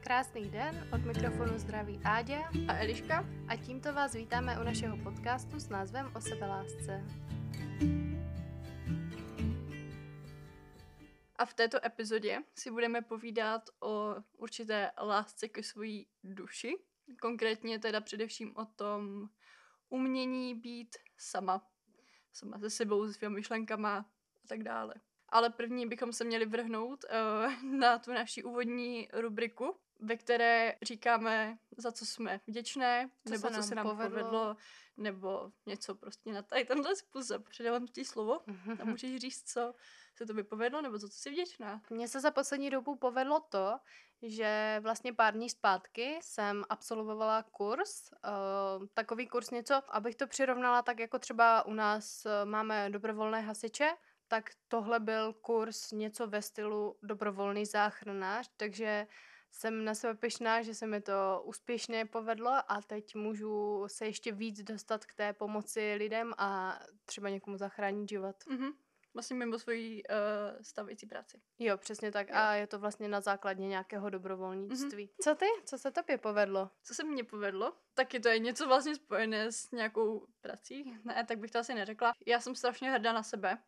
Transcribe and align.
Krásný 0.00 0.50
den, 0.50 0.88
od 0.92 1.04
mikrofonu 1.04 1.58
zdraví 1.58 2.00
Áďa 2.04 2.48
a 2.68 2.76
Eliška 2.76 3.24
a 3.48 3.56
tímto 3.56 3.92
vás 3.92 4.14
vítáme 4.14 4.60
u 4.60 4.62
našeho 4.64 4.96
podcastu 4.96 5.60
s 5.60 5.68
názvem 5.68 6.12
O 6.16 6.20
sebelásce. 6.20 7.04
A 11.36 11.44
v 11.44 11.54
této 11.54 11.84
epizodě 11.86 12.38
si 12.54 12.70
budeme 12.70 13.02
povídat 13.02 13.62
o 13.80 14.14
určité 14.38 14.90
lásce 15.02 15.48
ke 15.48 15.62
svojí 15.62 16.06
duši. 16.24 16.76
Konkrétně 17.20 17.78
teda 17.78 18.00
především 18.00 18.56
o 18.56 18.64
tom 18.64 19.28
umění 19.88 20.54
být 20.54 20.96
sama. 21.18 21.66
Sama 22.32 22.58
se 22.58 22.70
sebou, 22.70 23.06
se 23.06 23.12
svými 23.12 23.34
myšlenkama 23.34 23.96
a 24.44 24.48
tak 24.48 24.62
dále. 24.62 24.94
Ale 25.28 25.50
první 25.50 25.86
bychom 25.86 26.12
se 26.12 26.24
měli 26.24 26.46
vrhnout 26.46 27.04
uh, 27.04 27.78
na 27.78 27.98
tu 27.98 28.12
naši 28.12 28.42
úvodní 28.42 29.08
rubriku, 29.12 29.80
ve 30.02 30.16
které 30.16 30.76
říkáme, 30.82 31.58
za 31.76 31.92
co 31.92 32.06
jsme 32.06 32.40
vděčné, 32.46 33.10
co 33.26 33.32
nebo 33.32 33.48
se 33.48 33.54
co 33.54 33.62
se 33.62 33.74
nám 33.74 33.86
povedlo. 33.86 34.08
povedlo, 34.10 34.56
nebo 34.96 35.52
něco 35.66 35.94
prostě 35.94 36.32
na 36.32 36.42
tady 36.42 36.64
tenhle 36.64 36.96
způsob. 36.96 37.48
Předávám 37.48 37.86
ti 37.86 38.04
slovo 38.04 38.40
a 38.80 38.84
můžeš 38.84 39.20
říct, 39.20 39.52
co 39.52 39.74
se 40.14 40.26
to 40.26 40.34
by 40.34 40.44
povedlo, 40.44 40.82
nebo 40.82 40.98
za 40.98 41.08
co 41.08 41.18
jsi 41.18 41.30
vděčná. 41.30 41.82
Mně 41.90 42.08
se 42.08 42.20
za 42.20 42.30
poslední 42.30 42.70
dobu 42.70 42.96
povedlo 42.96 43.40
to, 43.40 43.78
že 44.22 44.80
vlastně 44.82 45.12
pár 45.12 45.34
dní 45.34 45.50
zpátky 45.50 46.18
jsem 46.22 46.64
absolvovala 46.68 47.42
kurz, 47.42 48.10
uh, 48.12 48.86
takový 48.94 49.26
kurz 49.26 49.50
něco, 49.50 49.82
abych 49.88 50.16
to 50.16 50.26
přirovnala 50.26 50.82
tak 50.82 50.98
jako 50.98 51.18
třeba 51.18 51.66
u 51.66 51.72
nás 51.72 52.26
uh, 52.26 52.50
máme 52.50 52.90
dobrovolné 52.90 53.40
hasiče, 53.40 53.90
tak 54.28 54.50
tohle 54.68 55.00
byl 55.00 55.32
kurz 55.32 55.92
něco 55.92 56.26
ve 56.26 56.42
stylu 56.42 56.98
dobrovolný 57.02 57.66
záchranář, 57.66 58.50
takže 58.56 59.06
jsem 59.52 59.84
na 59.84 59.94
sebe 59.94 60.14
pyšná, 60.14 60.62
že 60.62 60.74
se 60.74 60.86
mi 60.86 61.00
to 61.00 61.42
úspěšně 61.44 62.06
povedlo 62.06 62.50
a 62.50 62.80
teď 62.86 63.14
můžu 63.14 63.84
se 63.88 64.06
ještě 64.06 64.32
víc 64.32 64.62
dostat 64.62 65.06
k 65.06 65.14
té 65.14 65.32
pomoci 65.32 65.94
lidem 65.98 66.32
a 66.38 66.80
třeba 67.04 67.28
někomu 67.28 67.56
zachránit 67.56 68.08
život. 68.08 68.36
Mm-hmm. 68.50 68.72
Vlastně 69.14 69.36
mimo 69.36 69.58
svoji 69.58 70.02
uh, 70.02 70.62
stavující 70.62 71.06
práci. 71.06 71.40
Jo, 71.58 71.78
přesně 71.78 72.12
tak. 72.12 72.28
Jo. 72.28 72.34
A 72.36 72.54
je 72.54 72.66
to 72.66 72.78
vlastně 72.78 73.08
na 73.08 73.20
základě 73.20 73.62
nějakého 73.62 74.10
dobrovolnictví. 74.10 75.06
Mm-hmm. 75.06 75.22
Co 75.22 75.34
ty? 75.34 75.46
Co 75.64 75.78
se 75.78 75.90
tobě 75.90 76.18
povedlo? 76.18 76.70
Co 76.82 76.94
se 76.94 77.04
mně 77.04 77.24
povedlo? 77.24 77.72
Taky 77.94 78.20
to 78.20 78.28
je 78.28 78.38
něco 78.38 78.66
vlastně 78.66 78.94
spojené 78.94 79.52
s 79.52 79.70
nějakou 79.70 80.26
prací. 80.40 80.98
Ne, 81.04 81.24
tak 81.28 81.38
bych 81.38 81.50
to 81.50 81.58
asi 81.58 81.74
neřekla. 81.74 82.12
Já 82.26 82.40
jsem 82.40 82.54
strašně 82.54 82.90
hrdá 82.90 83.12
na 83.12 83.22
sebe. 83.22 83.58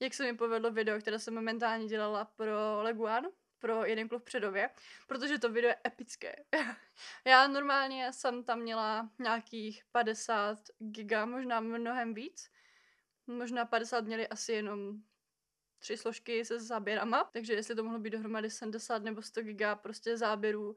Jak 0.00 0.14
se 0.14 0.24
mi 0.24 0.36
povedlo 0.36 0.70
video, 0.70 0.98
které 0.98 1.18
jsem 1.18 1.34
momentálně 1.34 1.86
dělala 1.86 2.24
pro 2.24 2.82
Leguan, 2.82 3.26
pro 3.58 3.84
jeden 3.84 4.08
klub 4.08 4.22
v 4.22 4.24
Předově, 4.24 4.70
protože 5.06 5.38
to 5.38 5.52
video 5.52 5.68
je 5.68 5.76
epické. 5.86 6.44
Já 7.24 7.48
normálně 7.48 8.12
jsem 8.12 8.44
tam 8.44 8.60
měla 8.60 9.10
nějakých 9.18 9.84
50 9.92 10.58
giga, 10.78 11.26
možná 11.26 11.60
mnohem 11.60 12.14
víc. 12.14 12.50
Možná 13.26 13.64
50 13.64 14.04
měli 14.04 14.28
asi 14.28 14.52
jenom 14.52 15.02
tři 15.78 15.96
složky 15.96 16.44
se 16.44 16.60
záběrama, 16.60 17.30
takže 17.32 17.52
jestli 17.52 17.74
to 17.74 17.84
mohlo 17.84 17.98
být 17.98 18.10
dohromady 18.10 18.50
70 18.50 19.02
nebo 19.02 19.22
100 19.22 19.42
giga 19.42 19.76
prostě 19.76 20.16
záběrů 20.16 20.76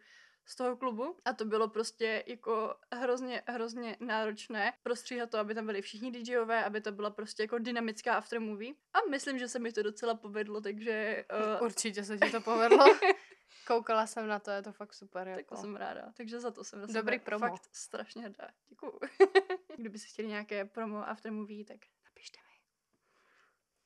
z 0.49 0.55
toho 0.55 0.77
klubu 0.77 1.17
a 1.25 1.33
to 1.33 1.45
bylo 1.45 1.67
prostě 1.67 2.23
jako 2.27 2.75
hrozně, 2.93 3.43
hrozně 3.47 3.97
náročné 3.99 4.73
prostříhat 4.83 5.29
to, 5.29 5.37
aby 5.37 5.55
tam 5.55 5.65
byli 5.65 5.81
všichni 5.81 6.11
DJové, 6.11 6.63
aby 6.63 6.81
to 6.81 6.91
byla 6.91 7.09
prostě 7.09 7.43
jako 7.43 7.59
dynamická 7.59 8.15
aftermovie 8.15 8.73
a 8.93 8.97
myslím, 9.09 9.39
že 9.39 9.47
se 9.47 9.59
mi 9.59 9.71
to 9.71 9.83
docela 9.83 10.15
povedlo, 10.15 10.61
takže... 10.61 11.25
Uh... 11.57 11.65
Určitě 11.65 12.03
se 12.03 12.17
ti 12.17 12.31
to 12.31 12.41
povedlo. 12.41 12.85
Koukala 13.67 14.07
jsem 14.07 14.27
na 14.27 14.39
to, 14.39 14.51
je 14.51 14.61
to 14.61 14.71
fakt 14.71 14.93
super. 14.93 15.27
Jako. 15.27 15.39
Tak 15.39 15.47
to 15.47 15.55
jsem 15.55 15.75
ráda, 15.75 16.11
takže 16.17 16.39
za 16.39 16.51
to 16.51 16.63
jsem 16.63 16.93
Dobrý 16.93 17.19
promo. 17.19 17.47
fakt 17.47 17.69
strašně 17.71 18.23
hrdá. 18.23 18.49
Děkuju. 18.69 18.99
Kdyby 19.77 19.99
si 19.99 20.07
chtěli 20.07 20.27
nějaké 20.27 20.65
promo 20.65 21.09
aftermovie, 21.09 21.65
tak 21.65 21.77
napište 22.05 22.39
mi. 22.39 22.55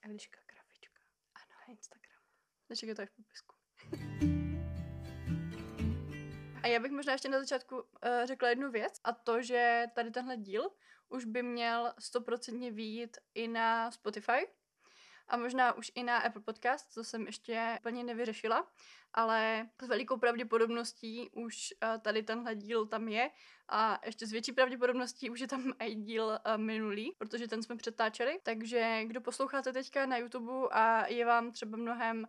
Eliška 0.10 0.40
Grafička. 0.54 1.00
Ano. 1.36 1.56
Na 1.68 1.74
Instagramu. 1.74 2.26
Nečekaj, 2.70 2.96
to 2.96 3.02
je 3.02 3.06
v 3.06 3.12
popisku. 3.12 4.43
A 6.64 6.68
já 6.68 6.80
bych 6.80 6.92
možná 6.92 7.14
ještě 7.14 7.30
na 7.30 7.40
začátku 7.40 7.76
uh, 7.76 7.82
řekla 8.26 8.50
jednu 8.50 8.72
věc 8.72 9.00
a 9.04 9.12
to, 9.12 9.42
že 9.42 9.86
tady 9.96 10.12
tenhle 10.12 10.38
díl 10.38 10.70
už 11.10 11.26
by 11.26 11.44
měl 11.44 11.94
stoprocentně 12.00 12.72
výjít 12.72 13.18
i 13.36 13.48
na 13.48 13.92
Spotify 13.92 14.48
a 15.28 15.38
možná 15.38 15.74
už 15.74 15.92
i 15.96 16.04
na 16.04 16.18
Apple 16.18 16.42
Podcast, 16.42 16.94
to 16.94 17.04
jsem 17.04 17.26
ještě 17.26 17.78
úplně 17.80 18.04
nevyřešila, 18.04 18.72
ale 19.14 19.70
s 19.82 19.88
velikou 19.88 20.18
pravděpodobností 20.18 21.30
už 21.34 21.74
uh, 21.84 22.02
tady 22.02 22.24
tenhle 22.24 22.56
díl 22.56 22.86
tam 22.86 23.08
je 23.08 23.30
a 23.70 24.00
ještě 24.06 24.28
s 24.28 24.32
větší 24.32 24.52
pravděpodobností 24.52 25.30
už 25.30 25.40
je 25.40 25.48
tam 25.48 25.74
i 25.80 25.96
díl 25.96 26.26
uh, 26.26 26.58
minulý, 26.58 27.16
protože 27.18 27.48
ten 27.48 27.64
jsme 27.64 27.76
přetáčeli, 27.76 28.40
takže 28.44 29.02
kdo 29.06 29.22
posloucháte 29.22 29.74
teďka 29.74 30.06
na 30.06 30.18
YouTube 30.18 30.68
a 30.72 31.08
je 31.08 31.26
vám 31.26 31.52
třeba 31.52 31.78
mnohem 31.78 32.28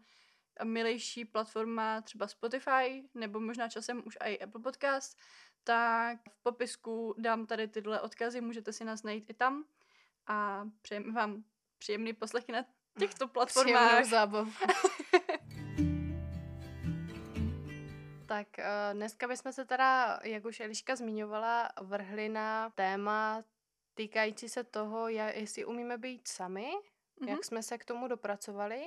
milejší 0.64 1.24
platforma 1.24 2.00
třeba 2.00 2.28
Spotify 2.28 3.08
nebo 3.14 3.40
možná 3.40 3.68
časem 3.68 4.02
už 4.06 4.18
i 4.24 4.38
Apple 4.38 4.60
Podcast, 4.60 5.18
tak 5.64 6.18
v 6.30 6.42
popisku 6.42 7.14
dám 7.18 7.46
tady 7.46 7.68
tyhle 7.68 8.00
odkazy, 8.00 8.40
můžete 8.40 8.72
si 8.72 8.84
nás 8.84 9.02
najít 9.02 9.30
i 9.30 9.34
tam 9.34 9.64
a 10.26 10.68
přejeme 10.82 11.12
vám 11.12 11.44
příjemný 11.78 12.12
poslechy 12.12 12.52
na 12.52 12.64
těchto 12.98 13.28
platformách. 13.34 13.86
Příjemnou 13.86 14.10
zábavu. 14.10 14.52
tak 18.26 18.48
uh, 18.58 18.64
dneska 18.92 19.28
bychom 19.28 19.52
se 19.52 19.64
teda, 19.64 20.20
jak 20.22 20.44
už 20.44 20.60
Eliška 20.60 20.96
zmiňovala, 20.96 21.68
vrhli 21.80 22.28
na 22.28 22.70
téma 22.70 23.44
týkající 23.94 24.48
se 24.48 24.64
toho, 24.64 25.08
jestli 25.08 25.64
umíme 25.64 25.98
být 25.98 26.28
sami, 26.28 26.72
mm-hmm. 26.72 27.28
jak 27.28 27.44
jsme 27.44 27.62
se 27.62 27.78
k 27.78 27.84
tomu 27.84 28.08
dopracovali 28.08 28.84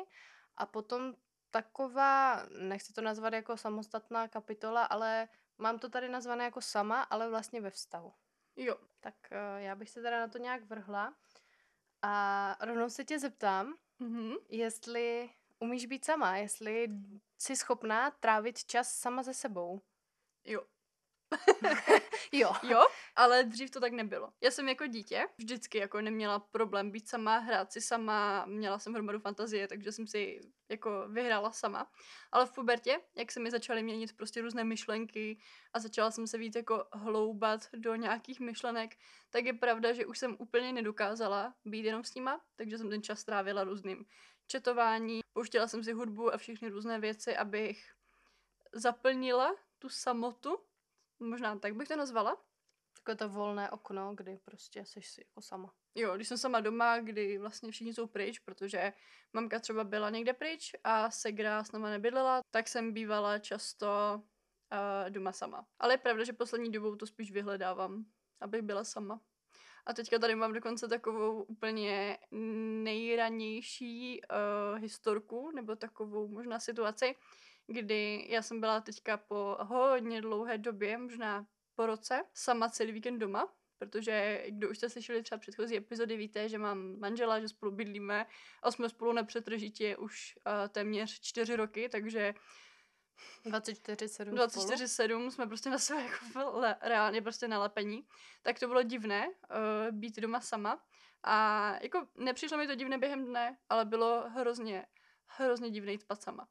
a 0.57 0.65
potom 0.65 1.13
taková, 1.51 2.45
nechci 2.59 2.93
to 2.93 3.01
nazvat 3.01 3.33
jako 3.33 3.57
samostatná 3.57 4.27
kapitola, 4.27 4.83
ale 4.83 5.27
mám 5.57 5.79
to 5.79 5.89
tady 5.89 6.09
nazvané 6.09 6.43
jako 6.43 6.61
sama, 6.61 7.01
ale 7.01 7.29
vlastně 7.29 7.61
ve 7.61 7.69
vztahu. 7.69 8.13
Jo. 8.55 8.77
Tak 8.99 9.15
uh, 9.31 9.61
já 9.61 9.75
bych 9.75 9.89
se 9.89 10.01
teda 10.01 10.19
na 10.19 10.27
to 10.27 10.37
nějak 10.37 10.63
vrhla 10.63 11.13
a 12.01 12.55
rovnou 12.65 12.89
se 12.89 13.05
tě 13.05 13.19
zeptám, 13.19 13.75
mm-hmm. 13.99 14.37
jestli 14.49 15.29
umíš 15.59 15.85
být 15.85 16.05
sama, 16.05 16.37
jestli 16.37 16.87
jsi 17.37 17.55
schopná 17.55 18.11
trávit 18.11 18.63
čas 18.63 18.99
sama 18.99 19.23
se 19.23 19.33
sebou. 19.33 19.81
Jo. 20.43 20.65
jo. 22.31 22.53
Jo, 22.63 22.85
ale 23.15 23.43
dřív 23.43 23.71
to 23.71 23.79
tak 23.79 23.93
nebylo. 23.93 24.29
Já 24.41 24.51
jsem 24.51 24.69
jako 24.69 24.87
dítě 24.87 25.27
vždycky 25.37 25.77
jako 25.77 26.01
neměla 26.01 26.39
problém 26.39 26.91
být 26.91 27.09
sama, 27.09 27.37
hrát 27.37 27.71
si 27.71 27.81
sama, 27.81 28.45
měla 28.45 28.79
jsem 28.79 28.93
hromadu 28.93 29.19
fantazie, 29.19 29.67
takže 29.67 29.91
jsem 29.91 30.07
si 30.07 30.39
jako 30.69 31.07
vyhrála 31.07 31.51
sama. 31.51 31.91
Ale 32.31 32.45
v 32.45 32.51
pubertě, 32.51 32.99
jak 33.15 33.31
se 33.31 33.39
mi 33.39 33.51
začaly 33.51 33.83
měnit 33.83 34.17
prostě 34.17 34.41
různé 34.41 34.63
myšlenky 34.63 35.39
a 35.73 35.79
začala 35.79 36.11
jsem 36.11 36.27
se 36.27 36.37
víc 36.37 36.55
jako 36.55 36.85
hloubat 36.93 37.67
do 37.73 37.95
nějakých 37.95 38.39
myšlenek, 38.39 38.95
tak 39.29 39.45
je 39.45 39.53
pravda, 39.53 39.93
že 39.93 40.05
už 40.05 40.17
jsem 40.17 40.35
úplně 40.39 40.73
nedokázala 40.73 41.53
být 41.65 41.85
jenom 41.85 42.03
s 42.03 42.15
nima, 42.15 42.41
takže 42.55 42.77
jsem 42.77 42.89
ten 42.89 43.03
čas 43.03 43.23
trávila 43.23 43.63
různým 43.63 44.05
četování, 44.47 45.19
pouštěla 45.33 45.67
jsem 45.67 45.83
si 45.83 45.93
hudbu 45.93 46.33
a 46.33 46.37
všechny 46.37 46.69
různé 46.69 46.99
věci, 46.99 47.37
abych 47.37 47.91
zaplnila 48.73 49.55
tu 49.79 49.89
samotu, 49.89 50.57
Možná 51.19 51.59
tak 51.59 51.75
bych 51.75 51.87
to 51.87 51.95
nazvala. 51.95 52.37
Takové 52.97 53.15
to 53.15 53.29
volné 53.29 53.69
okno, 53.71 54.13
kdy 54.15 54.39
prostě 54.45 54.85
jsi 54.85 55.01
si 55.01 55.21
jako 55.21 55.41
sama. 55.41 55.73
Jo, 55.95 56.15
když 56.15 56.27
jsem 56.27 56.37
sama 56.37 56.59
doma, 56.59 56.99
kdy 56.99 57.37
vlastně 57.37 57.71
všichni 57.71 57.93
jsou 57.93 58.07
pryč, 58.07 58.39
protože 58.39 58.93
mamka 59.33 59.59
třeba 59.59 59.83
byla 59.83 60.09
někde 60.09 60.33
pryč 60.33 60.75
a 60.83 61.11
Segra 61.11 61.63
s 61.63 61.71
náma 61.71 61.89
nebydlela, 61.89 62.41
tak 62.51 62.67
jsem 62.67 62.93
bývala 62.93 63.39
často 63.39 63.87
uh, 64.71 65.09
doma 65.09 65.31
sama. 65.31 65.65
Ale 65.79 65.93
je 65.93 65.97
pravda, 65.97 66.23
že 66.23 66.33
poslední 66.33 66.71
dobou 66.71 66.95
to 66.95 67.07
spíš 67.07 67.31
vyhledávám, 67.31 68.05
abych 68.41 68.61
byla 68.61 68.83
sama. 68.83 69.21
A 69.85 69.93
teďka 69.93 70.19
tady 70.19 70.35
mám 70.35 70.53
dokonce 70.53 70.87
takovou 70.87 71.43
úplně 71.43 72.17
nejranější 72.83 74.21
uh, 74.21 74.81
historku, 74.81 75.51
nebo 75.51 75.75
takovou 75.75 76.27
možná 76.27 76.59
situaci, 76.59 77.15
kdy 77.67 78.25
já 78.29 78.41
jsem 78.41 78.59
byla 78.59 78.81
teďka 78.81 79.17
po 79.17 79.57
hodně 79.61 80.21
dlouhé 80.21 80.57
době, 80.57 80.97
možná 80.97 81.45
po 81.75 81.85
roce, 81.85 82.23
sama 82.33 82.69
celý 82.69 82.91
víkend 82.91 83.19
doma, 83.19 83.53
protože 83.77 84.43
kdo 84.49 84.69
už 84.69 84.77
jste 84.77 84.89
slyšeli 84.89 85.23
třeba 85.23 85.39
předchozí 85.39 85.77
epizody, 85.77 86.17
víte, 86.17 86.49
že 86.49 86.57
mám 86.57 86.99
manžela, 86.99 87.39
že 87.39 87.49
spolu 87.49 87.71
bydlíme 87.71 88.25
a 88.63 88.71
jsme 88.71 88.89
spolu 88.89 89.13
nepřetržitě 89.13 89.97
už 89.97 90.37
uh, 90.37 90.67
téměř 90.69 91.19
čtyři 91.21 91.55
roky, 91.55 91.89
takže 91.89 92.33
24-7 93.45 94.33
24-7 94.33 95.29
jsme 95.29 95.47
prostě 95.47 95.69
na 95.69 95.77
sebe 95.77 96.03
jako 96.03 96.61
reálně 96.81 97.21
prostě 97.21 97.47
nalepení. 97.47 98.07
Tak 98.41 98.59
to 98.59 98.67
bylo 98.67 98.83
divné 98.83 99.27
uh, 99.27 99.33
být 99.91 100.19
doma 100.19 100.41
sama. 100.41 100.85
A 101.23 101.73
jako 101.81 102.07
nepřišlo 102.15 102.57
mi 102.57 102.67
to 102.67 102.75
divné 102.75 102.97
během 102.97 103.25
dne, 103.25 103.57
ale 103.69 103.85
bylo 103.85 104.29
hrozně, 104.29 104.85
hrozně 105.25 105.69
divné 105.69 105.91
jít 105.91 106.01
spát 106.01 106.21
sama 106.21 106.47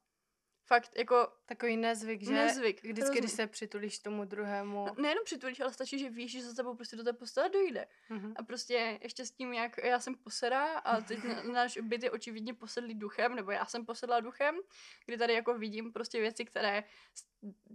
Fakt, 0.67 0.91
jako 0.97 1.27
Takový 1.45 1.77
nezvyk, 1.77 2.21
že? 2.23 2.31
nezvyk. 2.33 2.83
Vždycky, 2.83 3.01
hrozný. 3.01 3.19
když 3.19 3.31
se 3.31 3.47
přitulíš 3.47 3.99
tomu 3.99 4.25
druhému. 4.25 4.85
No, 4.85 4.95
nejenom 5.01 5.23
přitulíš, 5.23 5.59
ale 5.59 5.73
stačí, 5.73 5.99
že 5.99 6.09
víš, 6.09 6.31
že 6.31 6.43
za 6.43 6.53
tebou 6.55 6.75
prostě 6.75 6.95
do 6.95 7.03
té 7.03 7.13
postele 7.13 7.49
dojde. 7.49 7.87
Mhm. 8.09 8.33
A 8.37 8.43
prostě 8.43 8.99
ještě 9.01 9.25
s 9.25 9.31
tím, 9.31 9.53
jak 9.53 9.77
já 9.83 9.99
jsem 9.99 10.15
posedá 10.15 10.77
a 10.77 11.01
teď 11.01 11.19
náš 11.51 11.77
byt 11.81 12.03
je 12.03 12.11
očividně 12.11 12.53
posedlý 12.53 12.93
duchem, 12.95 13.35
nebo 13.35 13.51
já 13.51 13.65
jsem 13.65 13.85
posedla 13.85 14.19
duchem, 14.19 14.55
kdy 15.05 15.17
tady 15.17 15.33
jako 15.33 15.57
vidím 15.57 15.93
prostě 15.93 16.19
věci, 16.21 16.45
které 16.45 16.83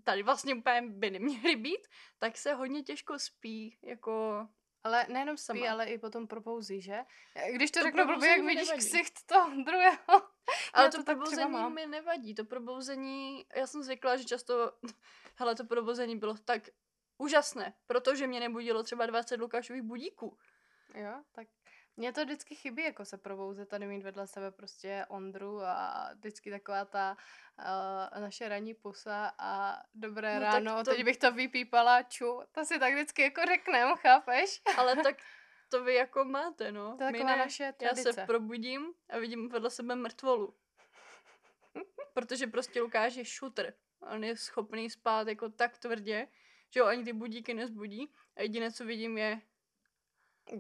tady 0.04 0.22
vlastně 0.22 0.54
úplně 0.54 0.82
by 0.82 1.10
neměly 1.10 1.56
být, 1.56 1.88
tak 2.18 2.36
se 2.38 2.54
hodně 2.54 2.82
těžko 2.82 3.18
spí, 3.18 3.78
jako 3.82 4.46
Ale 4.84 5.06
nejenom 5.08 5.36
spí, 5.36 5.44
Sama. 5.60 5.70
ale 5.72 5.86
i 5.86 5.98
potom 5.98 6.26
propouzí, 6.26 6.80
že? 6.80 6.98
Když 7.52 7.70
to, 7.70 7.80
To 7.80 7.84
řeknu 7.86 8.06
blbě, 8.06 8.28
jak 8.30 8.40
vidíš 8.40 8.68
nevadí. 8.68 8.78
ksicht 8.86 9.26
toho 9.26 9.50
druhého. 9.64 10.22
Ale 10.72 10.88
to, 10.90 10.96
to 10.96 11.04
probouzení 11.04 11.70
mi 11.70 11.86
nevadí. 11.86 12.34
To 12.34 12.44
probouzení, 12.44 13.46
já 13.54 13.66
jsem 13.66 13.82
zvykla, 13.82 14.16
že 14.16 14.24
často, 14.24 14.72
hele, 15.36 15.54
to 15.54 15.64
probouzení 15.64 16.16
bylo 16.16 16.34
tak 16.44 16.62
úžasné, 17.18 17.74
protože 17.86 18.26
mě 18.26 18.40
nebudilo 18.40 18.82
třeba 18.82 19.06
20 19.06 19.40
Lukášových 19.40 19.82
budíků. 19.82 20.38
Jo, 20.94 21.22
tak 21.32 21.46
mně 21.96 22.12
to 22.12 22.24
vždycky 22.24 22.54
chybí, 22.54 22.82
jako 22.82 23.04
se 23.04 23.18
probouzet 23.18 23.68
tady 23.68 23.86
mít 23.86 24.02
vedle 24.02 24.26
sebe 24.26 24.50
prostě 24.50 25.06
Ondru 25.08 25.60
a 25.62 26.10
vždycky 26.14 26.50
taková 26.50 26.84
ta 26.84 27.16
uh, 27.58 28.20
naše 28.20 28.48
ranní 28.48 28.74
pusa 28.74 29.32
a 29.38 29.82
dobré 29.94 30.34
No 30.34 30.40
no, 30.40 30.46
ráno, 30.46 30.84
to- 30.84 30.90
teď 30.90 31.04
bych 31.04 31.16
to 31.16 31.32
vypípala, 31.32 32.02
ču, 32.02 32.40
to 32.52 32.64
si 32.64 32.78
tak 32.78 32.92
vždycky 32.92 33.22
jako 33.22 33.40
řeknem, 33.46 33.96
chápeš? 33.96 34.62
Ale 34.78 34.96
tak 34.96 35.16
to 35.72 35.84
vy 35.84 35.94
jako 35.94 36.24
máte, 36.24 36.72
no. 36.72 36.96
To 36.96 37.04
je 37.04 37.12
taková 37.12 37.30
ne. 37.30 37.36
naše 37.36 37.62
Já 37.64 37.72
tradice. 37.72 38.12
se 38.12 38.26
probudím 38.26 38.92
a 39.10 39.18
vidím 39.18 39.48
vedle 39.48 39.70
sebe 39.70 39.94
mrtvolu. 39.96 40.54
Protože 42.14 42.46
prostě 42.46 42.80
Lukáš 42.80 43.14
je 43.14 43.24
šutr. 43.24 43.72
On 44.00 44.24
je 44.24 44.36
schopný 44.36 44.90
spát 44.90 45.28
jako 45.28 45.48
tak 45.48 45.78
tvrdě, 45.78 46.28
že 46.70 46.80
ho 46.80 46.86
ani 46.86 47.04
ty 47.04 47.12
budíky 47.12 47.54
nezbudí. 47.54 48.12
A 48.36 48.42
jediné, 48.42 48.72
co 48.72 48.84
vidím, 48.84 49.18
je, 49.18 49.40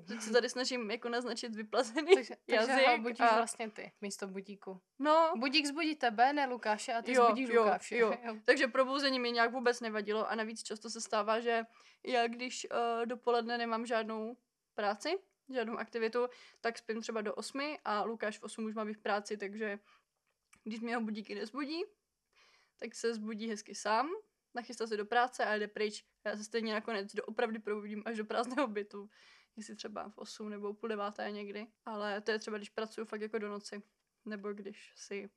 že 0.08 0.20
se 0.20 0.32
tady 0.32 0.48
snažím 0.48 0.90
jako 0.90 1.08
naznačit 1.08 1.54
vyplazený 1.54 2.12
takže, 2.14 2.34
takže 2.46 2.70
jazyk. 2.72 2.86
ho 2.86 2.98
budíš 2.98 3.20
a... 3.20 3.36
vlastně 3.36 3.70
ty, 3.70 3.92
místo 4.00 4.26
budíku. 4.26 4.80
No, 4.98 5.32
Budík 5.36 5.66
zbudí 5.66 5.96
tebe, 5.96 6.32
ne 6.32 6.46
Lukáše, 6.46 6.92
a 6.92 7.02
ty 7.02 7.12
Jo, 7.12 7.24
zbudíš 7.24 7.48
jo, 7.48 7.62
Lukáše. 7.62 7.96
jo. 7.98 8.14
takže 8.44 8.68
probouzení 8.68 9.20
mi 9.20 9.32
nějak 9.32 9.52
vůbec 9.52 9.80
nevadilo 9.80 10.30
a 10.30 10.34
navíc 10.34 10.62
často 10.62 10.90
se 10.90 11.00
stává, 11.00 11.40
že 11.40 11.62
já 12.06 12.26
když 12.26 12.66
uh, 12.70 13.06
dopoledne 13.06 13.58
nemám 13.58 13.86
žádnou 13.86 14.36
práci, 14.74 15.18
žádnou 15.54 15.76
aktivitu, 15.76 16.28
tak 16.60 16.78
spím 16.78 17.00
třeba 17.00 17.20
do 17.20 17.34
8 17.34 17.76
a 17.84 18.02
Lukáš 18.02 18.38
v 18.38 18.42
8 18.42 18.64
už 18.64 18.74
má 18.74 18.84
být 18.84 18.94
v 18.94 19.02
práci, 19.02 19.36
takže 19.36 19.78
když 20.64 20.80
mě 20.80 20.96
ho 20.96 21.02
budíky 21.02 21.34
nezbudí, 21.34 21.84
tak 22.76 22.94
se 22.94 23.14
zbudí 23.14 23.48
hezky 23.48 23.74
sám, 23.74 24.10
nachystá 24.54 24.86
se 24.86 24.96
do 24.96 25.06
práce 25.06 25.44
a 25.44 25.54
jde 25.54 25.68
pryč. 25.68 26.04
Já 26.24 26.36
se 26.36 26.44
stejně 26.44 26.74
nakonec 26.74 27.14
doopravdy 27.14 27.58
probudím 27.58 28.02
až 28.06 28.16
do 28.16 28.24
prázdného 28.24 28.68
bytu, 28.68 29.10
jestli 29.56 29.76
třeba 29.76 30.08
v 30.08 30.18
8 30.18 30.50
nebo 30.50 30.74
půl 30.74 30.88
deváté 30.88 31.30
někdy. 31.30 31.66
Ale 31.84 32.20
to 32.20 32.30
je 32.30 32.38
třeba, 32.38 32.56
když 32.56 32.68
pracuji 32.68 33.06
fakt 33.06 33.20
jako 33.20 33.38
do 33.38 33.48
noci. 33.48 33.82
Nebo 34.24 34.52
když 34.52 34.92
si 34.96 35.30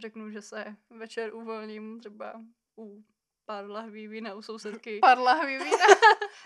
řeknu, 0.00 0.30
že 0.30 0.42
se 0.42 0.76
večer 0.90 1.34
uvolním 1.34 2.00
třeba 2.00 2.44
u 2.78 3.04
pár 3.44 3.70
lahví 3.70 4.08
vína 4.08 4.34
u 4.34 4.42
sousedky. 4.42 4.98
Pár 4.98 5.18
lahví 5.18 5.58
vína. 5.58 5.86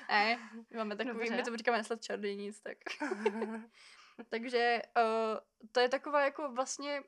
ne, 0.08 0.50
máme 0.76 0.96
takový, 0.96 1.18
Dobře. 1.18 1.36
my 1.36 1.42
to 1.42 1.56
říkáme 1.56 1.78
neslat 1.78 2.02
čarodějnic, 2.02 2.60
tak. 2.60 2.78
Takže 4.28 4.82
uh, 4.96 5.38
to 5.72 5.80
je 5.80 5.88
taková 5.88 6.24
jako 6.24 6.52
vlastně 6.52 7.02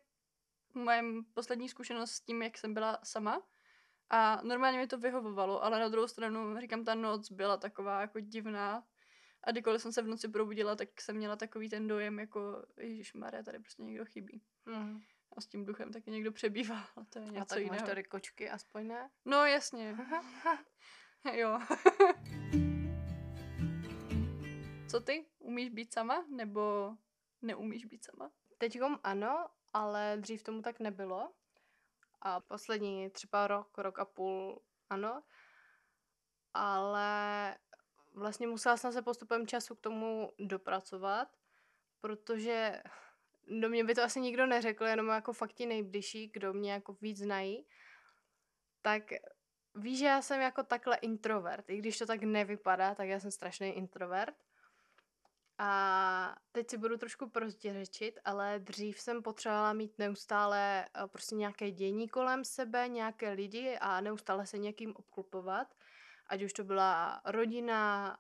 moje 0.75 1.03
poslední 1.35 1.69
zkušenost 1.69 2.11
s 2.11 2.21
tím, 2.21 2.43
jak 2.43 2.59
jsem 2.59 2.75
byla 2.75 2.99
sama. 3.05 3.43
A 4.11 4.41
normálně 4.43 4.79
mi 4.79 4.87
to 4.87 4.99
vyhovovalo, 4.99 5.65
ale 5.65 5.81
na 5.81 5.89
druhou 5.89 6.09
stranu, 6.09 6.61
říkám, 6.61 6.85
ta 6.85 6.95
noc 6.95 7.31
byla 7.31 7.57
taková 7.57 8.01
jako 8.01 8.21
divná. 8.21 8.85
A 9.45 9.51
kdykoliv 9.51 9.83
jsem 9.83 9.93
se 9.93 10.03
v 10.03 10.09
noci 10.09 10.29
probudila, 10.29 10.77
tak 10.77 11.01
jsem 11.01 11.17
měla 11.17 11.37
takový 11.37 11.69
ten 11.69 11.89
dojem, 11.89 12.19
jako 12.19 12.67
Ježíš 12.77 13.15
Maria, 13.15 13.43
tady 13.43 13.59
prostě 13.59 13.83
někdo 13.83 14.05
chybí. 14.05 14.43
Mhm. 14.67 15.03
A 15.39 15.41
s 15.41 15.47
tím 15.47 15.65
duchem 15.65 15.93
taky 15.93 16.11
někdo 16.11 16.33
přebývá, 16.33 16.85
ale 16.97 17.07
to 17.07 17.19
je 17.19 17.25
A 17.25 17.31
něco 17.31 17.55
tak 17.55 17.59
máš 17.59 17.65
jiného. 17.65 17.87
tady 17.87 18.05
kočky, 18.05 18.51
aspoň 18.51 18.87
ne? 18.87 19.11
No 19.25 19.45
jasně, 19.45 19.97
jo. 21.33 21.59
Co 24.91 25.01
ty? 25.01 25.27
Umíš 25.39 25.69
být 25.71 25.93
sama? 25.93 26.25
Nebo 26.29 26.93
neumíš 27.43 27.85
být 27.85 28.05
sama? 28.05 28.31
Teďkom 28.59 28.99
ano, 29.05 29.49
ale 29.73 30.17
dřív 30.21 30.43
tomu 30.43 30.63
tak 30.63 30.81
nebylo. 30.81 31.33
A 32.23 32.41
poslední 32.41 33.11
třeba 33.11 33.47
rok, 33.47 33.79
rok 33.79 33.99
a 33.99 34.05
půl 34.05 34.63
ano. 34.91 35.23
Ale 36.55 37.59
vlastně 38.15 38.47
musela 38.47 38.77
jsem 38.77 38.93
se 38.93 39.03
postupem 39.03 39.47
času 39.47 39.75
k 39.75 39.81
tomu 39.81 40.33
dopracovat, 40.39 41.37
protože 42.01 42.83
do 43.61 43.69
mě 43.69 43.85
by 43.85 43.95
to 43.95 44.03
asi 44.03 44.21
nikdo 44.21 44.47
neřekl, 44.47 44.85
jenom 44.85 45.09
jako 45.09 45.33
fakt 45.33 45.53
ti 45.53 45.67
nejbližší, 45.67 46.31
kdo 46.33 46.53
mě 46.53 46.73
jako 46.73 46.97
víc 47.01 47.19
znají, 47.19 47.67
tak 48.83 49.03
víš, 49.75 49.99
že 49.99 50.07
já 50.07 50.23
jsem 50.23 50.41
jako 50.41 50.63
takhle 50.63 50.97
introvert. 50.97 51.71
I 51.71 51.77
když 51.77 51.99
to 51.99 52.07
tak 52.07 52.23
nevypadá, 52.23 52.95
tak 52.95 53.09
já 53.09 53.21
jsem 53.21 53.31
strašný 53.31 53.69
introvert. 53.69 54.35
A 55.59 56.37
teď 56.53 56.71
si 56.71 56.79
budu 56.79 56.97
trošku 56.97 57.31
prozděřečit, 57.31 58.21
ale 58.25 58.59
dřív 58.59 59.01
jsem 59.01 59.23
potřebovala 59.23 59.73
mít 59.73 59.99
neustále 59.99 60.85
eh, 60.85 61.07
prostě 61.07 61.35
nějaké 61.35 61.71
dění 61.71 62.09
kolem 62.09 62.45
sebe, 62.45 62.89
nějaké 62.89 63.31
lidi 63.31 63.79
a 63.81 64.01
neustále 64.01 64.47
se 64.47 64.59
někým 64.59 64.97
obklopovat. 64.97 65.75
Ať 66.27 66.43
už 66.43 66.53
to 66.53 66.65
byla 66.65 67.21
rodina, 67.25 68.19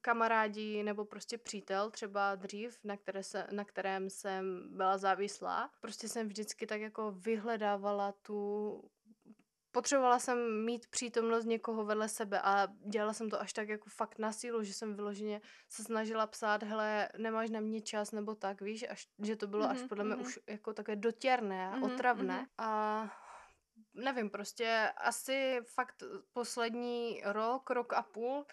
kamarádi 0.00 0.82
nebo 0.82 1.04
prostě 1.04 1.38
přítel, 1.38 1.90
třeba 1.90 2.34
dřív, 2.34 2.78
na, 2.84 2.96
které 2.96 3.22
se, 3.22 3.46
na 3.50 3.64
kterém 3.64 4.10
jsem 4.10 4.68
byla 4.76 4.98
závislá. 4.98 5.70
Prostě 5.80 6.08
jsem 6.08 6.28
vždycky 6.28 6.66
tak 6.66 6.80
jako 6.80 7.12
vyhledávala 7.12 8.12
tu 8.12 8.82
potřebovala 9.72 10.18
jsem 10.18 10.64
mít 10.64 10.86
přítomnost 10.86 11.44
někoho 11.44 11.84
vedle 11.84 12.08
sebe 12.08 12.40
a 12.40 12.68
dělala 12.86 13.12
jsem 13.12 13.30
to 13.30 13.40
až 13.40 13.52
tak 13.52 13.68
jako 13.68 13.90
fakt 13.90 14.18
na 14.18 14.32
sílu, 14.32 14.62
že 14.62 14.74
jsem 14.74 14.94
vyloženě 14.94 15.40
se 15.68 15.84
snažila 15.84 16.26
psát, 16.26 16.62
hele, 16.62 17.08
nemáš 17.18 17.50
na 17.50 17.60
mě 17.60 17.80
čas 17.80 18.12
nebo 18.12 18.34
tak, 18.34 18.60
víš, 18.60 18.84
až, 18.90 19.08
že 19.22 19.36
to 19.36 19.46
bylo 19.46 19.64
až 19.70 19.78
Mhm, 19.78 19.88
podle 19.88 20.04
mě 20.04 20.14
mhm. 20.14 20.24
už 20.24 20.38
jako 20.46 20.72
takové 20.72 20.96
dotěrné, 20.96 21.70
Mhm, 21.70 21.82
otravné 21.82 22.36
mhm. 22.36 22.46
a 22.58 23.10
nevím, 23.98 24.30
prostě 24.30 24.92
asi 24.96 25.60
fakt 25.74 26.02
poslední 26.32 27.22
rok, 27.24 27.70
rok 27.70 27.92
a 27.92 28.02
půl, 28.02 28.46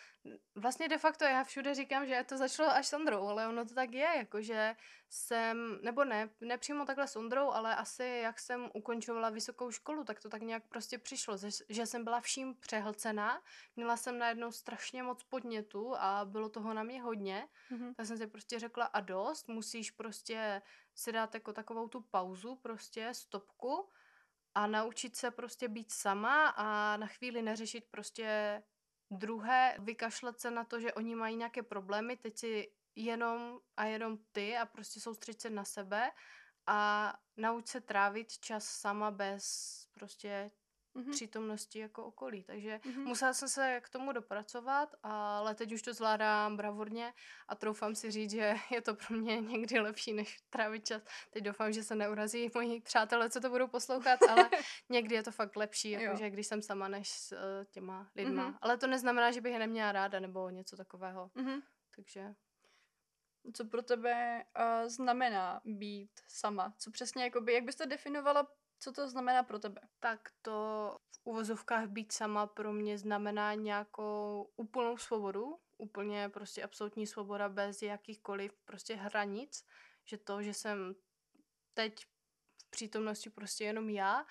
vlastně 0.56 0.88
de 0.90 0.98
facto 0.98 1.24
já 1.26 1.44
všude 1.44 1.76
říkám, 1.76 2.06
že 2.08 2.26
to 2.30 2.38
začalo 2.38 2.70
až 2.70 2.88
s 2.88 2.94
Ondrou, 2.94 3.28
ale 3.28 3.48
ono 3.48 3.66
to 3.66 3.74
tak 3.74 3.92
je, 3.94 4.10
jakože 4.18 4.76
jsem, 5.10 5.80
nebo 5.82 6.04
ne, 6.06 6.30
nepřímo 6.42 6.86
takhle 6.86 7.08
s 7.08 7.16
Ondrou, 7.16 7.52
ale 7.52 7.76
asi 7.76 8.04
jak 8.04 8.40
jsem 8.40 8.70
ukončovala 8.74 9.30
vysokou 9.30 9.72
školu, 9.72 10.04
tak 10.04 10.20
to 10.20 10.30
tak 10.30 10.42
nějak 10.42 10.64
prostě 10.68 10.98
přišlo, 10.98 11.38
že, 11.70 11.86
jsem 11.86 12.04
byla 12.04 12.20
vším 12.22 12.56
přehlcená, 12.56 13.42
měla 13.76 13.98
jsem 13.98 14.18
najednou 14.18 14.52
strašně 14.52 15.04
moc 15.04 15.24
podnětů 15.24 15.96
a 15.98 16.26
bylo 16.26 16.50
toho 16.50 16.74
na 16.74 16.84
mě 16.84 17.02
hodně, 17.02 17.48
Mhm. 17.70 17.94
tak 17.96 18.06
jsem 18.06 18.18
si 18.18 18.28
prostě 18.28 18.60
řekla 18.60 18.86
a 18.86 19.00
dost, 19.00 19.48
musíš 19.48 19.92
prostě 19.92 20.62
si 20.96 21.12
dát 21.12 21.34
jako 21.34 21.54
takovou 21.54 21.88
tu 21.88 22.02
pauzu, 22.02 22.56
prostě 22.56 23.14
stopku 23.14 23.90
a 24.56 24.68
naučit 24.68 25.16
se 25.16 25.32
prostě 25.32 25.68
být 25.68 25.92
sama 25.92 26.48
a 26.48 26.98
na 26.98 27.08
chvíli 27.08 27.42
neřešit 27.42 27.86
prostě 27.92 28.64
druhé, 29.12 29.76
vykašlet 29.80 30.40
se 30.40 30.52
na 30.52 30.64
to, 30.64 30.80
že 30.80 30.94
oni 30.94 31.16
mají 31.16 31.36
nějaké 31.36 31.64
problémy, 31.64 32.18
teď 32.18 32.38
si 32.38 32.72
jenom 32.96 33.60
a 33.78 33.86
jenom 33.86 34.18
ty 34.32 34.58
a 34.58 34.66
prostě 34.66 35.00
soustředit 35.00 35.42
se 35.42 35.50
na 35.50 35.66
sebe 35.66 36.12
a 36.68 37.14
nauč 37.38 37.68
se 37.68 37.82
trávit 37.82 38.32
čas 38.40 38.66
sama 38.66 39.12
bez 39.12 39.46
prostě 39.94 40.52
Mhm. 40.96 41.12
přítomnosti 41.12 41.80
jako 41.80 42.06
okolí. 42.06 42.44
Takže 42.44 42.80
Mhm. 42.86 43.04
musela 43.04 43.34
jsem 43.34 43.48
se 43.50 43.82
k 43.84 43.90
tomu 43.90 44.12
dopracovat, 44.12 44.96
ale 45.04 45.56
teď 45.56 45.74
už 45.74 45.82
to 45.82 45.94
zvládám 45.94 46.58
bravurně 46.58 47.14
a 47.48 47.56
troufám 47.56 47.96
si 47.96 48.12
říct, 48.12 48.32
že 48.32 48.54
je 48.72 48.82
to 48.82 48.96
pro 48.96 49.18
mě 49.18 49.42
někdy 49.42 49.80
lepší, 49.80 50.14
než 50.14 50.40
trávit 50.50 50.86
čas. 50.86 51.04
Teď 51.32 51.44
doufám, 51.44 51.74
že 51.74 51.84
se 51.84 51.96
neurazí 51.96 52.52
moji 52.56 52.82
přátelé, 52.82 53.30
co 53.30 53.40
to 53.40 53.50
budou 53.50 53.68
poslouchat, 53.68 54.20
ale 54.30 54.50
někdy 54.90 55.16
je 55.16 55.24
to 55.24 55.32
fakt 55.32 55.56
lepší, 55.56 55.92
jakože 55.92 56.30
když 56.30 56.48
jsem 56.48 56.62
sama 56.62 56.88
než 56.88 57.10
s 57.10 57.32
eh, 57.32 57.66
těma 57.66 58.10
lidma. 58.16 58.48
Mhm. 58.48 58.58
Ale 58.62 58.78
to 58.78 58.88
neznamená, 58.88 59.32
že 59.32 59.42
bych 59.42 59.54
je 59.54 59.60
neměla 59.60 59.92
ráda 59.92 60.20
nebo 60.20 60.50
něco 60.50 60.78
takového. 60.78 61.32
Mhm. 61.36 61.62
Takže 61.96 62.36
Co 63.54 63.66
pro 63.66 63.82
tebe 63.82 64.44
uh, 64.60 64.90
znamená 64.90 65.62
být 65.66 66.12
sama? 66.28 66.74
Co 66.78 66.92
přesně, 66.92 67.24
jakoby, 67.24 67.54
jak 67.54 67.64
byste 67.64 67.86
definovala, 67.86 68.48
co 68.80 68.92
to 68.92 69.10
znamená 69.10 69.44
pro 69.44 69.60
tebe? 69.60 69.82
tak 70.00 70.30
to 70.42 70.98
v 71.12 71.20
uvozovkách 71.24 71.88
být 71.88 72.12
sama 72.12 72.48
pro 72.48 72.74
mě 72.74 72.98
znamená 72.98 73.54
nějakou 73.54 74.52
úplnou 74.56 74.98
svobodu, 74.98 75.60
úplně 75.78 76.30
prostě 76.30 76.64
absolutní 76.64 77.08
svoboda 77.08 77.50
bez 77.50 77.82
jakýchkoliv 77.82 78.54
prostě 78.66 78.96
hranic, 78.96 79.66
že 80.06 80.18
to, 80.18 80.42
že 80.42 80.54
jsem 80.54 80.96
teď 81.74 82.06
v 82.58 82.70
přítomnosti 82.70 83.30
prostě 83.30 83.64
jenom 83.64 83.90
já 83.90 84.26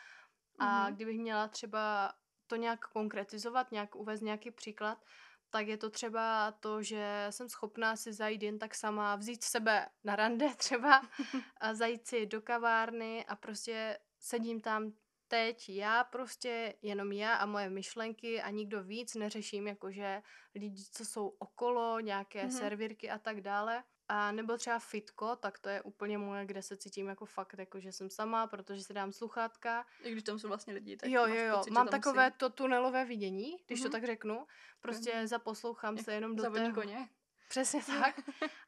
A 0.58 0.84
Mhm. 0.86 0.94
kdybych 0.94 1.18
měla 1.18 1.48
třeba 1.48 2.14
to 2.46 2.56
nějak 2.56 2.80
konkretizovat, 2.88 3.72
nějak 3.72 3.96
uvést 3.96 4.20
nějaký 4.20 4.50
příklad, 4.50 5.04
tak 5.50 5.66
je 5.68 5.76
to 5.76 5.90
třeba 5.90 6.52
to, 6.52 6.82
že 6.82 7.26
jsem 7.30 7.48
schopná 7.48 7.96
si 7.96 8.12
zajít 8.12 8.42
jen 8.42 8.58
tak 8.58 8.74
sama, 8.74 9.16
vzít 9.16 9.44
sebe 9.44 9.88
na 10.04 10.16
rande 10.16 10.46
třeba, 10.56 11.02
a 11.60 11.74
zajít 11.74 12.06
si 12.06 12.26
do 12.26 12.42
kavárny 12.42 13.24
a 13.26 13.36
prostě 13.36 13.98
sedím 14.24 14.60
tam 14.60 14.92
teď 15.28 15.68
já 15.68 16.04
prostě, 16.04 16.74
jenom 16.82 17.12
já 17.12 17.34
a 17.34 17.46
moje 17.46 17.70
myšlenky 17.70 18.42
a 18.42 18.50
nikdo 18.50 18.82
víc 18.82 19.14
neřeším, 19.14 19.66
jakože 19.66 20.22
lidi, 20.54 20.84
co 20.92 21.04
jsou 21.04 21.28
okolo, 21.28 22.00
nějaké 22.00 22.38
Mhm. 22.42 22.48
mm-hmm. 22.50 22.58
servírky 22.58 23.10
a 23.10 23.18
tak 23.18 23.40
dále. 23.40 23.84
A 24.08 24.32
nebo 24.32 24.56
třeba 24.56 24.78
fitko, 24.78 25.36
tak 25.36 25.58
to 25.58 25.68
je 25.68 25.82
úplně 25.82 26.18
moje, 26.18 26.46
kde 26.46 26.62
se 26.62 26.76
cítím 26.76 27.08
jako 27.08 27.26
fakt, 27.26 27.54
jako 27.58 27.80
že 27.80 27.92
jsem 27.92 28.10
sama, 28.10 28.46
protože 28.46 28.82
si 28.82 28.94
dám 28.94 29.12
sluchátka. 29.12 29.86
I 30.02 30.12
když 30.12 30.24
tam 30.24 30.38
jsou 30.38 30.48
vlastně 30.48 30.74
lidi, 30.74 30.96
tak 30.96 31.10
jo, 31.10 31.26
jo, 31.26 31.34
jo, 31.34 31.56
pocit, 31.58 31.70
mám 31.70 31.88
takové 31.88 32.30
jsi 32.30 32.36
to 32.36 32.50
tunelové 32.50 33.04
vidění, 33.04 33.56
když 33.66 33.80
Mhm. 33.80 33.90
to 33.90 33.92
tak 33.92 34.04
řeknu. 34.06 34.46
Prostě 34.80 35.14
Mhm. 35.16 35.26
zaposlouchám 35.26 35.96
jak 35.96 36.04
se 36.04 36.14
jenom 36.14 36.36
do 36.36 36.44
koně. 36.74 37.08
Přesně 37.48 37.80
tak. 38.14 38.20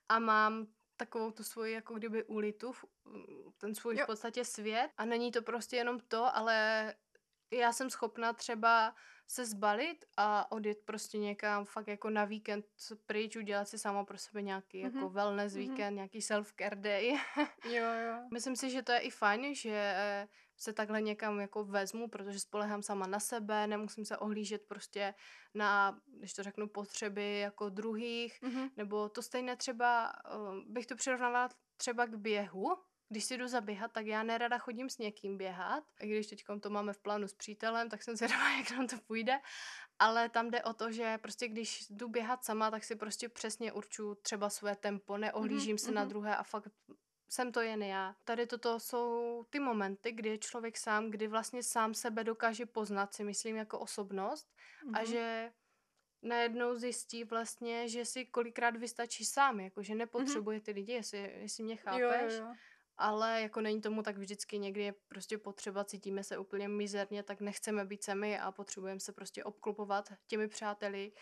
A 0.08 0.18
mám 0.18 0.66
takovou 0.96 1.30
tu 1.30 1.42
svoji 1.42 1.72
jako 1.74 1.94
kdyby 1.94 2.24
ulitu, 2.24 2.72
v- 2.72 2.84
ten 3.58 3.74
svůj 3.74 3.96
Jo. 3.96 4.04
v 4.04 4.06
podstatě 4.06 4.44
svět. 4.44 4.90
A 4.96 5.04
není 5.04 5.32
to 5.32 5.42
prostě 5.42 5.76
jenom 5.76 6.00
to, 6.00 6.36
ale 6.36 6.94
já 7.50 7.72
jsem 7.72 7.90
schopna 7.90 8.32
třeba 8.32 8.94
se 9.28 9.46
zbalit 9.46 10.04
a 10.16 10.52
odjet 10.52 10.78
prostě 10.84 11.18
někam 11.18 11.64
fakt 11.64 11.88
jako 11.88 12.10
na 12.10 12.24
víkend 12.24 12.66
pryč, 13.06 13.36
udělat 13.36 13.68
si 13.68 13.78
sama 13.78 14.04
pro 14.04 14.18
sebe 14.18 14.42
nějaký 14.42 14.84
Mhm. 14.84 14.96
jako 14.96 15.08
wellness 15.10 15.52
Mhm. 15.54 15.60
víkend, 15.62 15.94
nějaký 15.94 16.18
self-care 16.20 16.80
day. 16.80 17.12
Jo, 17.64 17.84
jo. 17.92 18.28
Myslím 18.32 18.56
si, 18.56 18.70
že 18.70 18.82
to 18.82 18.92
je 18.92 18.98
i 18.98 19.10
fajn, 19.10 19.54
že 19.54 19.94
se 20.56 20.72
takhle 20.72 21.02
někam 21.02 21.40
jako 21.40 21.64
vezmu, 21.64 22.08
protože 22.08 22.40
spolehám 22.40 22.82
sama 22.82 23.06
na 23.06 23.20
sebe, 23.20 23.66
nemusím 23.66 24.04
se 24.04 24.16
ohlížet 24.18 24.62
prostě 24.68 25.14
na, 25.54 26.00
když 26.18 26.32
to 26.34 26.42
řeknu, 26.42 26.68
potřeby 26.68 27.38
jako 27.38 27.68
druhých, 27.68 28.42
Mhm. 28.42 28.68
nebo 28.76 29.08
to 29.08 29.22
stejné 29.22 29.56
třeba, 29.56 30.12
uh, 30.36 30.58
bych 30.66 30.86
to 30.86 30.96
přirovnávala 30.96 31.48
třeba 31.76 32.06
k 32.06 32.16
běhu. 32.16 32.76
Když 33.08 33.24
si 33.24 33.38
jdu 33.38 33.48
zaběhat, 33.48 33.92
tak 33.92 34.06
já 34.06 34.22
nerada 34.22 34.58
chodím 34.58 34.90
s 34.90 34.98
někým 34.98 35.36
běhat. 35.38 35.84
I 36.00 36.08
když 36.08 36.26
teď 36.26 36.44
to 36.60 36.70
máme 36.70 36.92
v 36.92 36.98
plánu 36.98 37.28
s 37.28 37.34
přítelem, 37.34 37.88
tak 37.90 38.02
jsem 38.02 38.16
zvědavá, 38.16 38.50
jak 38.58 38.70
nám 38.70 38.86
to 38.86 38.96
půjde. 39.06 39.38
Ale 39.98 40.28
tam 40.28 40.50
jde 40.50 40.62
o 40.62 40.72
to, 40.72 40.92
že 40.92 41.18
prostě 41.18 41.48
když 41.48 41.90
jdu 41.90 42.08
běhat 42.08 42.44
sama, 42.44 42.70
tak 42.70 42.84
si 42.84 42.96
prostě 42.96 43.28
přesně 43.28 43.72
určuju 43.72 44.14
třeba 44.14 44.50
své 44.50 44.76
tempo, 44.76 45.16
neohlížím 45.16 45.72
Mhm, 45.74 45.78
se 45.78 45.92
na 45.92 46.00
mhm. 46.02 46.08
druhé 46.08 46.36
a 46.36 46.42
fakt 46.42 46.68
jsem 47.28 47.52
to 47.52 47.60
jen 47.60 47.82
já. 47.82 48.16
Tady 48.24 48.46
toto 48.46 48.80
jsou 48.80 49.44
ty 49.50 49.60
momenty, 49.60 50.12
kdy 50.12 50.28
je 50.28 50.38
člověk 50.38 50.76
sám, 50.76 51.10
kdy 51.10 51.28
vlastně 51.28 51.62
sám 51.62 51.94
sebe 51.94 52.24
dokáže 52.24 52.66
poznat, 52.66 53.14
si 53.14 53.24
myslím, 53.24 53.56
jako 53.56 53.78
osobnost 53.78 54.48
a 54.94 54.98
Mhm. 54.98 55.06
že 55.06 55.52
najednou 56.22 56.74
zjistí 56.78 57.24
vlastně, 57.24 57.88
že 57.88 58.04
si 58.04 58.24
kolikrát 58.26 58.76
vystačí 58.76 59.24
sám, 59.24 59.60
jako 59.60 59.82
že 59.82 59.94
nepotřebuje 59.94 60.60
ty 60.60 60.70
lidi, 60.72 60.92
jestli, 60.92 61.18
jestli 61.40 61.64
mě 61.64 61.76
chápeš, 61.76 62.00
Jo, 62.00 62.10
jo, 62.12 62.46
jo. 62.46 62.54
ale 62.96 63.42
jako 63.42 63.60
není 63.60 63.80
tomu 63.80 64.02
tak 64.02 64.18
vždycky, 64.18 64.58
někdy 64.58 64.82
je 64.82 64.94
prostě 65.08 65.38
potřeba, 65.38 65.84
cítíme 65.84 66.24
se 66.24 66.38
úplně 66.38 66.68
mizerně, 66.68 67.22
tak 67.22 67.40
nechceme 67.40 67.84
být 67.84 68.04
sami 68.04 68.38
a 68.38 68.52
potřebujeme 68.52 69.00
se 69.00 69.12
prostě 69.12 69.44
obklopovat 69.44 70.12
těmi 70.26 70.48
přáteli 70.48 71.12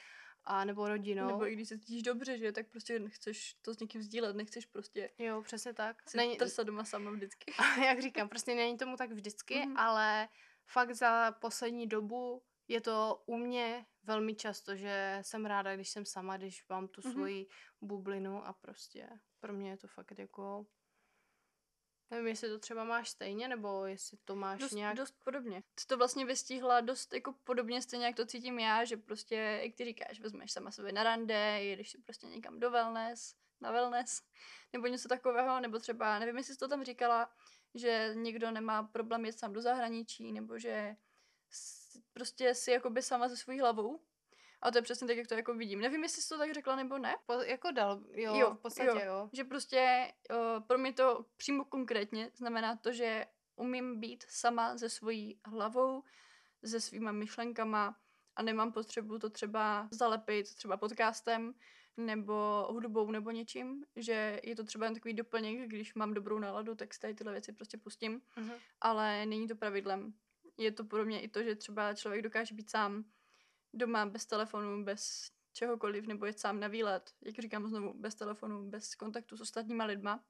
a 0.46 0.64
nebo 0.64 0.88
rodinou. 0.88 1.26
Nebo 1.26 1.46
i 1.48 1.52
když 1.52 1.68
se 1.68 1.78
cítíš 1.78 2.02
dobře, 2.02 2.38
že 2.38 2.52
tak 2.52 2.66
prostě 2.68 2.98
nechceš 2.98 3.54
to 3.62 3.74
s 3.74 3.78
někým 3.78 4.02
sdílet, 4.02 4.36
nechceš 4.36 4.66
prostě 4.66 5.10
Jo, 5.18 5.42
přesně 5.42 5.72
tak. 5.74 6.02
Není, 6.16 6.36
trsat 6.36 6.66
doma 6.66 6.84
sama 6.84 7.10
vždycky. 7.10 7.52
jak 7.84 8.02
říkám, 8.02 8.28
prostě 8.28 8.54
není 8.54 8.78
tomu 8.78 8.96
tak 8.96 9.10
vždycky, 9.12 9.66
Mhm. 9.66 9.76
ale 9.76 10.28
fakt 10.66 10.94
za 10.94 11.32
poslední 11.32 11.86
dobu 11.86 12.42
je 12.68 12.80
to 12.80 13.22
u 13.26 13.36
mě 13.36 13.86
velmi 14.02 14.34
často, 14.34 14.76
že 14.76 15.18
jsem 15.22 15.46
ráda, 15.46 15.74
když 15.74 15.88
jsem 15.88 16.04
sama, 16.06 16.36
když 16.36 16.68
mám 16.68 16.88
tu 16.88 17.00
Mhm. 17.04 17.12
svoji 17.12 17.46
bublinu 17.80 18.46
a 18.46 18.52
prostě 18.52 19.08
pro 19.40 19.52
mě 19.52 19.70
je 19.70 19.76
to 19.76 19.86
fakt 19.88 20.18
jako... 20.18 20.66
Nevím, 22.10 22.26
jestli 22.26 22.48
to 22.48 22.58
třeba 22.58 22.84
máš 22.84 23.08
stejně, 23.08 23.48
nebo 23.48 23.86
jestli 23.86 24.18
to 24.24 24.36
máš 24.36 24.60
Dost, 24.60 24.72
nějak... 24.72 24.96
dost 24.96 25.14
podobně. 25.24 25.62
Ty 25.74 25.84
to 25.86 25.96
vlastně 25.96 26.24
vystihla 26.24 26.80
dost 26.80 27.14
jako 27.14 27.32
podobně 27.44 27.82
stejně, 27.82 28.06
jak 28.06 28.16
to 28.16 28.26
cítím 28.26 28.58
já, 28.58 28.84
že 28.84 28.96
prostě, 28.96 29.34
jak 29.34 29.74
ty 29.74 29.84
říkáš, 29.84 30.20
vezmeš 30.20 30.52
sama 30.52 30.70
sebe 30.70 30.92
na 30.92 31.02
rande, 31.02 31.62
jedeš 31.62 31.90
si 31.90 31.98
prostě 31.98 32.26
někam 32.26 32.60
do 32.60 32.70
wellness, 32.70 33.34
na 33.60 33.70
wellness, 33.70 34.22
nebo 34.72 34.86
něco 34.86 35.08
takového, 35.08 35.60
nebo 35.60 35.78
třeba, 35.78 36.18
nevím, 36.18 36.36
jestli 36.36 36.54
jsi 36.54 36.58
to 36.58 36.68
tam 36.68 36.84
říkala, 36.84 37.30
že 37.74 38.10
někdo 38.14 38.50
nemá 38.50 38.82
problém 38.82 39.24
jet 39.24 39.38
sám 39.38 39.52
do 39.52 39.62
zahraničí, 39.62 40.32
nebo 40.32 40.58
že 40.58 40.96
prostě 42.12 42.54
si 42.54 42.70
jakoby 42.70 43.02
sama 43.02 43.28
se 43.28 43.36
svojí 43.36 43.60
hlavou. 43.60 44.00
A 44.64 44.70
to 44.70 44.78
je 44.78 44.82
přesně 44.82 45.06
tak, 45.06 45.16
jak 45.16 45.26
to 45.26 45.34
jako 45.34 45.54
vidím. 45.54 45.80
Nevím, 45.80 46.02
jestli 46.02 46.22
jsi 46.22 46.28
to 46.28 46.38
tak 46.38 46.54
řekla 46.54 46.76
nebo 46.76 46.98
ne, 46.98 47.14
Po, 47.26 47.32
jako 47.32 47.70
dal, 47.70 48.00
jo, 48.12 48.34
Jo, 48.36 48.54
v 48.54 48.58
podstatě 48.58 48.88
jo. 48.88 49.00
jo. 49.06 49.30
že 49.32 49.44
prostě 49.44 50.12
uh, 50.30 50.62
pro 50.66 50.78
mě 50.78 50.92
to 50.92 51.24
přímo 51.36 51.64
konkrétně 51.64 52.30
znamená 52.34 52.76
to, 52.76 52.92
že 52.92 53.26
umím 53.56 54.00
být 54.00 54.24
sama 54.28 54.78
se 54.78 54.88
svojí 54.88 55.40
hlavou, 55.44 56.02
se 56.64 56.80
svýma 56.80 57.12
myšlenkama 57.12 57.96
a 58.36 58.42
nemám 58.42 58.72
potřebu 58.72 59.18
to 59.18 59.30
třeba 59.30 59.88
zalepit 59.90 60.54
třeba 60.54 60.76
podcastem 60.76 61.54
nebo 61.96 62.66
hudbou 62.70 63.10
nebo 63.10 63.30
něčím, 63.30 63.84
že 63.96 64.40
je 64.42 64.56
to 64.56 64.64
třeba 64.64 64.86
jen 64.86 64.94
takový 64.94 65.14
doplněk, 65.14 65.68
když 65.68 65.94
mám 65.94 66.14
dobrou 66.14 66.38
náladu, 66.38 66.74
tak 66.74 66.94
si 66.94 67.00
tady 67.00 67.14
tyhle 67.14 67.32
věci 67.32 67.52
prostě 67.52 67.76
pustím, 67.78 68.22
Mhm. 68.36 68.52
ale 68.80 69.26
není 69.26 69.48
to 69.48 69.56
pravidlem. 69.56 70.14
Je 70.58 70.72
to 70.72 70.84
pro 70.84 71.04
mě 71.04 71.20
i 71.20 71.28
to, 71.28 71.42
že 71.42 71.54
třeba 71.54 71.94
člověk 71.94 72.22
dokáže 72.22 72.54
být 72.54 72.70
sám 72.70 73.04
doma 73.74 74.06
bez 74.06 74.26
telefonu, 74.26 74.84
bez 74.84 75.30
čehokoliv, 75.52 76.06
nebo 76.06 76.26
jet 76.26 76.40
sám 76.40 76.60
na 76.60 76.68
výlet, 76.68 77.14
jak 77.22 77.34
říkám 77.38 77.68
znovu, 77.68 77.94
bez 77.94 78.14
telefonu, 78.14 78.70
bez 78.70 78.94
kontaktu 78.94 79.36
s 79.36 79.40
ostatníma 79.40 79.84
lidma. 79.84 80.24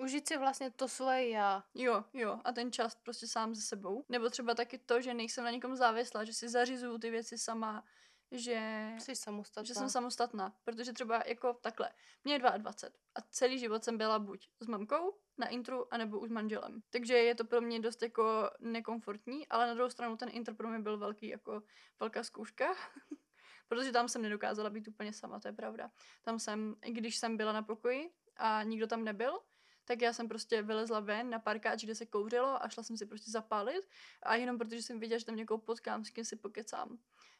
Užít 0.00 0.28
si 0.28 0.36
vlastně 0.38 0.70
to 0.70 0.88
svoje 0.88 1.28
já. 1.28 1.64
Jo, 1.74 2.04
jo, 2.12 2.40
a 2.44 2.52
ten 2.52 2.72
čas 2.72 2.94
prostě 2.94 3.26
sám 3.26 3.54
se 3.54 3.62
sebou. 3.62 4.04
Nebo 4.08 4.30
třeba 4.30 4.54
taky 4.54 4.78
to, 4.78 5.00
že 5.00 5.14
nejsem 5.14 5.44
na 5.44 5.50
někom 5.50 5.76
závislá, 5.76 6.24
že 6.24 6.32
si 6.32 6.48
zařizuju 6.48 6.98
ty 6.98 7.10
věci 7.10 7.38
sama, 7.38 7.84
že, 8.30 8.90
Jsi 8.98 9.16
samostatná. 9.16 9.66
že 9.66 9.74
jsem 9.74 9.90
samostatná. 9.90 10.56
Protože 10.64 10.92
třeba 10.92 11.22
jako 11.26 11.54
takhle, 11.54 11.90
mě 12.24 12.34
je 12.34 12.38
22 12.58 12.98
a 13.14 13.20
celý 13.30 13.58
život 13.58 13.84
jsem 13.84 13.98
byla 13.98 14.18
buď 14.18 14.48
s 14.60 14.66
mamkou 14.66 15.14
na 15.38 15.46
intru, 15.48 15.94
anebo 15.94 16.18
už 16.18 16.30
manželem. 16.30 16.82
Takže 16.90 17.14
je 17.14 17.34
to 17.34 17.44
pro 17.44 17.60
mě 17.60 17.80
dost 17.80 18.02
jako 18.02 18.50
nekomfortní, 18.60 19.48
ale 19.48 19.66
na 19.66 19.74
druhou 19.74 19.90
stranu 19.90 20.16
ten 20.16 20.28
intro 20.32 20.54
pro 20.54 20.68
mě 20.68 20.78
byl 20.78 20.98
velký 20.98 21.28
jako 21.28 21.62
velká 22.00 22.22
zkouška. 22.22 22.74
Protože 23.68 23.92
tam 23.92 24.08
jsem 24.08 24.22
nedokázala 24.22 24.70
být 24.70 24.88
úplně 24.88 25.12
sama, 25.12 25.40
to 25.40 25.48
je 25.48 25.52
pravda. 25.52 25.90
Tam 26.22 26.38
jsem, 26.38 26.76
i 26.84 26.92
když 26.92 27.16
jsem 27.16 27.36
byla 27.36 27.52
na 27.52 27.62
pokoji 27.62 28.10
a 28.36 28.62
nikdo 28.62 28.86
tam 28.86 29.04
nebyl, 29.04 29.40
tak 29.84 30.02
já 30.02 30.12
jsem 30.12 30.28
prostě 30.28 30.62
vylezla 30.62 31.00
ven 31.00 31.30
na 31.30 31.38
parkáč, 31.38 31.84
kde 31.84 31.94
se 31.94 32.06
kouřilo 32.06 32.64
a 32.64 32.68
šla 32.68 32.82
jsem 32.82 32.96
si 32.96 33.06
prostě 33.06 33.30
zapálit 33.30 33.88
a 34.22 34.34
jenom 34.34 34.58
protože 34.58 34.82
jsem 34.82 35.00
viděla, 35.00 35.18
že 35.18 35.24
tam 35.24 35.36
někoho 35.36 35.58
potkám, 35.58 36.04
s 36.04 36.10
kým 36.10 36.24
si 36.24 36.36
pokecám. 36.36 36.98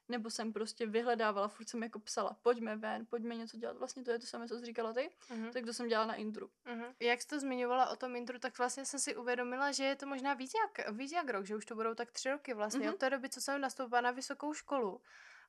Nebo 0.08 0.30
jsem 0.30 0.52
prostě 0.52 0.86
vyhledávala, 0.86 1.48
furt 1.48 1.68
jsem 1.68 1.82
jako 1.82 1.98
psala, 1.98 2.36
pojďme 2.42 2.76
ven, 2.76 3.06
pojďme 3.06 3.34
něco 3.36 3.56
dělat. 3.56 3.76
Vlastně 3.76 4.04
to 4.04 4.10
je 4.10 4.18
to 4.18 4.26
samé, 4.26 4.48
co 4.48 4.58
jsi 4.58 4.64
říkala 4.66 4.92
ty, 4.92 5.10
Mhm. 5.30 5.50
tak 5.52 5.64
to 5.66 5.72
jsem 5.72 5.88
dělala 5.88 6.06
na 6.06 6.14
intru. 6.14 6.50
Mhm. 6.64 6.84
Jak 7.00 7.22
jsi 7.22 7.28
to 7.28 7.40
zmiňovala 7.40 7.88
o 7.90 7.96
tom 7.96 8.16
intru, 8.16 8.38
tak 8.38 8.58
vlastně 8.58 8.84
jsem 8.84 9.00
si 9.00 9.16
uvědomila, 9.16 9.72
že 9.72 9.84
je 9.84 9.96
to 9.96 10.06
možná 10.06 10.34
víc 10.34 10.52
jak, 10.54 10.90
víc 10.90 11.12
jak 11.12 11.28
rok, 11.28 11.46
že 11.46 11.56
už 11.56 11.64
to 11.66 11.74
budou 11.74 11.94
tak 11.94 12.10
tři 12.10 12.30
roky 12.30 12.54
vlastně, 12.54 12.80
Mhm. 12.86 12.94
od 12.94 12.98
té 12.98 13.10
doby, 13.10 13.28
co 13.28 13.40
jsem 13.40 13.60
nastoupila 13.60 14.00
na 14.00 14.10
vysokou 14.10 14.54
školu. 14.54 15.00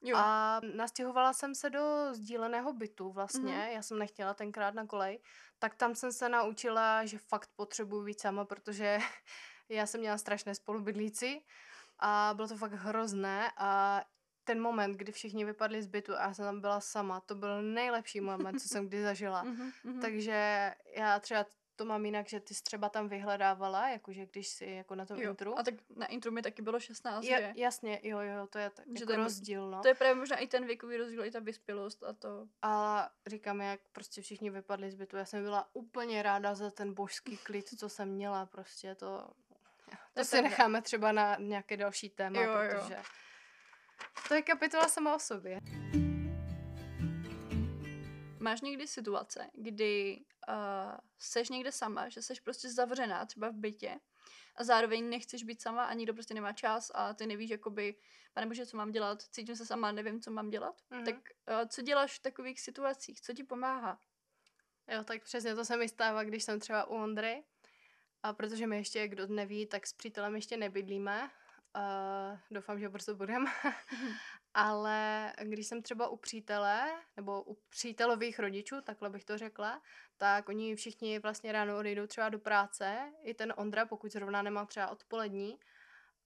Jo. 0.01 0.17
A 0.19 0.61
nastěhovala 0.75 1.33
jsem 1.33 1.55
se 1.55 1.69
do 1.69 2.07
sdíleného 2.11 2.73
bytu 2.73 3.11
vlastně, 3.11 3.53
Mhm. 3.57 3.69
já 3.71 3.81
jsem 3.81 3.99
nechtěla 3.99 4.33
tenkrát 4.33 4.73
na 4.73 4.85
kolej, 4.87 5.19
tak 5.59 5.75
tam 5.75 5.95
jsem 5.95 6.11
se 6.11 6.29
naučila, 6.29 7.05
že 7.05 7.17
fakt 7.17 7.49
potřebuji 7.55 8.01
víc 8.03 8.21
sama, 8.21 8.45
protože 8.45 8.97
já 9.69 9.85
jsem 9.85 9.99
měla 10.01 10.17
strašné 10.17 10.55
spolubydlíci 10.55 11.41
a 11.99 12.31
bylo 12.35 12.47
to 12.47 12.57
fakt 12.57 12.71
hrozné 12.73 13.51
a 13.57 14.01
ten 14.45 14.61
moment, 14.61 14.97
kdy 14.97 15.11
všichni 15.11 15.45
vypadli 15.45 15.83
z 15.83 15.87
bytu 15.87 16.15
a 16.15 16.21
já 16.21 16.33
jsem 16.33 16.45
tam 16.45 16.61
byla 16.61 16.79
sama, 16.81 17.19
to 17.19 17.35
byl 17.35 17.61
nejlepší 17.61 18.21
moment, 18.21 18.59
co 18.59 18.67
jsem 18.67 18.87
kdy 18.87 19.03
zažila. 19.03 19.43
Mhm, 19.55 19.71
mhm. 19.83 20.01
Takže 20.01 20.71
já 20.95 21.19
třeba 21.19 21.45
to 21.75 21.85
mám 21.85 22.05
jinak, 22.05 22.29
že 22.29 22.39
ty 22.39 22.53
jsi 22.53 22.63
třeba 22.63 22.89
tam 22.89 23.09
vyhledávala, 23.09 23.89
jakože 23.89 24.25
když 24.25 24.47
jsi 24.47 24.65
jako 24.65 24.95
na 24.95 25.05
tom 25.05 25.21
jo. 25.21 25.29
intru. 25.29 25.59
A 25.59 25.63
tak 25.63 25.73
na 25.95 26.05
intru 26.05 26.31
mi 26.31 26.41
taky 26.41 26.61
bylo 26.61 26.79
16, 26.79 27.23
Ja, 27.23 27.39
že? 27.39 27.53
jasně, 27.55 27.99
jo, 28.03 28.19
jo, 28.19 28.47
to 28.47 28.57
je 28.57 28.69
tak, 28.69 28.85
Že 28.85 28.93
jako 28.93 29.05
to 29.05 29.11
je 29.11 29.17
rozdíl, 29.17 29.69
no. 29.69 29.81
To 29.81 29.87
je 29.87 29.93
právě 29.93 30.15
možná 30.15 30.37
i 30.37 30.47
ten 30.47 30.65
věkový 30.65 30.97
rozdíl, 30.97 31.25
i 31.25 31.31
ta 31.31 31.39
vyspělost 31.39 32.03
a 32.03 32.13
to. 32.13 32.47
A 32.61 33.09
říkám, 33.27 33.61
jak 33.61 33.79
prostě 33.91 34.21
všichni 34.21 34.49
vypadli 34.49 34.91
z 34.91 34.95
bytu. 34.95 35.17
Já 35.17 35.25
jsem 35.25 35.43
byla 35.43 35.69
úplně 35.73 36.23
ráda 36.23 36.55
za 36.55 36.71
ten 36.71 36.93
božský 36.93 37.37
klid, 37.43 37.79
co 37.79 37.89
jsem 37.89 38.09
měla, 38.09 38.45
prostě 38.45 38.95
to... 38.95 39.29
To 40.13 40.19
je 40.19 40.25
si 40.25 40.41
necháme 40.41 40.81
třeba 40.81 41.11
na 41.11 41.35
nějaké 41.39 41.77
další 41.77 42.09
téma, 42.09 42.41
Jo, 42.41 42.51
jo. 42.51 42.95
To 44.27 44.33
je 44.33 44.41
kapitola 44.41 44.87
sama 44.87 45.15
o 45.15 45.19
sobě. 45.19 45.59
Máš 48.39 48.61
někdy 48.61 48.87
situace, 48.87 49.49
kdy 49.53 50.25
uh, 50.49 50.97
seš 51.19 51.49
někde 51.49 51.71
sama, 51.71 52.09
že 52.09 52.21
seš 52.21 52.39
prostě 52.39 52.69
zavřená 52.69 53.25
třeba 53.25 53.49
v 53.49 53.55
bytě 53.55 53.99
a 54.55 54.63
zároveň 54.63 55.09
nechceš 55.09 55.43
být 55.43 55.61
sama 55.61 55.85
a 55.85 55.93
nikdo 55.93 56.13
prostě 56.13 56.33
nemá 56.33 56.53
čas 56.53 56.91
a 56.95 57.13
ty 57.13 57.27
nevíš, 57.27 57.49
jakoby, 57.49 57.95
pane 58.33 58.47
bože, 58.47 58.65
co 58.65 58.77
mám 58.77 58.91
dělat, 58.91 59.21
cítím 59.21 59.55
se 59.55 59.65
sama, 59.65 59.91
nevím, 59.91 60.21
co 60.21 60.31
mám 60.31 60.49
dělat, 60.49 60.81
mm-hmm. 60.91 61.05
tak 61.05 61.15
uh, 61.15 61.67
co 61.67 61.81
děláš 61.81 62.19
v 62.19 62.21
takových 62.21 62.61
situacích, 62.61 63.21
co 63.21 63.33
ti 63.33 63.43
pomáhá? 63.43 63.99
Jo, 64.87 65.03
tak 65.03 65.23
přesně 65.23 65.55
to 65.55 65.65
se 65.65 65.77
mi 65.77 65.89
stává, 65.89 66.23
když 66.23 66.43
jsem 66.43 66.59
třeba 66.59 66.85
u 66.85 66.93
Ondry, 66.93 67.43
a 68.23 68.33
protože 68.33 68.67
my 68.67 68.77
ještě, 68.77 69.07
kdo 69.07 69.27
neví, 69.27 69.65
tak 69.65 69.87
s 69.87 69.93
přítelem 69.93 70.35
ještě 70.35 70.57
nebydlíme, 70.57 71.29
Uh, 71.75 72.39
doufám, 72.51 72.79
že 72.79 72.89
prostě 72.89 73.13
budeme. 73.13 73.51
Ale 74.53 75.33
když 75.41 75.67
jsem 75.67 75.81
třeba 75.81 76.07
u 76.07 76.17
přítele, 76.17 76.91
nebo 77.17 77.43
u 77.43 77.57
přítelových 77.69 78.39
rodičů, 78.39 78.81
takhle 78.81 79.09
bych 79.09 79.25
to 79.25 79.37
řekla, 79.37 79.81
tak 80.17 80.49
oni 80.49 80.75
všichni 80.75 81.19
vlastně 81.19 81.51
ráno 81.51 81.77
odejdou 81.77 82.07
třeba 82.07 82.29
do 82.29 82.39
práce, 82.39 83.13
i 83.23 83.33
ten 83.33 83.53
Ondra, 83.57 83.85
pokud 83.85 84.11
zrovna 84.11 84.41
nemá 84.41 84.65
třeba 84.65 84.87
odpolední. 84.87 85.59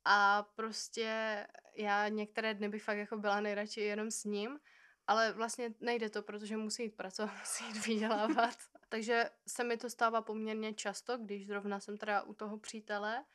A 0.05 0.43
prostě 0.55 1.47
já 1.75 2.07
některé 2.07 2.53
dny 2.53 2.69
bych 2.69 2.83
fakt 2.83 2.97
jako 2.97 3.17
byla 3.17 3.41
nejradši 3.41 3.81
jenom 3.81 4.11
s 4.11 4.23
ním, 4.23 4.59
ale 5.07 5.33
vlastně 5.33 5.73
nejde 5.79 6.09
to, 6.09 6.23
protože 6.23 6.57
musí 6.57 6.83
jít 6.83 6.95
pracovat, 6.95 7.33
musí 7.39 7.65
jít 7.67 7.85
vydělávat. 7.85 8.55
Takže 8.89 9.29
se 9.47 9.63
mi 9.63 9.77
to 9.77 9.89
stává 9.89 10.21
poměrně 10.21 10.73
často, 10.73 11.17
když 11.17 11.47
zrovna 11.47 11.79
jsem 11.79 11.97
teda 11.97 12.21
u 12.21 12.33
toho 12.33 12.57
přítele 12.57 13.25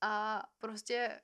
a 0.00 0.42
prostě 0.58 1.20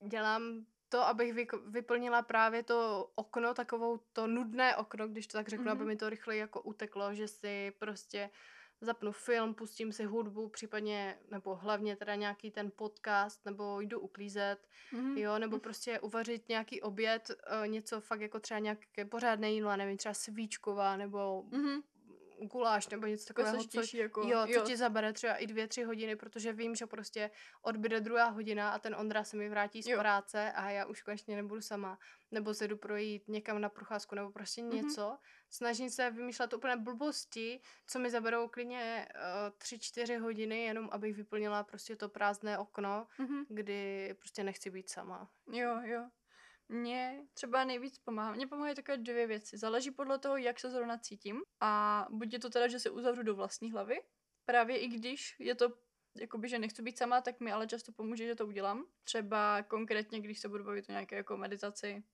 dělám 0.00 0.66
to, 0.88 1.00
abych 1.00 1.50
vyplnila 1.66 2.22
právě 2.22 2.62
to 2.62 3.10
okno, 3.14 3.54
takovou 3.54 4.00
to 4.12 4.26
nudné 4.26 4.76
okno, 4.76 5.08
když 5.08 5.26
to 5.26 5.38
tak 5.38 5.48
řeknu, 5.48 5.66
mm-hmm. 5.66 5.70
aby 5.70 5.84
mi 5.84 5.96
to 5.96 6.10
rychle 6.10 6.36
jako 6.36 6.62
uteklo, 6.62 7.14
že 7.14 7.28
si 7.28 7.72
prostě 7.78 8.30
zapnu 8.80 9.12
film, 9.12 9.54
pustím 9.54 9.92
si 9.92 10.04
hudbu, 10.04 10.48
případně, 10.48 11.18
nebo 11.30 11.54
hlavně 11.54 11.96
teda 11.96 12.14
nějaký 12.14 12.50
ten 12.50 12.72
podcast, 12.76 13.44
nebo 13.44 13.80
jdu 13.80 14.00
uklízet, 14.00 14.68
mm-hmm. 14.92 15.16
jo, 15.16 15.38
nebo 15.38 15.58
prostě 15.58 16.00
uvařit 16.00 16.48
nějaký 16.48 16.82
oběd, 16.82 17.30
uh, 17.30 17.68
něco 17.68 18.00
fakt 18.00 18.20
jako 18.20 18.40
třeba 18.40 18.60
nějaké 18.60 19.04
pořádné 19.04 19.50
jídlo, 19.50 19.76
nevím, 19.76 19.96
třeba 19.96 20.14
svíčková, 20.14 20.96
nebo 20.96 21.44
mm-hmm 21.50 21.82
guláš 22.40 22.88
nebo 22.88 23.06
něco 23.06 23.26
takového, 23.26 23.64
co, 23.64 23.96
jako, 23.96 24.20
jo, 24.20 24.46
co 24.46 24.52
jo. 24.52 24.64
ti 24.66 24.76
zabere 24.76 25.12
třeba 25.12 25.34
i 25.34 25.46
dvě, 25.46 25.68
tři 25.68 25.82
hodiny, 25.82 26.16
protože 26.16 26.52
vím, 26.52 26.74
že 26.74 26.86
prostě 26.86 27.30
odbyde 27.62 28.00
druhá 28.00 28.24
hodina 28.28 28.70
a 28.70 28.78
ten 28.78 28.94
Ondra 28.94 29.24
se 29.24 29.36
mi 29.36 29.48
vrátí 29.48 29.82
z 29.82 29.86
jo. 29.86 29.98
práce 29.98 30.52
a 30.52 30.70
já 30.70 30.86
už 30.86 31.02
konečně 31.02 31.36
nebudu 31.36 31.60
sama, 31.60 31.98
nebo 32.30 32.54
se 32.54 32.68
jdu 32.68 32.76
projít 32.76 33.28
někam 33.28 33.60
na 33.60 33.68
procházku, 33.68 34.14
nebo 34.14 34.30
prostě 34.30 34.62
mm-hmm. 34.62 34.74
něco. 34.74 35.18
Snažím 35.50 35.90
se 35.90 36.10
vymýšlet 36.10 36.52
úplně 36.52 36.76
blbosti, 36.76 37.60
co 37.86 37.98
mi 37.98 38.10
zaberou 38.10 38.48
klidně 38.48 39.08
uh, 39.14 39.58
tři, 39.58 39.78
čtyři 39.78 40.16
hodiny, 40.16 40.64
jenom 40.64 40.88
abych 40.92 41.16
vyplnila 41.16 41.64
prostě 41.64 41.96
to 41.96 42.08
prázdné 42.08 42.58
okno, 42.58 43.06
mm-hmm. 43.18 43.44
kdy 43.48 44.14
prostě 44.18 44.44
nechci 44.44 44.70
být 44.70 44.90
sama. 44.90 45.30
Jo, 45.52 45.80
jo. 45.84 46.10
Mně 46.68 47.26
třeba 47.34 47.64
nejvíc 47.64 47.98
pomáhá. 47.98 48.32
Mně 48.32 48.46
pomáhají 48.46 48.74
takové 48.76 48.96
dvě 48.96 49.26
věci. 49.26 49.58
Záleží 49.58 49.90
podle 49.90 50.18
toho, 50.18 50.36
jak 50.36 50.60
se 50.60 50.70
zrovna 50.70 50.98
cítím. 50.98 51.42
A 51.60 52.06
buď 52.10 52.32
je 52.32 52.38
to 52.38 52.50
teda, 52.50 52.68
že 52.68 52.80
se 52.80 52.90
uzavřu 52.90 53.22
do 53.22 53.34
vlastní 53.34 53.72
hlavy. 53.72 54.02
Právě 54.44 54.78
i 54.78 54.88
když 54.88 55.36
je 55.38 55.54
to 55.54 55.72
jakoby, 56.20 56.48
že 56.48 56.58
nechci 56.58 56.82
být 56.82 56.98
sama, 56.98 57.20
tak 57.20 57.40
mi 57.40 57.52
ale 57.52 57.66
často 57.66 57.92
pomůže, 57.92 58.26
že 58.26 58.34
to 58.34 58.46
udělám. 58.46 58.86
Třeba 59.04 59.62
konkrétně, 59.62 60.20
když 60.20 60.38
se 60.38 60.48
budu 60.48 60.64
bavit 60.64 60.88
o 60.88 60.92
nějaké 60.92 61.16
jako 61.16 61.36
meditaci, 61.36 62.04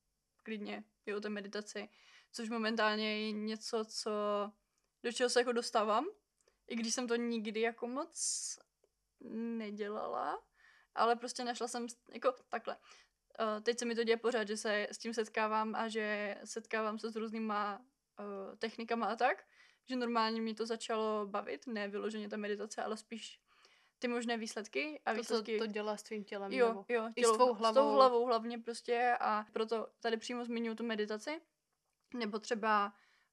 klidně 0.43 0.85
i 1.07 1.15
o 1.15 1.21
té 1.21 1.29
meditaci, 1.29 1.89
což 2.33 2.49
momentálně 2.51 3.27
je 3.27 3.33
něco, 3.33 3.85
co, 3.85 4.11
do 5.03 5.13
čeho 5.13 5.31
se 5.31 5.41
jako 5.41 5.53
dostávám, 5.53 6.07
i 6.67 6.77
když 6.77 6.95
jsem 6.95 7.09
to 7.09 7.17
nikdy 7.17 7.61
jako 7.61 7.87
moc 7.87 8.59
nedělala, 9.31 10.43
ale 10.95 11.17
prostě 11.17 11.45
našla 11.45 11.69
jsem, 11.69 11.87
jako 12.13 12.33
takhle, 12.49 12.77
teď 13.63 13.79
se 13.79 13.85
mi 13.85 13.95
to 13.95 14.05
děje 14.05 14.17
pořád, 14.17 14.49
že 14.49 14.57
se 14.57 14.87
s 14.91 14.99
tím 14.99 15.15
setkávám 15.15 15.75
a 15.75 15.89
že 15.89 16.37
setkávám 16.45 16.99
se 16.99 17.11
s 17.11 17.17
různýma 17.17 17.79
uh, 17.79 18.57
technikama 18.59 19.07
a 19.07 19.17
tak, 19.17 19.45
že 19.89 19.97
normálně 19.97 20.41
mi 20.41 20.55
to 20.55 20.67
začalo 20.67 21.27
bavit, 21.27 21.67
ne 21.67 21.89
vyloženě 21.89 22.29
ta 22.29 22.37
meditace, 22.37 22.83
ale 22.83 22.97
spíš 22.97 23.41
ty 23.99 24.09
možné 24.09 24.37
výsledky 24.37 25.01
a 25.05 25.13
to, 25.13 25.17
výsledky. 25.17 25.59
To, 25.59 25.67
to 25.67 25.73
dělá 25.73 25.97
s 25.97 26.03
tvým 26.03 26.25
tělem, 26.25 26.53
jo, 26.53 26.69
nebo 26.69 26.85
jo, 26.89 27.11
tělo, 27.13 27.13
i 27.17 27.25
s 27.25 27.37
tvou 27.37 27.55
hlavou. 27.55 27.75
S 27.75 27.85
tou 27.85 27.93
hlavou 27.93 28.27
hlavně 28.27 28.59
prostě 28.59 29.17
a 29.21 29.45
proto 29.53 29.89
tady 30.01 30.17
přímo 30.17 30.45
zmiňuji 30.45 30.75
tu 30.75 30.85
meditaci, 30.85 31.41
nebo 32.15 32.39
třeba 32.39 32.93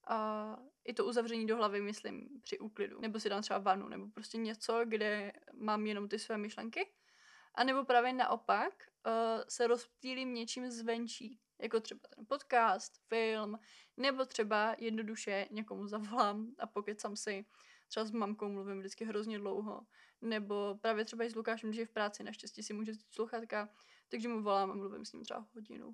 uh, 0.09 0.65
i 0.83 0.93
to 0.93 1.05
uzavření 1.05 1.47
do 1.47 1.55
hlavy, 1.55 1.81
myslím, 1.81 2.41
při 2.43 2.59
úklidu, 2.59 3.01
nebo 3.01 3.19
si 3.19 3.29
dám 3.29 3.41
třeba 3.41 3.59
vanu, 3.59 3.88
nebo 3.88 4.07
prostě 4.07 4.38
něco, 4.38 4.81
kde 4.85 5.33
mám 5.53 5.85
jenom 5.85 6.07
ty 6.07 6.19
své 6.19 6.38
myšlenky 6.38 6.91
a 7.59 7.63
nebo 7.63 7.85
právě 7.85 8.13
naopak 8.13 8.73
uh, 9.07 9.13
se 9.47 9.67
rozptýlím 9.67 10.33
něčím 10.33 10.71
zvenčí, 10.71 11.39
jako 11.61 11.79
třeba 11.79 12.01
ten 12.15 12.25
podcast, 12.25 12.93
film, 13.07 13.59
nebo 13.97 14.25
třeba 14.25 14.75
jednoduše 14.77 15.47
někomu 15.51 15.87
zavolám 15.87 16.55
a 16.59 16.67
pokecám 16.67 17.15
si. 17.15 17.45
Třeba 17.87 18.05
s 18.05 18.11
mamkou 18.11 18.49
mluvím 18.49 18.79
vždycky 18.79 19.05
hrozně 19.05 19.39
dlouho. 19.39 19.81
Nebo 20.21 20.77
právě 20.81 21.05
třeba 21.05 21.23
i 21.23 21.29
s 21.29 21.35
Lukášem, 21.35 21.73
že 21.73 21.81
je 21.81 21.85
v 21.85 21.91
práci, 21.91 22.23
naštěstí 22.23 22.63
si 22.63 22.73
může 22.73 22.91
sluchatka, 23.11 23.69
takže 24.09 24.27
mu 24.27 24.43
volám 24.43 24.71
a 24.71 24.75
mluvím 24.75 25.05
s 25.05 25.13
ním 25.13 25.23
třeba 25.23 25.47
hodinu. 25.53 25.93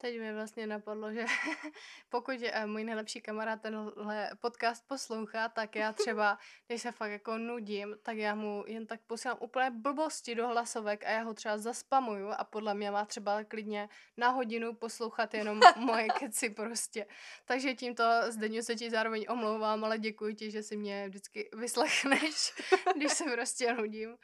Teď 0.00 0.18
mi 0.18 0.34
vlastně 0.34 0.66
napadlo, 0.66 1.12
že 1.12 1.24
pokud 2.08 2.40
je 2.40 2.66
můj 2.66 2.84
nejlepší 2.84 3.20
kamarád 3.20 3.62
tenhle 3.62 4.30
podcast 4.40 4.88
poslouchá, 4.88 5.48
tak 5.48 5.76
já 5.76 5.92
třeba, 5.92 6.38
když 6.66 6.82
se 6.82 6.92
fakt 6.92 7.10
jako 7.10 7.38
nudím, 7.38 7.96
tak 8.02 8.16
já 8.16 8.34
mu 8.34 8.64
jen 8.66 8.86
tak 8.86 9.00
posílám 9.06 9.36
úplně 9.40 9.70
blbosti 9.70 10.34
do 10.34 10.48
hlasovek 10.48 11.04
a 11.04 11.10
já 11.10 11.22
ho 11.22 11.34
třeba 11.34 11.58
zaspamuju 11.58 12.28
a 12.28 12.44
podle 12.44 12.74
mě 12.74 12.90
má 12.90 13.04
třeba 13.04 13.44
klidně 13.44 13.88
na 14.16 14.28
hodinu 14.28 14.74
poslouchat 14.74 15.34
jenom 15.34 15.60
moje 15.76 16.08
keci 16.18 16.50
prostě. 16.50 17.06
Takže 17.44 17.74
tímto 17.74 18.04
Zdeňu 18.28 18.62
se 18.62 18.76
ti 18.76 18.90
zároveň 18.90 19.26
omlouvám, 19.28 19.84
ale 19.84 19.98
děkuji 19.98 20.34
ti, 20.34 20.50
že 20.50 20.62
si 20.62 20.76
mě 20.76 21.08
vždycky 21.08 21.48
vyslechneš, 21.56 22.54
když 22.94 23.12
se 23.12 23.24
prostě 23.24 23.74
nudím. 23.74 24.16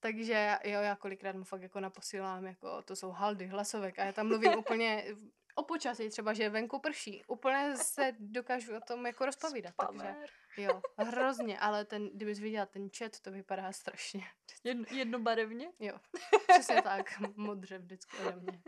Takže 0.00 0.58
jo, 0.64 0.80
já 0.80 0.96
kolikrát 0.96 1.36
mu 1.36 1.44
fakt 1.44 1.62
jako 1.62 1.80
naposílám, 1.80 2.46
jako 2.46 2.82
to 2.82 2.96
jsou 2.96 3.10
haldy 3.10 3.46
hlasovek 3.46 3.98
a 3.98 4.04
já 4.04 4.12
tam 4.12 4.26
mluvím 4.28 4.52
úplně 4.58 5.04
o 5.54 5.62
počasí, 5.62 6.08
třeba, 6.08 6.32
že 6.32 6.50
venku 6.50 6.78
prší. 6.78 7.22
Úplně 7.26 7.76
se 7.76 8.12
dokážu 8.18 8.76
o 8.76 8.80
tom 8.80 9.06
jako 9.06 9.26
rozpovídat. 9.26 9.74
Takže, 9.86 10.14
jo, 10.56 10.80
hrozně, 10.98 11.58
ale 11.58 11.84
ten, 11.84 12.10
kdybys 12.14 12.38
viděla 12.38 12.66
ten 12.66 12.88
chat, 12.98 13.20
to 13.20 13.30
vypadá 13.30 13.72
strašně. 13.72 14.24
Jedno, 14.64 14.84
jednobarevně? 14.90 15.68
Jo, 15.78 15.98
přesně 16.48 16.82
tak, 16.82 17.20
modře 17.36 17.78
vždycky 17.78 18.16
ode 18.16 18.40
mě. 18.40 18.62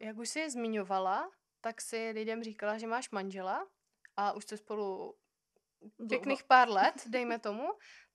Jak 0.00 0.16
už 0.16 0.28
jsi 0.28 0.38
je 0.40 0.50
zmiňovala, 0.50 1.30
tak 1.60 1.80
si 1.80 2.10
lidem 2.10 2.42
říkala, 2.42 2.78
že 2.78 2.86
máš 2.86 3.10
manžela 3.10 3.68
a 4.16 4.32
už 4.32 4.44
jste 4.44 4.56
spolu 4.56 5.14
pěkných 6.08 6.44
pár 6.44 6.68
let, 6.68 6.94
dejme 7.08 7.38
tomu, 7.38 7.68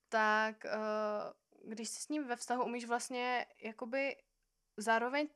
tak 0.10 0.65
uh, 0.65 1.71
když 1.71 1.89
jsi 1.89 2.01
s 2.01 2.10
ním 2.10 2.27
ve 2.27 2.36
vztahu, 2.36 2.63
umíš 2.63 2.86
vlastně 2.86 3.45
jakoby 3.62 4.15
zároveň 4.77 5.27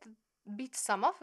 být 0.45 0.75
sama 0.75 1.11
v, 1.11 1.21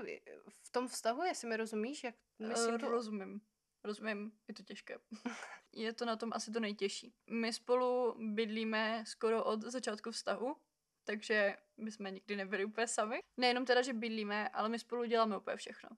v 0.48 0.70
tom 0.70 0.88
vztahu, 0.88 1.22
jestli 1.22 1.48
mi 1.48 1.56
rozumíš, 1.56 2.04
jak 2.04 2.14
myslím 2.38 2.74
uh, 2.74 2.80
to... 2.80 2.88
Rozumím. 2.88 3.40
Rozumím, 3.84 4.32
je 4.48 4.54
to 4.54 4.62
těžké. 4.62 4.98
je 5.72 5.92
to 5.92 6.04
na 6.04 6.16
tom 6.16 6.30
asi 6.34 6.50
to 6.50 6.60
nejtěžší. 6.60 7.14
My 7.30 7.52
spolu 7.52 8.14
bydlíme 8.18 9.04
skoro 9.06 9.44
od 9.44 9.62
začátku 9.62 10.10
vztahu, 10.10 10.56
takže 11.04 11.56
my 11.76 11.92
jsme 11.92 12.10
nikdy 12.10 12.36
nebyli 12.36 12.64
úplně 12.64 12.86
sami. 12.86 13.20
Nejenom 13.36 13.64
teda, 13.64 13.82
že 13.82 13.92
bydlíme, 13.92 14.48
ale 14.48 14.68
my 14.68 14.78
spolu 14.78 15.04
děláme 15.04 15.38
úplně 15.38 15.56
všechno. 15.56 15.90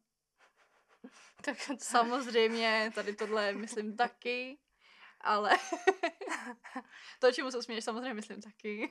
tak. 1.44 1.56
Samozřejmě, 1.78 2.92
tady 2.94 3.16
tohle 3.16 3.52
myslím 3.52 3.96
taky 3.96 4.58
ale 5.20 5.50
to, 7.18 7.32
čemu 7.32 7.50
se 7.50 7.62
směješ, 7.62 7.84
samozřejmě 7.84 8.14
myslím 8.14 8.42
taky. 8.42 8.90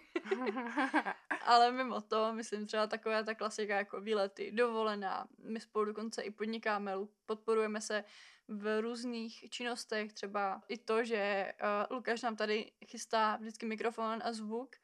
ale 1.45 1.71
mimo 1.71 2.01
to, 2.01 2.33
myslím 2.33 2.65
třeba 2.65 2.87
taková 2.87 3.23
ta 3.23 3.35
klasika 3.35 3.75
jako 3.75 4.01
výlety, 4.01 4.51
dovolená. 4.51 5.27
My 5.37 5.59
spolu 5.59 5.85
dokonce 5.85 6.21
i 6.21 6.31
podnikáme, 6.31 6.93
podporujeme 7.25 7.81
se 7.81 8.03
v 8.47 8.81
různých 8.81 9.45
činnostech, 9.49 10.13
třeba 10.13 10.61
i 10.67 10.77
to, 10.77 11.03
že 11.03 11.53
uh, 11.61 11.95
Lukáš 11.97 12.21
nám 12.21 12.35
tady 12.35 12.71
chystá 12.85 13.35
vždycky 13.35 13.65
mikrofon 13.65 14.19
a 14.23 14.33
zvuk 14.33 14.75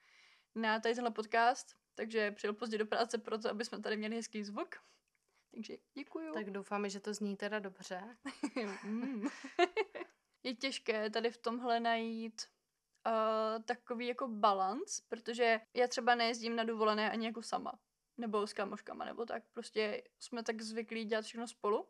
na 0.55 0.79
tady 0.79 0.95
tenhle 0.95 1.12
podcast, 1.12 1.75
takže 1.95 2.31
přijel 2.31 2.53
pozdě 2.53 2.77
do 2.77 2.86
práce 2.86 3.17
proto, 3.17 3.49
aby 3.49 3.65
jsme 3.65 3.81
tady 3.81 3.97
měli 3.97 4.15
hezký 4.15 4.43
zvuk. 4.43 4.75
Takže 5.51 5.77
děkuju. 5.93 6.34
Tak 6.34 6.49
doufáme, 6.49 6.89
že 6.89 6.99
to 6.99 7.13
zní 7.13 7.38
teda 7.38 7.60
dobře. 7.60 8.17
je 10.45 10.55
těžké 10.55 11.10
tady 11.10 11.31
v 11.31 11.38
tomhle 11.38 11.79
najít 11.79 12.41
uh, 13.08 13.63
takový 13.63 14.08
jako 14.08 14.27
balans, 14.27 15.01
protože 15.01 15.62
já 15.73 15.88
třeba 15.88 16.15
nejezdím 16.15 16.55
na 16.55 16.63
dovolené 16.63 17.12
ani 17.12 17.25
jako 17.25 17.41
sama, 17.41 17.79
nebo 18.17 18.47
s 18.47 18.53
kamoškama, 18.53 19.05
nebo 19.05 19.25
tak. 19.25 19.43
Prostě 19.53 20.03
jsme 20.19 20.43
tak 20.43 20.62
zvyklí 20.62 21.05
dělat 21.05 21.25
všechno 21.25 21.47
spolu, 21.47 21.88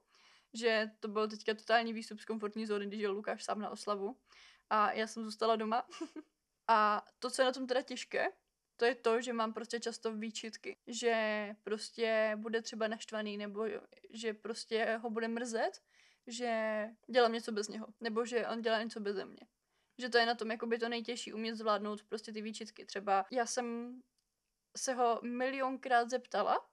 že 0.54 0.92
to 1.00 1.08
byl 1.08 1.28
teďka 1.28 1.54
totální 1.54 1.94
výstup 1.94 2.20
z 2.20 2.26
komfortní 2.26 2.66
zóny, 2.66 2.88
když 2.88 3.00
jel 3.00 3.12
Lukáš 3.12 3.44
sám 3.44 3.60
na 3.60 3.70
oslavu. 3.70 4.18
a 4.70 4.92
já 4.92 5.08
jsem 5.08 5.24
zůstala 5.24 5.56
doma. 5.56 5.88
a 6.68 7.06
to, 7.20 7.30
co 7.30 7.42
je 7.42 7.46
na 7.46 7.52
tom 7.52 7.68
teda 7.68 7.82
těžké, 7.82 8.28
to 8.78 8.86
je 8.86 8.96
to, 8.96 9.22
že 9.22 9.34
mám 9.34 9.54
prostě 9.54 9.80
často 9.80 10.14
výčitky, 10.14 10.78
že 10.88 11.50
prostě 11.64 12.34
bude 12.36 12.62
třeba 12.62 12.88
naštvaný, 12.88 13.38
nebo 13.38 13.66
že 14.10 14.34
prostě 14.34 15.00
ho 15.02 15.10
bude 15.10 15.28
mrzet, 15.28 15.82
že 16.28 16.86
dělám 17.08 17.34
něco 17.34 17.52
bez 17.52 17.68
něho, 17.68 17.88
nebo 18.00 18.26
že 18.26 18.48
on 18.48 18.62
dělá 18.62 18.84
něco 18.84 19.00
bez 19.00 19.16
mě. 19.16 19.48
Že 19.98 20.10
to 20.10 20.18
je 20.18 20.26
na 20.26 20.36
tom 20.36 20.52
jakoby 20.52 20.80
to 20.80 20.90
nejtěžší, 20.90 21.34
umět 21.34 21.56
zvládnout 21.56 22.04
prostě 22.04 22.32
ty 22.32 22.42
výčitky. 22.42 22.86
Třeba 22.86 23.26
já 23.32 23.46
jsem 23.46 24.00
se 24.78 24.94
ho 24.94 25.20
milionkrát 25.24 26.10
zeptala, 26.10 26.70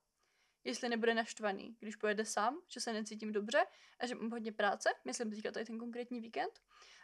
jestli 0.65 0.89
nebude 0.89 1.15
naštvaný, 1.15 1.77
když 1.81 1.97
pojede 1.97 2.25
sám, 2.25 2.61
že 2.69 2.81
se 2.81 2.93
necítím 2.93 3.33
dobře 3.33 3.67
a 3.99 4.07
že 4.07 4.15
mám 4.15 4.31
hodně 4.31 4.53
práce, 4.53 4.91
myslím 5.05 5.31
teďka 5.31 5.51
tady 5.51 5.67
ten 5.67 5.79
konkrétní 5.79 6.21
víkend. 6.21 6.61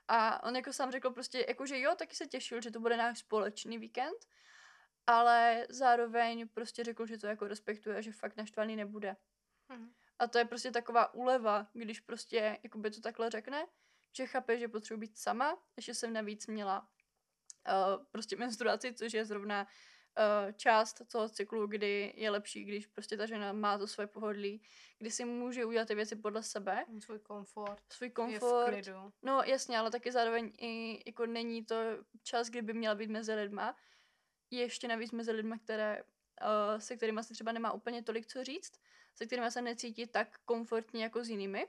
A 0.09 0.45
on 0.45 0.57
jako 0.57 0.73
sám 0.73 0.91
řekl 0.91 1.11
prostě, 1.11 1.45
jako 1.49 1.67
že 1.67 1.81
jo, 1.81 1.95
taky 1.95 2.17
se 2.17 2.27
těšil, 2.27 2.61
že 2.61 2.71
to 2.71 2.81
bude 2.81 2.97
náš 2.97 3.19
společný 3.19 3.79
víkend, 3.79 4.27
ale 5.07 5.67
zároveň 5.71 6.49
prostě 6.49 6.85
řekl, 6.85 7.07
že 7.07 7.19
to 7.19 7.27
jako 7.27 7.49
respektuje 7.49 7.97
a 7.97 8.01
že 8.01 8.13
fakt 8.13 8.37
naštvaný 8.37 8.77
nebude. 8.77 9.17
Hmm. 9.69 9.93
A 10.19 10.27
to 10.27 10.39
je 10.39 10.45
prostě 10.45 10.71
taková 10.71 11.15
úleva, 11.15 11.67
když 11.73 12.01
prostě 12.01 12.59
jakoby 12.63 12.91
to 12.91 13.01
takhle 13.01 13.31
řekne, 13.31 13.67
že 14.17 14.27
chápe, 14.27 14.59
že 14.59 14.69
potřebuji 14.69 15.01
být 15.01 15.19
sama, 15.19 15.63
že 15.79 15.95
jsem 15.95 16.13
navíc 16.13 16.47
měla 16.47 16.81
uh, 16.81 18.05
prostě 18.11 18.37
menstruaci, 18.37 18.95
což 18.95 19.13
je 19.13 19.25
zrovna 19.25 19.67
uh, 19.67 20.53
část 20.53 21.03
toho 21.13 21.29
cyklu, 21.29 21.67
kdy 21.67 22.13
je 22.17 22.31
lepší, 22.31 22.65
když 22.65 22.87
prostě 22.87 23.17
ta 23.17 23.27
žena 23.27 23.53
má 23.53 23.79
to 23.79 23.87
svoje 23.87 24.07
pohodlí, 24.07 24.63
kdy 24.99 25.11
si 25.11 25.25
může 25.25 25.65
udělat 25.65 25.89
ty 25.89 25.95
věci 25.95 26.17
podle 26.17 26.43
sebe. 26.43 26.85
Svůj 27.01 27.19
komfort. 27.19 27.83
Svůj 27.93 28.11
komfort. 28.11 28.73
Je 28.73 28.83
v 28.83 28.85
klidu. 28.85 29.13
No 29.23 29.43
jasně, 29.43 29.79
ale 29.79 29.91
taky 29.91 30.13
zároveň 30.13 30.53
i 30.59 31.03
jako 31.07 31.27
není 31.27 31.65
to 31.65 31.77
čas, 32.23 32.49
kdy 32.49 32.63
by 32.63 32.73
měla 32.73 32.95
být 32.95 33.11
mezi 33.11 33.35
lidma. 33.35 33.77
Ještě 34.51 34.89
navíc 34.89 35.13
mezi 35.13 35.33
lidmi, 35.33 35.59
které, 35.59 36.03
uh, 36.41 36.81
se 36.81 36.97
kterými 36.97 37.25
se 37.25 37.35
třeba 37.35 37.53
nemá 37.53 37.73
úplně 37.73 38.03
tolik 38.03 38.27
co 38.27 38.45
říct, 38.45 38.73
se 39.15 39.27
kterými 39.27 39.51
se 39.51 39.63
necítí 39.63 40.07
tak 40.07 40.39
komfortně 40.45 41.03
jako 41.03 41.25
s 41.25 41.29
jinými. 41.29 41.69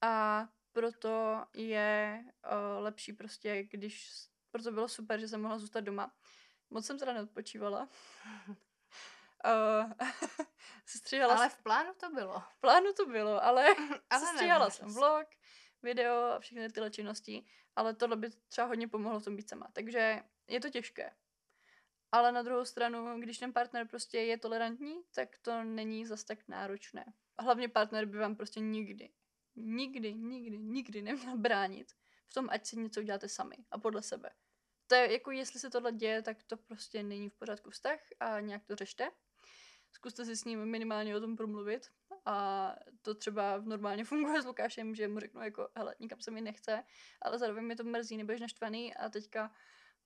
A 0.00 0.48
proto 0.72 1.44
je 1.54 2.24
uh, 2.24 2.84
lepší 2.84 3.12
prostě, 3.12 3.62
když, 3.62 4.10
proto 4.50 4.72
bylo 4.72 4.88
super, 4.88 5.20
že 5.20 5.28
jsem 5.28 5.42
mohla 5.42 5.58
zůstat 5.58 5.80
doma. 5.80 6.14
Moc 6.70 6.86
jsem 6.86 6.98
teda 6.98 7.12
neodpočívala. 7.12 7.88
uh, 9.44 9.92
ale 11.30 11.48
v 11.48 11.62
plánu 11.62 11.92
to 12.00 12.10
bylo. 12.10 12.40
V 12.40 12.60
plánu 12.60 12.92
to 12.92 13.06
bylo, 13.06 13.44
ale, 13.44 13.66
ale 14.10 14.26
sestříhala 14.26 14.70
jsem 14.70 14.94
vlog, 14.94 15.26
video 15.82 16.14
a 16.22 16.40
všechny 16.40 16.72
tyhle 16.72 16.90
činnosti, 16.90 17.44
ale 17.76 17.94
tohle 17.94 18.16
by 18.16 18.30
třeba 18.30 18.66
hodně 18.66 18.88
pomohlo 18.88 19.20
v 19.20 19.24
tom 19.24 19.36
být 19.36 19.48
sama. 19.48 19.68
Takže 19.72 20.22
je 20.48 20.60
to 20.60 20.70
těžké. 20.70 21.10
Ale 22.14 22.32
na 22.32 22.42
druhou 22.42 22.64
stranu, 22.64 23.20
když 23.20 23.38
ten 23.38 23.52
partner 23.52 23.88
prostě 23.88 24.18
je 24.18 24.38
tolerantní, 24.38 24.94
tak 25.14 25.38
to 25.42 25.64
není 25.64 26.06
zas 26.06 26.24
tak 26.24 26.38
náročné. 26.48 27.04
Hlavně 27.38 27.68
partner 27.68 28.06
by 28.06 28.18
vám 28.18 28.36
prostě 28.36 28.60
nikdy, 28.60 29.10
nikdy, 29.56 30.14
nikdy, 30.14 30.58
nikdy 30.58 31.02
neměl 31.02 31.36
bránit 31.38 31.92
v 32.26 32.34
tom, 32.34 32.48
ať 32.50 32.66
si 32.66 32.76
něco 32.76 33.00
uděláte 33.00 33.28
sami 33.28 33.56
a 33.70 33.78
podle 33.78 34.02
sebe. 34.02 34.30
To 34.86 34.94
je 34.94 35.12
jako, 35.12 35.30
jestli 35.30 35.60
se 35.60 35.70
tohle 35.70 35.92
děje, 35.92 36.22
tak 36.22 36.42
to 36.42 36.56
prostě 36.56 37.02
není 37.02 37.28
v 37.28 37.34
pořádku 37.34 37.70
vztah 37.70 37.98
a 38.20 38.40
nějak 38.40 38.64
to 38.64 38.76
řešte. 38.76 39.10
Zkuste 39.92 40.24
si 40.24 40.36
s 40.36 40.44
ním 40.44 40.64
minimálně 40.64 41.16
o 41.16 41.20
tom 41.20 41.36
promluvit 41.36 41.90
a 42.26 42.68
to 43.02 43.14
třeba 43.14 43.60
normálně 43.60 44.04
funguje 44.10 44.42
s 44.42 44.46
Lukášem, 44.46 44.94
že 44.94 45.08
mu 45.08 45.20
řeknu 45.20 45.42
jako, 45.42 45.68
hele, 45.76 45.94
nikam 46.00 46.20
se 46.20 46.30
mi 46.30 46.40
nechce, 46.40 46.84
ale 47.22 47.38
zároveň 47.38 47.64
mě 47.64 47.76
to 47.76 47.84
mrzí, 47.84 48.16
nebudeš 48.16 48.40
naštvaný 48.40 48.94
a 48.94 49.08
teďka 49.08 49.50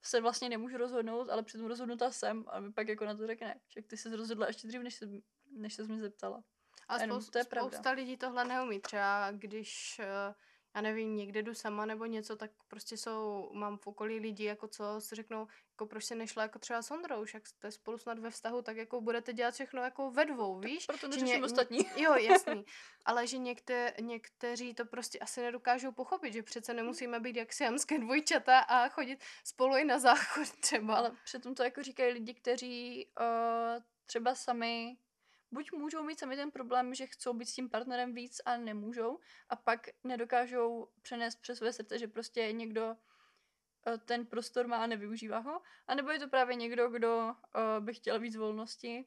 se 0.01 0.21
vlastně 0.21 0.49
nemůžu 0.49 0.77
rozhodnout, 0.77 1.29
ale 1.29 1.43
přitom 1.43 1.67
rozhodnutá 1.67 2.11
jsem 2.11 2.45
a 2.47 2.59
mi 2.59 2.73
pak 2.73 2.87
jako 2.87 3.05
na 3.05 3.15
to 3.15 3.27
řekne, 3.27 3.59
že 3.67 3.81
ty 3.81 3.97
jsi 3.97 4.15
rozhodla 4.15 4.47
ještě 4.47 4.67
dřív, 4.67 4.81
než, 4.81 4.95
se, 4.95 5.05
než 5.51 5.73
se 5.73 5.83
mě 5.83 6.01
zeptala. 6.01 6.43
A 6.87 7.01
jenom, 7.01 7.21
spousta, 7.21 7.31
to 7.31 7.37
je 7.37 7.43
spousta 7.43 7.81
pravda. 7.81 8.01
lidí 8.01 8.17
tohle 8.17 8.45
neumí. 8.45 8.79
Třeba 8.79 9.31
když 9.31 10.01
uh, 10.03 10.33
já 10.75 10.81
nevím, 10.81 11.15
někde 11.15 11.43
jdu 11.43 11.53
sama 11.53 11.85
nebo 11.85 12.05
něco, 12.05 12.35
tak 12.35 12.51
prostě 12.67 12.97
jsou, 12.97 13.49
mám 13.53 13.77
v 13.77 13.87
okolí 13.87 14.19
lidi, 14.19 14.43
jako 14.43 14.67
co 14.67 15.01
si 15.01 15.15
řeknou, 15.15 15.47
jako 15.71 15.85
proč 15.85 16.05
se 16.05 16.15
nešla 16.15 16.43
jako 16.43 16.59
třeba 16.59 16.81
s 16.81 16.91
Ondrou, 16.91 17.23
však 17.23 17.47
jste 17.47 17.71
spolu 17.71 17.97
snad 17.97 18.19
ve 18.19 18.29
vztahu, 18.29 18.61
tak 18.61 18.77
jako 18.77 19.01
budete 19.01 19.33
dělat 19.33 19.53
všechno 19.53 19.81
jako 19.81 20.11
ve 20.11 20.25
dvou, 20.25 20.59
víš? 20.59 20.85
Tak 20.85 20.99
proto 20.99 21.15
neřeším 21.15 21.43
ostatní. 21.43 21.79
Jo, 21.97 22.13
jasný. 22.13 22.65
Ale 23.05 23.27
že 23.27 23.37
někte, 23.37 23.93
někteří 24.01 24.73
to 24.73 24.85
prostě 24.85 25.19
asi 25.19 25.41
nedokážou 25.41 25.91
pochopit, 25.91 26.33
že 26.33 26.43
přece 26.43 26.73
nemusíme 26.73 27.19
být 27.19 27.35
jak 27.35 27.53
siamské 27.53 27.99
dvojčata 27.99 28.59
a 28.59 28.89
chodit 28.89 29.23
spolu 29.43 29.77
i 29.77 29.83
na 29.83 29.99
záchod 29.99 30.51
třeba. 30.59 30.95
Ale 30.95 31.11
přitom 31.23 31.55
to 31.55 31.63
jako 31.63 31.83
říkají 31.83 32.13
lidi, 32.13 32.33
kteří 32.33 33.07
uh, 33.19 33.83
třeba 34.05 34.35
sami 34.35 34.97
buď 35.51 35.71
můžou 35.71 36.03
mít 36.03 36.19
sami 36.19 36.35
ten 36.35 36.51
problém, 36.51 36.93
že 36.93 37.07
chcou 37.07 37.33
být 37.33 37.45
s 37.45 37.53
tím 37.53 37.69
partnerem 37.69 38.13
víc 38.13 38.41
a 38.45 38.57
nemůžou 38.57 39.19
a 39.49 39.55
pak 39.55 39.87
nedokážou 40.03 40.89
přenést 41.01 41.35
přes 41.35 41.57
své 41.57 41.73
srdce, 41.73 41.99
že 41.99 42.07
prostě 42.07 42.51
někdo 42.51 42.95
eh, 43.87 43.97
ten 43.97 44.25
prostor 44.25 44.67
má 44.67 44.83
a 44.83 44.87
nevyužívá 44.87 45.39
ho, 45.39 45.61
a 45.87 45.95
nebo 45.95 46.11
je 46.11 46.19
to 46.19 46.27
právě 46.27 46.55
někdo, 46.55 46.89
kdo 46.89 47.25
uh, 47.27 47.85
by 47.85 47.93
chtěl 47.93 48.19
víc 48.19 48.35
volnosti 48.35 49.05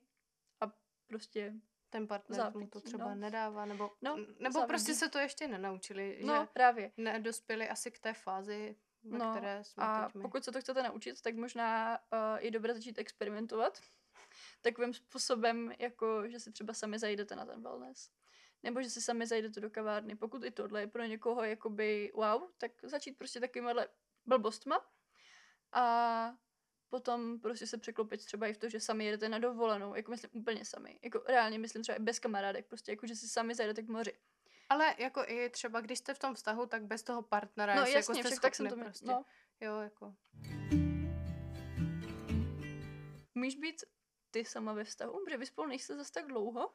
a 0.61 0.73
prostě 1.07 1.55
ten 1.91 2.07
partner 2.09 2.37
zápětí, 2.37 2.65
mu 2.65 2.71
to 2.71 2.81
třeba 2.81 3.09
no. 3.09 3.15
nedává, 3.15 3.65
nebo, 3.65 3.91
no, 4.03 4.17
nebo 4.39 4.67
prostě 4.67 4.95
se 4.95 5.09
to 5.09 5.19
ještě 5.19 5.49
nenaučili, 5.49 6.21
no, 6.25 6.41
že 6.41 6.47
právě. 6.53 6.93
nedospěli 6.97 7.69
asi 7.69 7.91
k 7.91 7.99
té 7.99 8.13
fázi, 8.13 8.77
ve 9.05 9.19
no, 9.19 9.31
které 9.31 9.65
jsme 9.65 9.85
a 9.85 10.05
teď 10.05 10.15
my. 10.15 10.23
pokud 10.23 10.45
se 10.45 10.53
to 10.53 10.61
chcete 10.61 10.83
naučit, 10.83 11.23
tak 11.23 11.35
možná 11.35 11.99
uh, 11.99 12.19
je 12.39 12.51
dobré 12.51 12.75
začít 12.75 12.99
experimentovat 12.99 13.81
takovým 14.63 14.95
způsobem, 14.95 15.73
jako 15.79 16.29
že 16.29 16.41
si 16.41 16.53
třeba 16.53 16.75
sami 16.75 16.99
zajdete 16.99 17.37
na 17.37 17.47
ten 17.47 17.63
wellness. 17.63 18.11
Nebo 18.63 18.83
že 18.83 18.91
si 18.91 19.01
sami 19.01 19.27
zajdete 19.27 19.61
do 19.61 19.71
kavárny. 19.71 20.17
Pokud 20.17 20.45
i 20.45 20.51
tohle 20.51 20.81
je 20.81 20.87
pro 20.87 21.05
někoho 21.05 21.45
jakoby 21.45 22.13
wow, 22.15 22.43
tak 22.59 22.73
začít 22.83 23.19
prostě 23.19 23.41
takovýmhle 23.41 23.89
blbostma 24.27 24.87
a 25.73 26.37
potom 26.89 27.41
prostě 27.41 27.67
se 27.67 27.79
překlopit 27.79 28.25
třeba 28.25 28.47
i 28.47 28.53
v 28.53 28.59
to, 28.59 28.69
že 28.69 28.81
sami 28.81 29.05
jedete 29.05 29.29
na 29.29 29.39
dovolenou, 29.39 29.95
jako 29.95 30.11
myslím 30.11 30.31
úplně 30.33 30.65
sami. 30.65 30.99
Jako 31.03 31.23
reálně 31.27 31.59
myslím 31.59 31.83
třeba 31.83 31.97
i 31.97 32.01
bez 32.03 32.19
kamarádek, 32.19 32.67
prostě 32.67 32.93
jako 32.93 33.07
že 33.07 33.17
si 33.17 33.29
sami 33.29 33.55
zajdete 33.55 33.83
k 33.83 33.89
moři. 33.89 34.13
Ale 34.69 34.95
jako 34.99 35.25
i 35.27 35.51
třeba, 35.51 35.81
když 35.81 35.99
jste 35.99 36.15
v 36.15 36.19
tom 36.19 36.35
vztahu, 36.35 36.67
tak 36.67 36.85
bez 36.85 37.03
toho 37.03 37.23
partnera, 37.23 37.75
no, 37.75 37.81
jasně, 37.81 37.97
jako 37.97 38.15
jste 38.15 38.23
však 38.23 38.41
tak 38.41 38.55
jsem 38.55 38.69
to 38.69 38.77
prostě. 38.77 39.07
No. 39.07 39.25
Jo, 39.61 39.81
jako. 39.81 40.15
Můžeš 43.35 43.57
být 43.57 43.85
ty 44.33 44.45
sama 44.45 44.73
ve 44.73 44.85
vztahu? 44.85 45.25
Protože 45.25 45.37
vy 45.37 45.47
spolu 45.47 45.69
nejste 45.69 45.97
zase 45.97 46.13
tak 46.13 46.27
dlouho. 46.27 46.73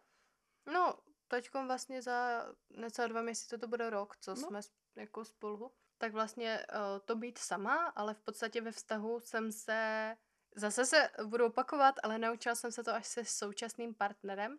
No, 0.74 1.00
teďkom 1.28 1.68
vlastně 1.68 2.02
za 2.02 2.46
necelé 2.70 3.08
dva 3.08 3.22
měsíce 3.22 3.58
to 3.58 3.68
bude 3.68 3.90
rok, 3.90 4.18
co 4.18 4.32
no. 4.32 4.38
jsme 4.38 4.60
jako 4.96 5.26
spolu. 5.26 5.72
Tak 5.98 6.14
vlastně 6.14 6.66
uh, 6.74 7.06
to 7.06 7.16
být 7.16 7.38
sama, 7.38 7.86
ale 7.86 8.14
v 8.14 8.20
podstatě 8.20 8.62
ve 8.62 8.72
vztahu 8.72 9.20
jsem 9.20 9.52
se, 9.52 10.16
zase 10.56 10.86
se 10.86 11.10
budu 11.26 11.46
opakovat, 11.46 11.96
ale 12.04 12.18
naučila 12.18 12.56
jsem 12.56 12.72
se 12.72 12.84
to 12.84 12.94
až 12.94 13.08
se 13.08 13.26
současným 13.26 13.96
partnerem. 13.96 14.58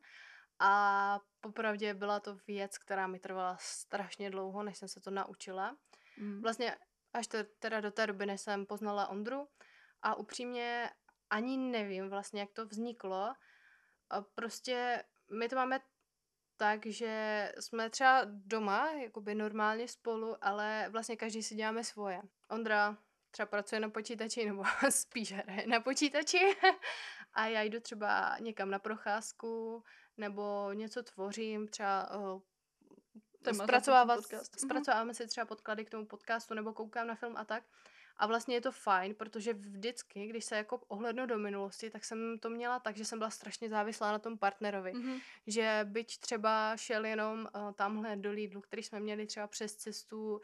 A 0.59 1.21
popravdě 1.41 1.95
byla 1.95 2.21
to 2.21 2.39
věc, 2.47 2.79
která 2.79 3.07
mi 3.07 3.19
trvala 3.19 3.57
strašně 3.61 4.31
dlouho, 4.31 4.63
než 4.63 4.79
jsem 4.79 4.89
se 4.89 5.01
to 5.01 5.11
naučila. 5.11 5.77
Mm. 6.19 6.43
Vlastně 6.43 6.77
až 7.13 7.27
to, 7.27 7.39
teda 7.59 7.81
do 7.81 7.91
té 7.91 8.07
doby, 8.07 8.27
než 8.27 8.41
jsem 8.41 8.67
poznala 8.67 9.09
Ondru. 9.09 9.49
A 10.03 10.15
upřímně 10.15 10.91
ani 11.31 11.57
nevím 11.57 12.09
vlastně, 12.09 12.41
jak 12.41 12.53
to 12.53 12.67
vzniklo. 12.67 13.35
Prostě 14.35 15.05
my 15.39 15.49
to 15.49 15.57
máme 15.57 15.81
tak, 16.57 16.87
že 16.87 17.53
jsme 17.61 17.91
třeba 17.91 18.21
doma, 18.25 18.91
jakoby 18.93 19.35
normálně 19.35 19.89
spolu, 19.89 20.37
ale 20.45 20.89
vlastně 20.91 21.17
každý 21.17 21.43
si 21.43 21.55
děláme 21.55 21.85
svoje. 21.85 22.23
Ondra 22.51 22.99
třeba 23.31 23.47
pracuje 23.47 23.81
na 23.81 23.91
počítači, 23.91 24.47
nebo 24.47 24.63
spíš 24.91 25.33
hraje 25.33 25.67
na 25.67 25.81
počítači 25.81 26.57
a 27.33 27.47
já 27.47 27.63
jdu 27.63 27.81
třeba 27.81 28.39
někam 28.39 28.71
na 28.71 28.79
procházku, 28.79 29.85
nebo 30.17 30.73
něco 30.73 31.03
tvořím, 31.03 31.69
třeba 31.69 32.09
zpracovávat, 33.53 34.33
mhm. 34.33 34.43
zpracováváme 34.57 35.15
si 35.15 35.27
třeba 35.27 35.47
podklady 35.47 35.85
k 35.85 35.91
tomu 35.91 36.07
podcastu, 36.07 36.55
nebo 36.55 36.73
koukám 36.73 37.07
na 37.07 37.15
film 37.15 37.37
a 37.37 37.45
tak. 37.45 37.65
A 38.19 38.27
vlastně 38.27 38.55
je 38.55 38.61
to 38.61 38.73
fajn, 38.73 39.15
protože 39.15 39.53
vždycky, 39.53 40.27
když 40.27 40.45
se 40.45 40.57
jako 40.57 40.81
ohlednu 40.89 41.27
do 41.27 41.39
minulosti, 41.39 41.91
tak 41.91 42.05
jsem 42.05 42.39
to 42.39 42.51
měla 42.51 42.79
tak, 42.79 42.97
že 42.97 43.05
jsem 43.05 43.19
byla 43.19 43.31
strašně 43.31 43.69
závislá 43.69 44.13
na 44.13 44.19
tom 44.19 44.39
partnerovi. 44.39 44.93
Mm-hmm. 44.93 45.21
Že 45.47 45.81
byť 45.85 46.19
třeba 46.19 46.77
šel 46.77 47.05
jenom 47.05 47.49
uh, 47.55 47.73
tamhle 47.73 48.17
do 48.17 48.31
Lidlu, 48.31 48.61
který 48.61 48.83
jsme 48.83 49.01
měli 49.01 49.27
třeba 49.27 49.47
přes 49.47 49.75
cestu 49.75 50.33
uh, 50.33 50.41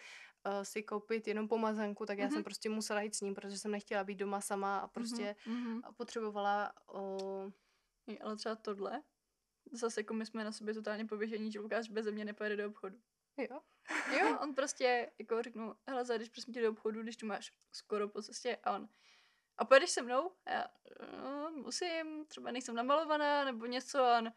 si 0.63 0.83
koupit 0.83 1.29
jenom 1.29 1.49
pomazanku, 1.49 2.07
tak 2.07 2.19
já 2.19 2.27
mm-hmm. 2.27 2.33
jsem 2.33 2.45
prostě 2.45 2.69
musela 2.69 3.03
jít 3.03 3.15
s 3.15 3.21
ním, 3.21 3.35
protože 3.35 3.59
jsem 3.59 3.71
nechtěla 3.71 4.05
být 4.05 4.19
doma 4.19 4.41
sama 4.41 4.79
a 4.79 4.89
prostě 4.89 5.37
mm-hmm. 5.47 5.83
potřebovala... 5.97 6.73
Uh... 6.95 7.51
Ale 8.21 8.37
třeba 8.37 8.55
tohle, 8.55 9.03
zase 9.73 10.01
jako 10.01 10.15
my 10.15 10.27
jsme 10.27 10.45
na 10.45 10.53
sobě 10.53 10.75
totálně 10.75 11.05
pověžení, 11.05 11.53
že 11.53 11.61
Lukáš 11.61 11.89
bez 11.89 12.07
mě 12.07 12.25
nepojede 12.25 12.57
do 12.57 12.69
obchodu. 12.69 12.97
Jo. 13.37 13.61
Jo, 14.21 14.39
on 14.43 14.55
prostě, 14.55 15.11
jako 15.19 15.43
řeknu, 15.43 15.75
hele, 15.87 16.05
zajdeš 16.05 16.29
prosím 16.29 16.55
tě 16.55 16.63
do 16.63 16.71
obchodu, 16.71 17.03
když 17.03 17.17
tu 17.17 17.27
máš 17.27 17.53
skoro 17.73 18.09
po 18.09 18.23
cestě 18.23 18.59
a 18.65 18.73
on, 18.73 18.89
a 19.59 19.65
pojedeš 19.65 19.91
se 19.91 20.03
mnou? 20.03 20.33
A 20.47 20.51
já, 20.51 20.67
no, 21.23 21.51
musím, 21.51 22.27
třeba 22.27 22.51
nejsem 22.51 22.75
namalovaná, 22.75 23.45
nebo 23.45 23.67
něco 23.67 23.99
a 24.05 24.19
on, 24.19 24.33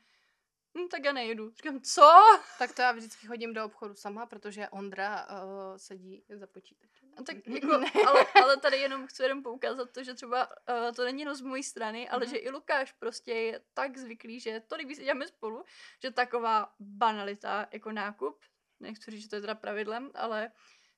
hm, 0.77 0.87
tak 0.91 1.05
já 1.05 1.11
nejedu. 1.11 1.51
Říkám, 1.51 1.81
co? 1.81 2.11
Tak 2.59 2.75
to 2.75 2.81
já 2.81 2.91
vždycky 2.91 3.27
chodím 3.27 3.53
do 3.53 3.65
obchodu 3.65 3.95
sama, 3.95 4.25
protože 4.25 4.69
Ondra 4.69 5.27
uh, 5.27 5.77
sedí 5.77 6.25
za 6.29 6.47
počítačem. 6.47 7.09
A 7.17 7.23
tak 7.23 7.37
jako, 7.47 7.73
ale, 8.07 8.25
ale 8.43 8.57
tady 8.57 8.77
jenom 8.77 9.07
chci 9.07 9.23
jenom 9.23 9.43
poukázat 9.43 9.91
to, 9.91 10.03
že 10.03 10.13
třeba 10.13 10.47
uh, 10.47 10.91
to 10.95 11.03
není 11.03 11.19
jenom 11.21 11.35
z 11.35 11.41
mojí 11.41 11.63
strany, 11.63 12.09
ale 12.09 12.25
Mhm. 12.25 12.29
že 12.29 12.37
i 12.37 12.49
Lukáš 12.49 12.91
prostě 12.91 13.33
je 13.33 13.61
tak 13.73 13.97
zvyklý, 13.97 14.39
že 14.39 14.59
tolik 14.67 14.87
víc 14.87 14.99
děláme 14.99 15.27
spolu, 15.27 15.63
že 16.01 16.11
taková 16.11 16.73
banalita 16.79 17.67
jako 17.71 17.91
nákup, 17.91 18.39
nechci 18.79 19.11
říct, 19.11 19.21
že 19.21 19.29
to 19.29 19.35
je 19.35 19.41
teda 19.41 19.55
pravidlem, 19.55 20.11
ale 20.15 20.51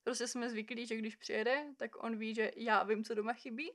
prostě 0.03 0.27
jsme 0.27 0.49
zvyklí, 0.49 0.85
že 0.87 0.95
když 0.95 1.15
přijede, 1.15 1.65
tak 1.77 2.03
on 2.03 2.17
ví, 2.17 2.35
že 2.35 2.51
já 2.55 2.83
vím, 2.83 3.03
co 3.03 3.15
doma 3.15 3.33
chybí 3.33 3.71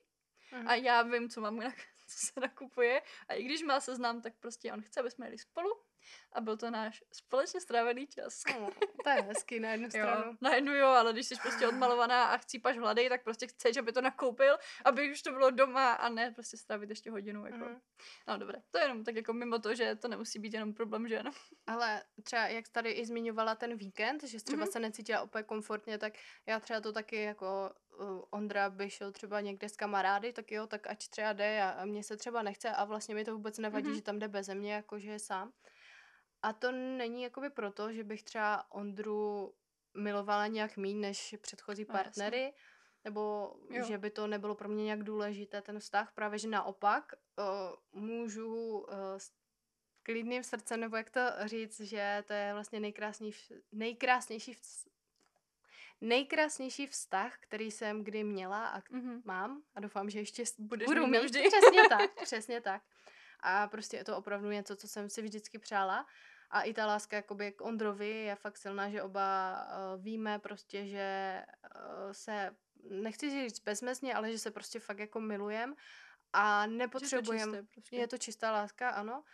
Mhm. 0.52 0.68
a 0.68 0.74
já 0.74 1.02
vím, 1.02 1.28
co 1.30 1.40
mám, 1.40 1.60
co 2.06 2.26
se 2.26 2.40
nakupuje 2.40 3.02
a 3.28 3.34
i 3.34 3.42
když 3.44 3.62
má 3.62 3.80
seznam, 3.80 4.22
tak 4.22 4.34
prostě 4.40 4.72
on 4.72 4.82
chce, 4.82 5.00
aby 5.00 5.10
jsme 5.10 5.26
jeli 5.26 5.38
spolu 5.38 5.83
a 6.32 6.40
byl 6.40 6.56
to 6.56 6.70
náš 6.70 7.04
společně 7.12 7.60
strávený 7.60 8.06
čas. 8.06 8.42
Oh, 8.58 8.70
to 9.04 9.10
je 9.10 9.22
hezký 9.22 9.60
na 9.60 9.70
jednu 9.70 9.84
Jo, 9.94 10.06
stranu. 10.06 10.36
na 10.40 10.54
jednu 10.54 10.74
jo, 10.74 10.86
ale 10.88 11.12
když 11.12 11.26
jsi 11.26 11.34
prostě 11.42 11.68
odmalovaná 11.68 12.24
a 12.24 12.36
chcípaš 12.36 12.78
hlady, 12.78 13.08
tak 13.08 13.24
prostě 13.24 13.46
chceš, 13.46 13.76
aby 13.76 13.92
to 13.92 14.00
nakoupil, 14.00 14.56
aby 14.84 15.12
už 15.12 15.22
to 15.22 15.30
bylo 15.32 15.50
doma 15.50 15.92
a 15.92 16.08
ne 16.08 16.30
prostě 16.30 16.56
strávit 16.56 16.90
ještě 16.90 17.10
hodinu. 17.10 17.46
Jako. 17.46 17.58
Mhm. 17.58 17.80
No 18.28 18.38
dobré, 18.38 18.62
to 18.70 18.78
je 18.78 18.84
jenom 18.84 19.04
tak 19.04 19.16
jako 19.16 19.32
mimo 19.32 19.58
to, 19.58 19.74
že 19.74 19.94
to 19.96 20.08
nemusí 20.08 20.38
být 20.38 20.54
jenom 20.54 20.74
problém 20.74 21.08
žen. 21.08 21.30
Ale 21.66 22.02
třeba 22.22 22.46
jak 22.46 22.68
tady 22.68 22.90
i 22.90 23.06
zmiňovala 23.06 23.54
ten 23.54 23.76
víkend, 23.76 24.22
že 24.24 24.40
třeba 24.42 24.64
mm-hmm. 24.64 24.70
se 24.72 24.80
necítila 24.80 25.22
úplně 25.22 25.44
komfortně, 25.44 25.98
tak 25.98 26.12
já 26.46 26.60
třeba 26.60 26.80
to 26.80 26.92
taky 26.92 27.22
jako 27.22 27.70
uh, 28.00 28.22
Ondra 28.30 28.70
by 28.70 28.90
šel 28.90 29.12
třeba 29.12 29.40
někde 29.40 29.68
s 29.68 29.76
kamarády, 29.76 30.32
tak 30.32 30.52
jo, 30.52 30.66
tak 30.66 30.86
ať 30.86 31.08
třeba 31.08 31.32
jde 31.32 31.62
a, 31.62 31.84
mně 31.84 32.02
se 32.04 32.16
třeba 32.16 32.42
nechce 32.42 32.70
a 32.70 32.84
vlastně 32.84 33.14
mi 33.14 33.24
to 33.24 33.32
vůbec 33.32 33.58
nevadí, 33.58 33.84
Mhm. 33.84 33.92
mm-hmm. 33.92 33.96
že 33.96 34.02
tam 34.02 34.18
jde 34.18 34.28
beze 34.28 34.54
mě, 34.54 34.72
jako 34.74 34.98
že 34.98 35.10
je 35.10 35.18
sám. 35.18 35.52
A 36.44 36.52
to 36.52 36.72
není 36.72 37.22
jakoby 37.22 37.50
proto, 37.50 37.92
že 37.92 38.04
bych 38.04 38.22
třeba 38.22 38.72
Ondru 38.72 39.54
milovala 39.94 40.46
nějak 40.46 40.76
míň 40.76 41.00
než 41.00 41.34
předchozí 41.40 41.86
No, 41.88 41.92
partnery, 41.94 42.52
nebo 43.04 43.54
Jo. 43.70 43.84
že 43.84 43.98
by 43.98 44.10
to 44.10 44.26
nebylo 44.26 44.54
pro 44.54 44.68
mě 44.68 44.84
nějak 44.84 45.02
důležité 45.02 45.62
ten 45.62 45.78
vztah, 45.80 46.12
právě 46.12 46.38
že 46.38 46.48
naopak 46.48 47.12
uh, 47.38 48.00
můžu 48.02 48.78
uh, 48.78 48.88
s 49.18 49.32
klidným 50.02 50.42
srdcem, 50.42 50.80
nebo 50.80 50.96
jak 50.96 51.10
to 51.10 51.20
říct, 51.44 51.80
že 51.80 52.24
to 52.26 52.32
je 52.32 52.52
vlastně 52.52 52.80
nejkrásnější, 52.80 53.54
nejkrásnější, 53.72 54.52
vz- 54.54 54.88
nejkrásnější 56.00 56.86
vztah, 56.86 57.38
který 57.40 57.70
jsem 57.70 58.04
kdy 58.04 58.24
měla 58.24 58.66
a 58.68 58.82
Mhm. 58.90 59.22
mám 59.24 59.62
a 59.74 59.80
doufám, 59.80 60.10
že 60.10 60.18
ještě 60.18 60.44
Budeš 60.58 60.86
budu 60.88 61.06
mít 61.06 61.12
navždy. 61.18 61.42
Přesně 61.48 61.82
tak, 61.88 62.10
přesně 62.22 62.60
tak. 62.60 62.82
A 63.40 63.68
prostě 63.68 63.96
je 63.96 64.04
to 64.04 64.16
opravdu 64.16 64.50
něco, 64.50 64.76
co 64.76 64.88
jsem 64.88 65.08
si 65.10 65.22
vždycky 65.22 65.58
přála. 65.58 66.06
A 66.54 66.62
i 66.62 66.74
ta 66.74 66.86
láska 66.86 67.16
jakoby 67.16 67.52
k 67.52 67.60
Ondrovi 67.60 68.10
je 68.10 68.34
fakt 68.34 68.56
silná, 68.56 68.90
že 68.90 69.02
oba 69.02 69.54
uh, 69.66 70.02
víme 70.02 70.38
prostě, 70.38 70.86
že 70.86 71.42
uh, 71.74 72.12
se, 72.12 72.56
nechci 72.90 73.30
říct 73.30 73.60
bezmezně, 73.60 74.14
ale 74.14 74.32
že 74.32 74.38
se 74.38 74.50
prostě 74.50 74.80
fakt 74.80 74.98
jako 74.98 75.20
milujem 75.20 75.74
a 76.32 76.66
nepotřebujeme, 76.66 77.62
prostě. 77.62 77.96
je 77.96 78.08
to 78.08 78.18
čistá 78.18 78.52
láska, 78.52 78.90
ano. 78.90 79.24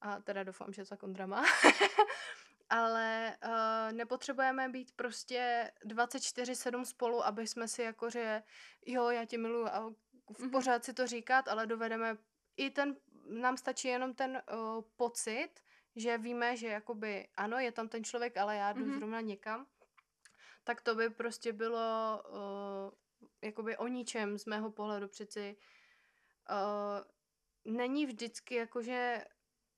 A 0.00 0.20
teda 0.20 0.44
doufám, 0.44 0.72
že 0.72 0.82
to 0.82 0.88
tak 0.88 1.02
Ondra 1.02 1.26
má. 1.26 1.44
Ale 2.70 3.36
uh, 3.44 3.92
nepotřebujeme 3.92 4.68
být 4.68 4.92
prostě 4.96 5.70
24-7 5.84 6.82
spolu, 6.84 7.26
aby 7.26 7.46
jsme 7.46 7.68
si 7.68 7.82
jako, 7.82 8.10
že 8.10 8.42
jo, 8.86 9.10
já 9.10 9.24
tě 9.24 9.38
miluju 9.38 9.66
a 9.66 9.90
v 10.34 10.40
Mhm. 10.40 10.50
pořád 10.50 10.84
si 10.84 10.92
to 10.92 11.06
říkat, 11.06 11.48
ale 11.48 11.66
dovedeme 11.66 12.16
i 12.56 12.70
ten, 12.70 12.96
nám 13.28 13.56
stačí 13.56 13.88
jenom 13.88 14.14
ten 14.14 14.42
uh, 14.52 14.84
pocit, 14.96 15.48
že 15.96 16.18
víme, 16.18 16.56
že 16.56 16.66
jakoby 16.68 17.28
ano, 17.36 17.58
je 17.58 17.72
tam 17.72 17.88
ten 17.88 18.04
člověk, 18.04 18.36
ale 18.36 18.56
já 18.56 18.72
jdu 18.72 18.84
Mhm. 18.86 18.94
zrovna 18.98 19.20
někam, 19.20 19.66
tak 20.64 20.80
to 20.80 20.94
by 20.94 21.10
prostě 21.10 21.52
bylo 21.52 22.22
uh, 22.28 23.26
jakoby 23.42 23.76
o 23.76 23.86
ničem 23.88 24.38
z 24.38 24.44
mého 24.46 24.70
pohledu 24.70 25.08
přeci 25.08 25.56
uh, 26.50 27.72
není 27.74 28.06
vždycky 28.06 28.54
jakože 28.54 29.24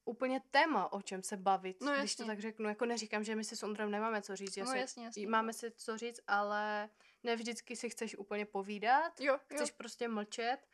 úplně 0.04 0.40
téma, 0.50 0.92
o 0.92 1.02
čem 1.02 1.22
se 1.22 1.36
bavit, 1.36 1.80
No 1.80 1.92
když 1.98 2.16
to 2.16 2.26
tak 2.26 2.40
řeknu. 2.40 2.68
Jako 2.68 2.84
neříkám, 2.86 3.24
že 3.24 3.36
my 3.36 3.44
si 3.44 3.56
s 3.56 3.62
Ondrem 3.62 3.90
nemáme 3.90 4.22
co 4.22 4.36
říct, 4.36 4.56
No 4.56 4.62
jasně, 4.74 5.04
jasně, 5.04 5.26
máme 5.26 5.52
si 5.52 5.70
co 5.70 5.98
říct, 5.98 6.20
ale 6.26 6.88
ne 7.22 7.36
vždycky 7.36 7.76
si 7.76 7.90
chceš 7.90 8.16
úplně 8.18 8.46
povídat, 8.46 9.20
Jo, 9.20 9.32
jo. 9.32 9.38
chceš 9.44 9.70
prostě 9.70 10.08
mlčet 10.08 10.56
být 10.60 10.66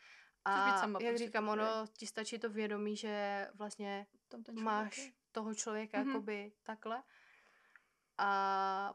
a 0.44 0.78
sama 0.80 0.98
jak 1.02 1.10
prostě 1.12 1.26
říkám, 1.26 1.48
ono 1.48 1.86
ti 1.92 2.06
stačí 2.06 2.38
to 2.38 2.50
vědomí, 2.50 2.96
že 2.96 3.48
vlastně 3.54 4.06
máš. 4.52 5.12
Toho 5.34 5.54
člověka 5.54 5.98
Mhm. 5.98 6.08
jakoby 6.08 6.52
takhle 6.62 7.02
a 8.18 8.94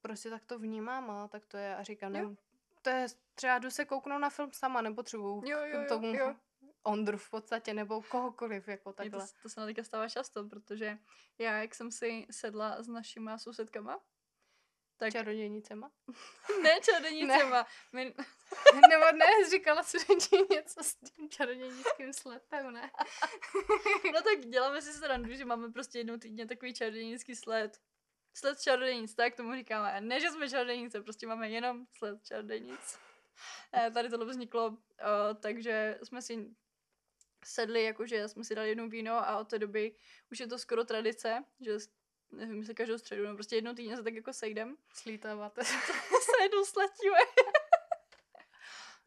prostě 0.00 0.30
tak 0.30 0.44
to 0.44 0.58
vnímám 0.58 1.10
a 1.10 1.28
tak 1.28 1.46
to 1.46 1.56
je 1.56 1.76
a 1.76 1.82
říkám, 1.82 2.14
Jo. 2.16 2.28
ne, 2.30 2.36
to 2.82 2.90
je, 2.90 3.06
třeba 3.34 3.58
jdu 3.58 3.70
se 3.70 3.84
kouknout 3.84 4.20
na 4.20 4.30
film 4.30 4.52
sama, 4.52 4.82
nepotřebuju 4.82 5.42
Jo, 5.46 5.58
jo, 5.58 5.64
k 5.66 5.82
jo, 5.82 5.84
tomu 5.88 6.14
jo. 6.14 6.36
Ondru 6.82 7.18
v 7.18 7.30
podstatě, 7.30 7.74
nebo 7.74 8.02
kohokoliv, 8.02 8.68
jako 8.68 8.88
Mně 8.88 9.10
To, 9.10 9.18
takhle. 9.18 9.28
to 9.42 9.48
se 9.48 9.60
nám 9.60 9.68
teďka 9.68 9.84
stává 9.84 10.08
často, 10.08 10.44
protože 10.48 10.98
já, 11.38 11.52
jak 11.62 11.74
jsem 11.74 11.90
si 11.92 12.26
sedla 12.30 12.82
s 12.82 12.88
našima 12.88 13.38
sousedkama, 13.38 14.00
tak 15.02 15.12
Čarodějnicema? 15.12 15.90
ne 16.62 16.80
čarodějnicema, 16.80 17.66
my, 17.92 18.04
nebo 18.90 19.04
ne, 19.12 19.50
říkala 19.50 19.82
si 19.82 19.98
že 19.98 20.36
něco 20.50 20.84
s 20.84 20.94
tím 20.94 21.30
čarodějnickým 21.30 22.12
slepem, 22.12 22.72
ne? 22.72 22.90
no 24.14 24.22
tak 24.22 24.40
děláme 24.40 24.82
si 24.82 24.92
srandu, 24.92 25.32
že 25.34 25.44
máme 25.44 25.72
prostě 25.72 25.98
jednou 25.98 26.16
týdně 26.16 26.46
takový 26.46 26.74
čarodějnický 26.74 27.36
sled. 27.36 27.78
Sled 28.34 28.60
čarodějnic, 28.60 29.14
tak 29.14 29.34
tomu 29.34 29.54
říkáme. 29.54 30.00
Ne, 30.00 30.20
že 30.20 30.30
jsme 30.30 30.50
čarodějnice, 30.50 31.00
prostě 31.00 31.26
máme 31.26 31.50
jenom 31.50 31.86
sled 31.98 32.24
čarodějnic. 32.24 32.98
Eh, 33.72 33.90
Tady 33.90 34.08
tohle 34.08 34.26
vzniklo, 34.26 34.68
uh, 34.68 34.76
takže 35.40 35.98
jsme 36.02 36.22
si 36.22 36.50
sedli, 37.44 37.84
jakože 37.84 38.28
jsme 38.28 38.44
si 38.44 38.54
dali 38.54 38.68
jednou 38.68 38.88
víno 38.88 39.28
a 39.28 39.38
od 39.38 39.48
té 39.48 39.58
doby 39.58 39.94
už 40.32 40.40
je 40.40 40.46
to 40.46 40.58
skoro 40.58 40.84
tradice, 40.84 41.44
že 41.60 41.78
nevím, 42.32 42.58
jestli 42.58 42.74
každou 42.74 42.98
středu, 42.98 43.26
no 43.26 43.34
prostě 43.34 43.56
jednou 43.56 43.74
týdně 43.74 43.96
se 43.96 44.02
tak 44.02 44.14
jako 44.14 44.32
sejdem 44.32 44.76
Slítáváte. 44.94 45.64
se 45.64 46.42
jednou 46.42 46.64
sletíme. 46.64 47.18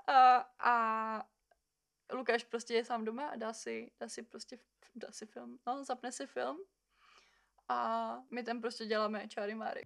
a, 0.07 0.35
a 0.59 1.27
Lukáš 2.13 2.43
prostě 2.43 2.73
je 2.73 2.85
sám 2.85 3.05
doma 3.05 3.27
a 3.27 3.35
dá 3.35 3.53
si, 3.53 3.91
dá 3.99 4.09
si 4.09 4.23
prostě 4.23 4.59
dá 4.95 5.11
si 5.11 5.25
film, 5.25 5.59
no, 5.67 5.83
zapne 5.83 6.11
si 6.11 6.27
film 6.27 6.57
a 7.69 8.19
my 8.31 8.43
tam 8.43 8.61
prostě 8.61 8.85
děláme 8.85 9.27
čáry 9.27 9.55
máry. 9.55 9.83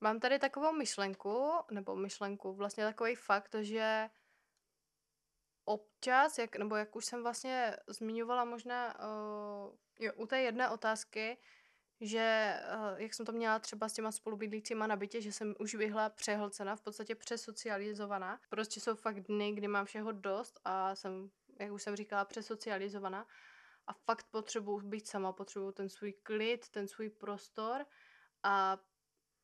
Mám 0.00 0.20
tady 0.20 0.38
takovou 0.38 0.72
myšlenku, 0.72 1.52
nebo 1.70 1.96
myšlenku, 1.96 2.52
vlastně 2.52 2.84
takový 2.84 3.14
fakt, 3.14 3.54
že 3.60 4.08
občas, 5.64 6.38
jak, 6.38 6.56
nebo 6.56 6.76
jak 6.76 6.96
už 6.96 7.04
jsem 7.04 7.22
vlastně 7.22 7.76
zmiňovala 7.88 8.44
možná 8.44 8.98
uh, 8.98 9.74
jo, 9.98 10.12
u 10.16 10.26
té 10.26 10.40
jedné 10.40 10.70
otázky, 10.70 11.38
že 12.00 12.56
uh, 12.74 13.00
jak 13.00 13.14
jsem 13.14 13.26
to 13.26 13.32
měla 13.32 13.58
třeba 13.58 13.88
s 13.88 13.92
těma 13.92 14.12
spolubydlícíma 14.12 14.86
na 14.86 14.96
bytě, 14.96 15.20
že 15.20 15.32
jsem 15.32 15.54
už 15.58 15.74
vyhla 15.74 16.08
přehlcena, 16.08 16.76
v 16.76 16.80
podstatě 16.80 17.14
přesocializovaná. 17.14 18.40
Prostě 18.48 18.80
jsou 18.80 18.94
fakt 18.94 19.20
dny, 19.20 19.52
kdy 19.52 19.68
mám 19.68 19.86
všeho 19.86 20.12
dost 20.12 20.60
a 20.64 20.94
jsem, 20.94 21.30
jak 21.60 21.72
už 21.72 21.82
jsem 21.82 21.96
říkala, 21.96 22.24
přesocializovaná. 22.24 23.26
A 23.86 23.92
fakt 23.92 24.26
potřebuji 24.30 24.80
být 24.80 25.08
sama, 25.08 25.32
potřebuji 25.32 25.72
ten 25.72 25.88
svůj 25.88 26.12
klid, 26.12 26.68
ten 26.68 26.88
svůj 26.88 27.10
prostor 27.10 27.86
a 28.42 28.78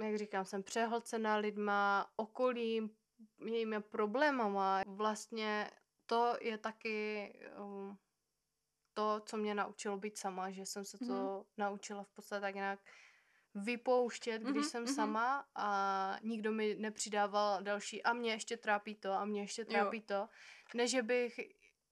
jak 0.03 0.17
říkám, 0.17 0.45
jsem 0.45 0.63
přehlcená 0.63 1.37
lidma, 1.37 2.11
okolím, 2.17 2.91
jejími 3.45 3.81
problémama. 3.81 4.83
Vlastně 4.87 5.71
to 6.11 6.37
je 6.41 6.59
taky 6.59 7.33
um, 7.59 7.99
to, 8.95 9.21
co 9.27 9.37
mě 9.37 9.55
naučilo 9.55 9.97
být 9.99 10.19
sama, 10.19 10.51
že 10.51 10.67
jsem 10.67 10.85
se 10.85 10.99
to 10.99 11.05
Mhm. 11.05 11.45
naučila 11.57 12.03
v 12.05 12.09
podstatě 12.09 12.41
tak 12.41 12.55
nějak 12.55 12.81
vypouštět, 13.55 14.43
když 14.43 14.55
Mhm, 14.57 14.65
jsem 14.65 14.83
mhm. 14.85 14.95
sama 14.95 15.49
a 15.55 16.17
nikdo 16.23 16.53
mi 16.53 16.75
nepřidával 16.75 17.63
další 17.63 18.03
a 18.03 18.13
mě 18.13 18.33
ještě 18.33 18.57
trápí 18.57 18.95
to 18.95 19.13
a 19.13 19.25
mě 19.25 19.41
ještě 19.41 19.63
Jo. 19.63 19.67
trápí 19.69 20.01
to. 20.03 20.29
Ne, 20.75 20.87
že 20.89 21.03
bych 21.03 21.41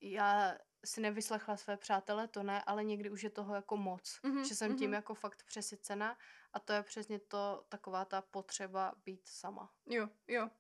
já 0.01 0.59
si 0.85 1.01
nevyslechla 1.01 1.57
své 1.57 1.77
přátele, 1.77 2.29
to 2.29 2.43
ne, 2.43 2.63
ale 2.67 2.85
někdy 2.85 3.11
už 3.11 3.23
je 3.23 3.31
toho 3.31 3.55
jako 3.55 3.77
moc, 3.77 4.21
Mhm, 4.23 4.45
že 4.45 4.55
jsem 4.55 4.77
tím 4.77 4.87
mhm. 4.91 4.95
jako 4.95 5.15
fakt 5.15 5.43
přesycena 5.47 6.19
a 6.53 6.61
to 6.61 6.73
je 6.73 6.83
přesně 6.83 7.19
to, 7.19 7.65
taková 7.69 8.05
ta 8.05 8.23
potřeba 8.23 8.95
být 9.05 9.29
sama. 9.29 9.73
Jo, 9.87 10.09
jo. 10.29 10.51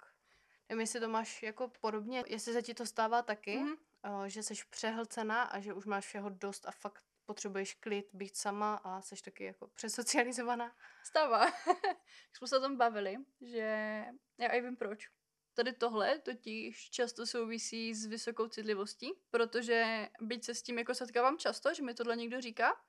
Nevím, 0.68 0.80
jestli 0.80 1.00
to 1.00 1.08
máš 1.08 1.42
jako 1.42 1.68
podobně, 1.80 2.24
jestli 2.26 2.52
se 2.52 2.62
ti 2.62 2.74
to 2.74 2.86
stává 2.86 3.22
taky, 3.22 3.56
Mhm. 3.56 3.72
uh, 3.72 4.24
že 4.26 4.42
jsi 4.42 4.54
přehlcená 4.70 5.42
a 5.42 5.60
že 5.60 5.72
už 5.74 5.86
máš 5.86 6.06
všeho 6.06 6.28
dost 6.30 6.66
a 6.66 6.70
fakt 6.70 7.04
potřebuješ 7.26 7.74
klid, 7.74 8.06
být 8.12 8.36
sama 8.36 8.74
a 8.74 9.02
jsi 9.02 9.14
taky 9.24 9.44
jako 9.44 9.68
přesocializovaná. 9.68 10.76
Stává. 11.04 11.46
Jsme 12.32 12.48
se 12.48 12.58
o 12.58 12.60
tom 12.60 12.76
bavili, 12.76 13.16
že 13.40 14.04
já 14.38 14.48
i 14.48 14.60
vím 14.60 14.76
proč. 14.76 15.08
Tady 15.54 15.72
tohle 15.72 16.18
totiž 16.18 16.90
často 16.90 17.26
souvisí 17.26 17.94
s 17.94 18.06
vysokou 18.06 18.48
citlivostí, 18.48 19.12
protože 19.30 20.08
byť 20.20 20.44
se 20.44 20.54
s 20.54 20.62
tím 20.62 20.78
jako 20.78 20.94
setkávám 20.94 21.38
často, 21.38 21.74
že 21.74 21.82
mi 21.82 21.94
tohle 21.94 22.16
někdo 22.16 22.40
říká, 22.40 22.80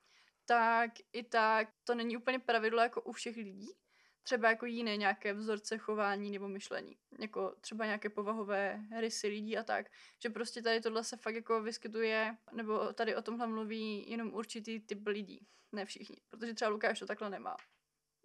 tak 0.44 0.90
i 1.12 1.22
tak 1.22 1.68
to 1.84 1.94
není 1.94 2.16
úplně 2.16 2.38
pravidlo 2.38 2.80
jako 2.82 3.02
u 3.02 3.12
všech 3.12 3.36
lidí. 3.36 3.68
Třeba 4.22 4.48
jako 4.50 4.66
jiné 4.66 4.96
nějaké 4.96 5.34
vzorce 5.34 5.78
chování 5.78 6.30
nebo 6.30 6.48
myšlení. 6.48 6.96
Jako 7.18 7.54
třeba 7.60 7.84
nějaké 7.84 8.08
povahové 8.08 8.80
rysy 8.98 9.28
lidí 9.28 9.58
a 9.58 9.62
tak. 9.62 9.86
Že 10.22 10.30
prostě 10.30 10.62
tady 10.62 10.80
tohle 10.80 11.04
se 11.04 11.16
fakt 11.16 11.34
jako 11.34 11.62
vyskytuje, 11.62 12.36
nebo 12.52 12.92
tady 12.92 13.16
o 13.16 13.22
tomhle 13.22 13.46
mluví 13.46 14.10
jenom 14.10 14.34
určitý 14.34 14.80
typ 14.80 15.06
lidí. 15.06 15.46
Ne 15.72 15.84
všichni. 15.84 16.16
Protože 16.28 16.54
třeba 16.54 16.68
Lukáš 16.68 16.98
to 16.98 17.06
takhle 17.06 17.30
nemá. 17.30 17.56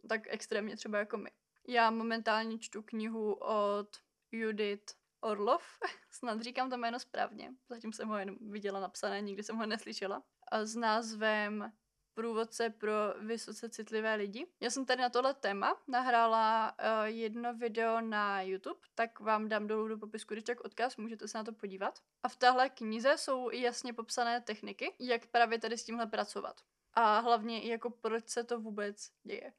Tak 0.10 0.22
extrémně 0.28 0.76
třeba 0.76 0.98
jako 0.98 1.18
my. 1.18 1.32
Já 1.68 1.92
momentálně 1.92 2.60
čtu 2.60 2.82
knihu 2.82 3.34
od 3.34 3.98
Judith 4.32 4.94
Orlov, 5.22 5.64
snad 6.12 6.42
říkám 6.42 6.70
to 6.70 6.78
jméno 6.78 7.00
správně, 7.00 7.54
zatím 7.70 7.94
jsem 7.94 8.08
ho 8.08 8.18
jen 8.18 8.38
viděla 8.52 8.80
napsané, 8.80 9.22
nikdy 9.22 9.44
jsem 9.44 9.58
ho 9.58 9.66
neslyšela, 9.66 10.24
a 10.52 10.66
s 10.66 10.76
názvem 10.76 11.72
Průvodce 12.16 12.70
pro 12.70 12.92
vysoce 13.20 13.70
citlivé 13.70 14.16
lidi. 14.16 14.48
Já 14.60 14.70
jsem 14.70 14.86
tady 14.86 15.02
na 15.02 15.10
tohle 15.10 15.34
téma 15.34 15.82
nahrála 15.88 16.72
uh, 16.72 17.06
jedno 17.06 17.54
video 17.54 18.02
na 18.02 18.42
YouTube, 18.42 18.80
tak 18.96 19.20
vám 19.20 19.50
dám 19.50 19.68
dolů 19.68 19.88
do 19.88 19.98
popisku, 19.98 20.34
když 20.34 20.44
tak 20.44 20.62
odkaz, 20.62 20.98
můžete 20.98 21.28
se 21.28 21.38
na 21.38 21.44
to 21.44 21.54
podívat. 21.54 22.00
A 22.24 22.30
v 22.30 22.36
téhle 22.36 22.70
knize 22.70 23.18
jsou 23.18 23.52
i 23.52 23.62
jasně 23.62 23.94
popsané 23.94 24.42
techniky, 24.42 24.96
jak 25.00 25.28
právě 25.28 25.60
tady 25.60 25.78
s 25.78 25.84
tímhle 25.84 26.08
pracovat. 26.08 26.62
A 26.94 27.20
hlavně 27.20 27.62
i 27.62 27.68
jako 27.68 27.90
proč 27.90 28.30
se 28.30 28.44
to 28.44 28.60
vůbec 28.60 29.12
děje. 29.24 29.54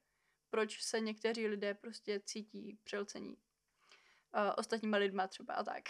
Proč 0.49 0.83
se 0.83 0.99
někteří 0.99 1.47
lidé 1.47 1.73
prostě 1.73 2.19
cítí 2.19 2.79
přelcení 2.83 3.29
uh, 3.35 4.53
ostatníma 4.57 4.97
lidma 4.97 5.27
třeba 5.27 5.53
a 5.53 5.63
tak. 5.63 5.83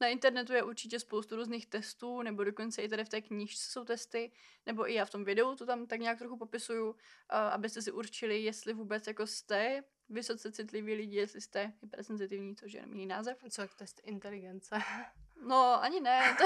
Na 0.00 0.08
internetu 0.08 0.52
je 0.52 0.62
určitě 0.62 1.00
spoustu 1.00 1.36
různých 1.36 1.66
testů, 1.66 2.22
nebo 2.22 2.44
dokonce 2.44 2.82
i 2.82 2.88
tady 2.88 3.04
v 3.04 3.08
té 3.08 3.20
knížce 3.20 3.70
jsou 3.72 3.84
testy, 3.84 4.32
nebo 4.66 4.90
i 4.90 4.94
já 4.94 5.04
v 5.04 5.10
tom 5.10 5.24
videu 5.24 5.56
to 5.56 5.66
tam 5.66 5.86
tak 5.86 6.00
nějak 6.00 6.18
trochu 6.18 6.36
popisuju, 6.36 6.96
abyste 7.28 7.82
si 7.82 7.92
určili, 7.92 8.42
jestli 8.42 8.72
vůbec 8.72 9.06
jako 9.06 9.26
jste 9.26 9.82
vysoce 10.08 10.52
citliví 10.52 10.94
lidi, 10.94 11.16
jestli 11.16 11.40
jste 11.40 11.72
hypersenzitivní, 11.82 12.56
což 12.56 12.72
je 12.72 12.78
jenom 12.78 12.92
jiný 12.92 13.06
název. 13.06 13.38
Co 13.50 13.62
jak 13.62 13.74
test 13.74 14.00
inteligence? 14.04 14.78
No, 15.46 15.82
ani 15.82 16.00
ne. 16.00 16.36
To, 16.38 16.44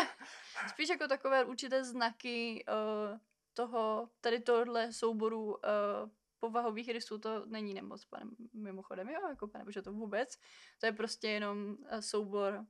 spíš 0.69 0.89
jako 0.89 1.09
takové 1.09 1.45
určité 1.45 1.85
znaky 1.85 2.65
uh, 2.69 3.19
toho, 3.55 4.11
tady 4.21 4.41
tohle 4.41 4.93
souboru 4.93 5.45
uh, 5.45 5.59
povahových 6.41 6.89
rysů 6.89 7.19
to 7.19 7.47
není 7.47 7.75
nemoc, 7.75 8.05
pane, 8.05 8.25
mimochodem, 8.53 9.09
jo, 9.09 9.21
jako 9.29 9.49
pane 9.49 9.65
bože, 9.65 9.83
to 9.83 9.93
vůbec. 9.93 10.39
To 10.79 10.87
je 10.87 10.93
prostě 10.93 11.29
jenom 11.29 11.77
eh, 11.89 12.03
soubor, 12.03 12.67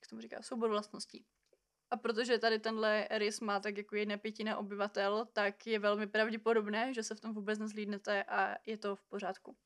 jak 0.00 0.04
se 0.04 0.10
tomu 0.10 0.22
říká, 0.22 0.42
soubor 0.42 0.70
vlastností. 0.70 1.26
A 1.90 1.96
protože 1.96 2.38
tady 2.38 2.58
tenhle 2.58 3.08
rys 3.10 3.40
má 3.40 3.60
tak 3.60 3.76
jako 3.76 3.96
jedna 3.96 4.16
pětina 4.16 4.58
obyvatel, 4.58 5.28
tak 5.32 5.66
je 5.66 5.78
velmi 5.78 6.06
pravděpodobné, 6.06 6.94
že 6.94 7.02
se 7.02 7.14
v 7.14 7.20
tom 7.20 7.34
vůbec 7.34 7.58
nezlídnete 7.58 8.24
a 8.24 8.56
je 8.66 8.76
to 8.76 8.96
v 8.96 9.04
pořádku. 9.04 9.56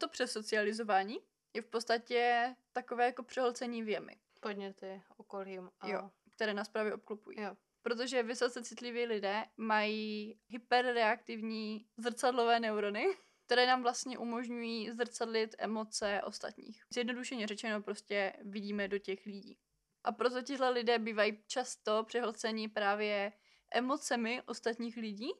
To 0.00 0.08
přesocializování 0.08 1.18
je 1.54 1.62
v 1.62 1.66
podstatě 1.66 2.54
takové 2.72 3.04
jako 3.04 3.22
přehlcení 3.22 3.82
věmy. 3.82 4.16
Podněty 4.40 5.02
okolím. 5.16 5.70
A... 5.80 5.88
Jo, 5.88 6.10
které 6.36 6.54
nás 6.54 6.68
právě 6.68 6.94
obklopují. 6.94 7.40
Jo. 7.40 7.56
Protože 7.82 8.22
vysoce 8.22 8.62
citliví 8.62 9.06
lidé 9.06 9.44
mají 9.56 10.38
hyperreaktivní 10.48 11.86
zrcadlové 11.96 12.60
neurony, 12.60 13.06
které 13.46 13.66
nám 13.66 13.82
vlastně 13.82 14.18
umožňují 14.18 14.90
zrcadlit 14.90 15.54
emoce 15.58 16.22
ostatních. 16.24 16.84
Zjednodušeně 16.90 17.46
řečeno 17.46 17.82
prostě 17.82 18.32
vidíme 18.42 18.88
do 18.88 18.98
těch 18.98 19.26
lidí. 19.26 19.58
A 20.04 20.12
proto 20.12 20.42
tihle 20.42 20.70
lidé 20.70 20.98
bývají 20.98 21.42
často 21.46 22.04
přehlcení 22.04 22.68
právě 22.68 23.32
emocemi 23.70 24.42
ostatních 24.46 24.96
lidí, 24.96 25.30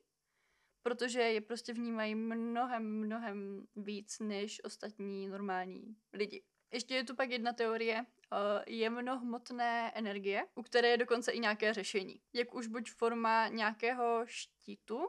protože 0.82 1.20
je 1.20 1.40
prostě 1.40 1.72
vnímají 1.72 2.14
mnohem, 2.14 2.98
mnohem 2.98 3.66
víc 3.76 4.18
než 4.18 4.64
ostatní 4.64 5.28
normální 5.28 5.96
lidi. 6.12 6.44
Ještě 6.72 6.94
je 6.94 7.04
tu 7.04 7.16
pak 7.16 7.30
jedna 7.30 7.52
teorie, 7.52 8.00
uh, 8.00 8.38
jemnohmotné 8.66 9.92
energie, 9.94 10.46
u 10.54 10.62
které 10.62 10.88
je 10.88 10.96
dokonce 10.96 11.32
i 11.32 11.38
nějaké 11.38 11.74
řešení. 11.74 12.20
Jak 12.32 12.54
už 12.54 12.66
buď 12.66 12.90
forma 12.90 13.48
nějakého 13.48 14.22
štítu, 14.24 14.96
uh, 14.96 15.06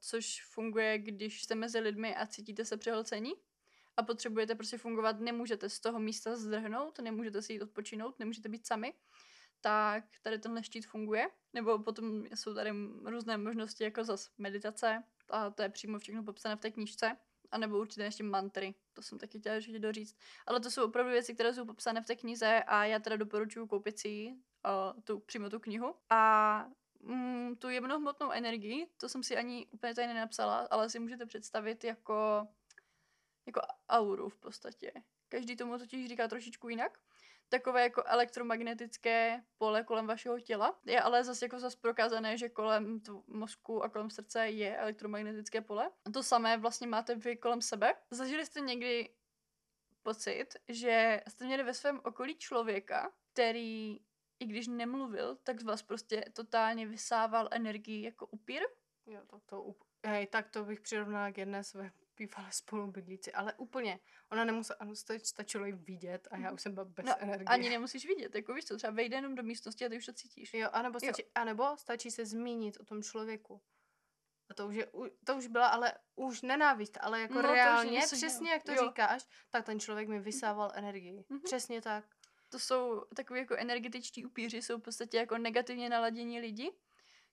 což 0.00 0.44
funguje, 0.44 0.98
když 0.98 1.42
jste 1.42 1.54
mezi 1.54 1.78
lidmi 1.78 2.16
a 2.16 2.26
cítíte 2.26 2.64
se 2.64 2.76
přehlcení, 2.76 3.32
a 3.96 4.02
potřebujete 4.02 4.54
prostě 4.54 4.78
fungovat, 4.78 5.20
nemůžete 5.20 5.68
z 5.68 5.80
toho 5.80 5.98
místa 5.98 6.36
zdrhnout, 6.36 6.98
nemůžete 6.98 7.42
si 7.42 7.52
jít 7.52 7.62
odpočinout, 7.62 8.18
nemůžete 8.18 8.48
být 8.48 8.66
sami, 8.66 8.94
tak 9.60 10.04
tady 10.22 10.38
tenhle 10.38 10.64
štít 10.64 10.86
funguje. 10.86 11.28
Nebo 11.52 11.78
potom 11.78 12.26
jsou 12.26 12.54
tady 12.54 12.70
různé 13.04 13.36
možnosti, 13.36 13.84
jako 13.84 14.04
zase 14.04 14.30
meditace, 14.38 15.02
a 15.30 15.50
to 15.50 15.62
je 15.62 15.68
přímo 15.68 15.98
všechno 15.98 16.22
popsané 16.22 16.56
v 16.56 16.60
té 16.60 16.70
knížce. 16.70 17.16
A 17.50 17.58
nebo 17.58 17.78
určitě 17.78 18.02
ještě 18.02 18.22
mantry, 18.22 18.74
to 18.92 19.02
jsem 19.02 19.18
taky 19.18 19.38
chtěla 19.38 19.54
ještě 19.54 19.78
doříct. 19.78 20.18
Ale 20.46 20.60
to 20.60 20.70
jsou 20.70 20.84
opravdu 20.84 21.12
věci, 21.12 21.34
které 21.34 21.54
jsou 21.54 21.66
popsané 21.66 22.02
v 22.02 22.06
té 22.06 22.16
knize 22.16 22.62
a 22.66 22.84
já 22.84 22.98
teda 22.98 23.16
doporučuji 23.16 23.66
koupit 23.66 23.98
si 23.98 24.32
uh, 24.32 25.00
tu, 25.02 25.20
přímo 25.20 25.50
tu 25.50 25.60
knihu. 25.60 25.94
A 26.10 26.66
mm, 27.00 27.56
tu 27.56 27.68
jemnohmotnou 27.68 28.30
energii, 28.30 28.86
to 28.96 29.08
jsem 29.08 29.22
si 29.22 29.36
ani 29.36 29.66
úplně 29.70 29.94
tady 29.94 30.06
nenapsala, 30.06 30.58
ale 30.70 30.90
si 30.90 30.98
můžete 30.98 31.26
představit 31.26 31.84
jako, 31.84 32.48
jako 33.50 33.60
auru 33.88 34.28
v 34.28 34.36
podstatě. 34.36 34.92
Každý 35.28 35.56
tomu 35.56 35.78
totiž 35.78 36.08
říká 36.08 36.28
trošičku 36.28 36.68
jinak 36.68 36.98
takové 37.50 37.82
jako 37.82 38.02
elektromagnetické 38.06 39.42
pole 39.58 39.84
kolem 39.84 40.06
vašeho 40.06 40.40
těla. 40.40 40.80
Je 40.86 41.00
ale 41.00 41.24
zase 41.24 41.44
jako 41.44 41.58
zase 41.58 41.76
prokázané, 41.80 42.38
že 42.38 42.48
kolem 42.48 43.00
mozku 43.26 43.82
a 43.82 43.88
kolem 43.88 44.10
srdce 44.10 44.48
je 44.48 44.76
elektromagnetické 44.76 45.60
pole. 45.60 45.90
A 46.04 46.10
to 46.10 46.22
samé 46.22 46.56
vlastně 46.56 46.86
máte 46.86 47.14
vy 47.14 47.36
kolem 47.36 47.62
sebe. 47.62 47.94
Zažili 48.10 48.46
jste 48.46 48.60
někdy 48.60 49.08
pocit, 50.02 50.46
že 50.68 51.20
jste 51.28 51.44
měli 51.44 51.62
ve 51.62 51.74
svém 51.74 52.00
okolí 52.04 52.36
člověka, 52.36 53.12
který 53.32 54.00
i 54.40 54.46
když 54.46 54.68
nemluvil, 54.68 55.36
tak 55.42 55.60
z 55.60 55.64
vás 55.64 55.82
prostě 55.82 56.24
totálně 56.32 56.86
vysával 56.86 57.48
energii 57.50 58.02
jako 58.02 58.26
upír? 58.26 58.62
Jo, 59.06 59.20
tak 59.26 59.44
to, 59.46 59.62
up- 59.62 59.84
hej, 60.06 60.26
tak 60.26 60.50
to 60.50 60.64
bych 60.64 60.80
přirovnala 60.80 61.32
k 61.32 61.38
jedné 61.38 61.64
své 61.64 61.90
bývalé 62.20 62.52
spolubydlíci, 62.52 63.32
ale 63.32 63.54
úplně. 63.54 64.00
Ona 64.32 64.44
nemusela, 64.44 64.76
ano, 64.80 64.92
stačilo 65.22 65.66
jí 65.66 65.72
vidět 65.72 66.28
a 66.30 66.36
já 66.36 66.46
mhm. 66.46 66.54
už 66.54 66.62
jsem 66.62 66.74
byla 66.74 66.84
bez 66.84 67.06
no, 67.06 67.14
energie. 67.18 67.46
Ani 67.46 67.68
nemusíš 67.68 68.06
vidět, 68.06 68.34
jako 68.34 68.54
víš 68.54 68.64
co, 68.64 68.76
třeba 68.76 68.92
vejde 68.92 69.16
jenom 69.16 69.34
do 69.34 69.42
místnosti 69.42 69.84
a 69.84 69.88
ty 69.88 69.96
už 69.96 70.06
to 70.06 70.12
cítíš. 70.12 70.54
Jo, 70.54 70.68
anebo 70.72 71.00
stačí, 71.00 71.22
jo. 71.22 71.28
anebo 71.34 71.76
stačí 71.76 72.10
se 72.10 72.26
zmínit 72.26 72.80
o 72.80 72.84
tom 72.84 73.02
člověku. 73.02 73.62
A 74.50 74.54
to 74.54 74.66
už, 74.66 74.74
je, 74.74 74.86
to 75.24 75.36
už 75.36 75.46
byla 75.46 75.66
ale 75.66 75.92
už 76.16 76.42
nenávist, 76.42 76.98
ale 77.00 77.20
jako 77.20 77.34
no, 77.34 77.42
reálně, 77.42 78.00
přesně 78.00 78.50
jak 78.50 78.62
to 78.62 78.72
jo. 78.72 78.88
říkáš, 78.88 79.26
tak 79.50 79.64
ten 79.66 79.80
člověk 79.80 80.08
mi 80.08 80.20
vysával 80.20 80.72
energii. 80.74 81.24
Mm-hmm. 81.30 81.42
Přesně 81.44 81.82
tak. 81.82 82.04
To 82.48 82.58
jsou 82.58 83.04
takový 83.14 83.40
jako 83.40 83.56
energetičtí 83.56 84.26
upíři, 84.26 84.62
jsou 84.62 84.78
v 84.78 84.82
podstatě 84.82 85.16
jako 85.16 85.38
negativně 85.38 85.88
naladění 85.88 86.40
lidi 86.40 86.72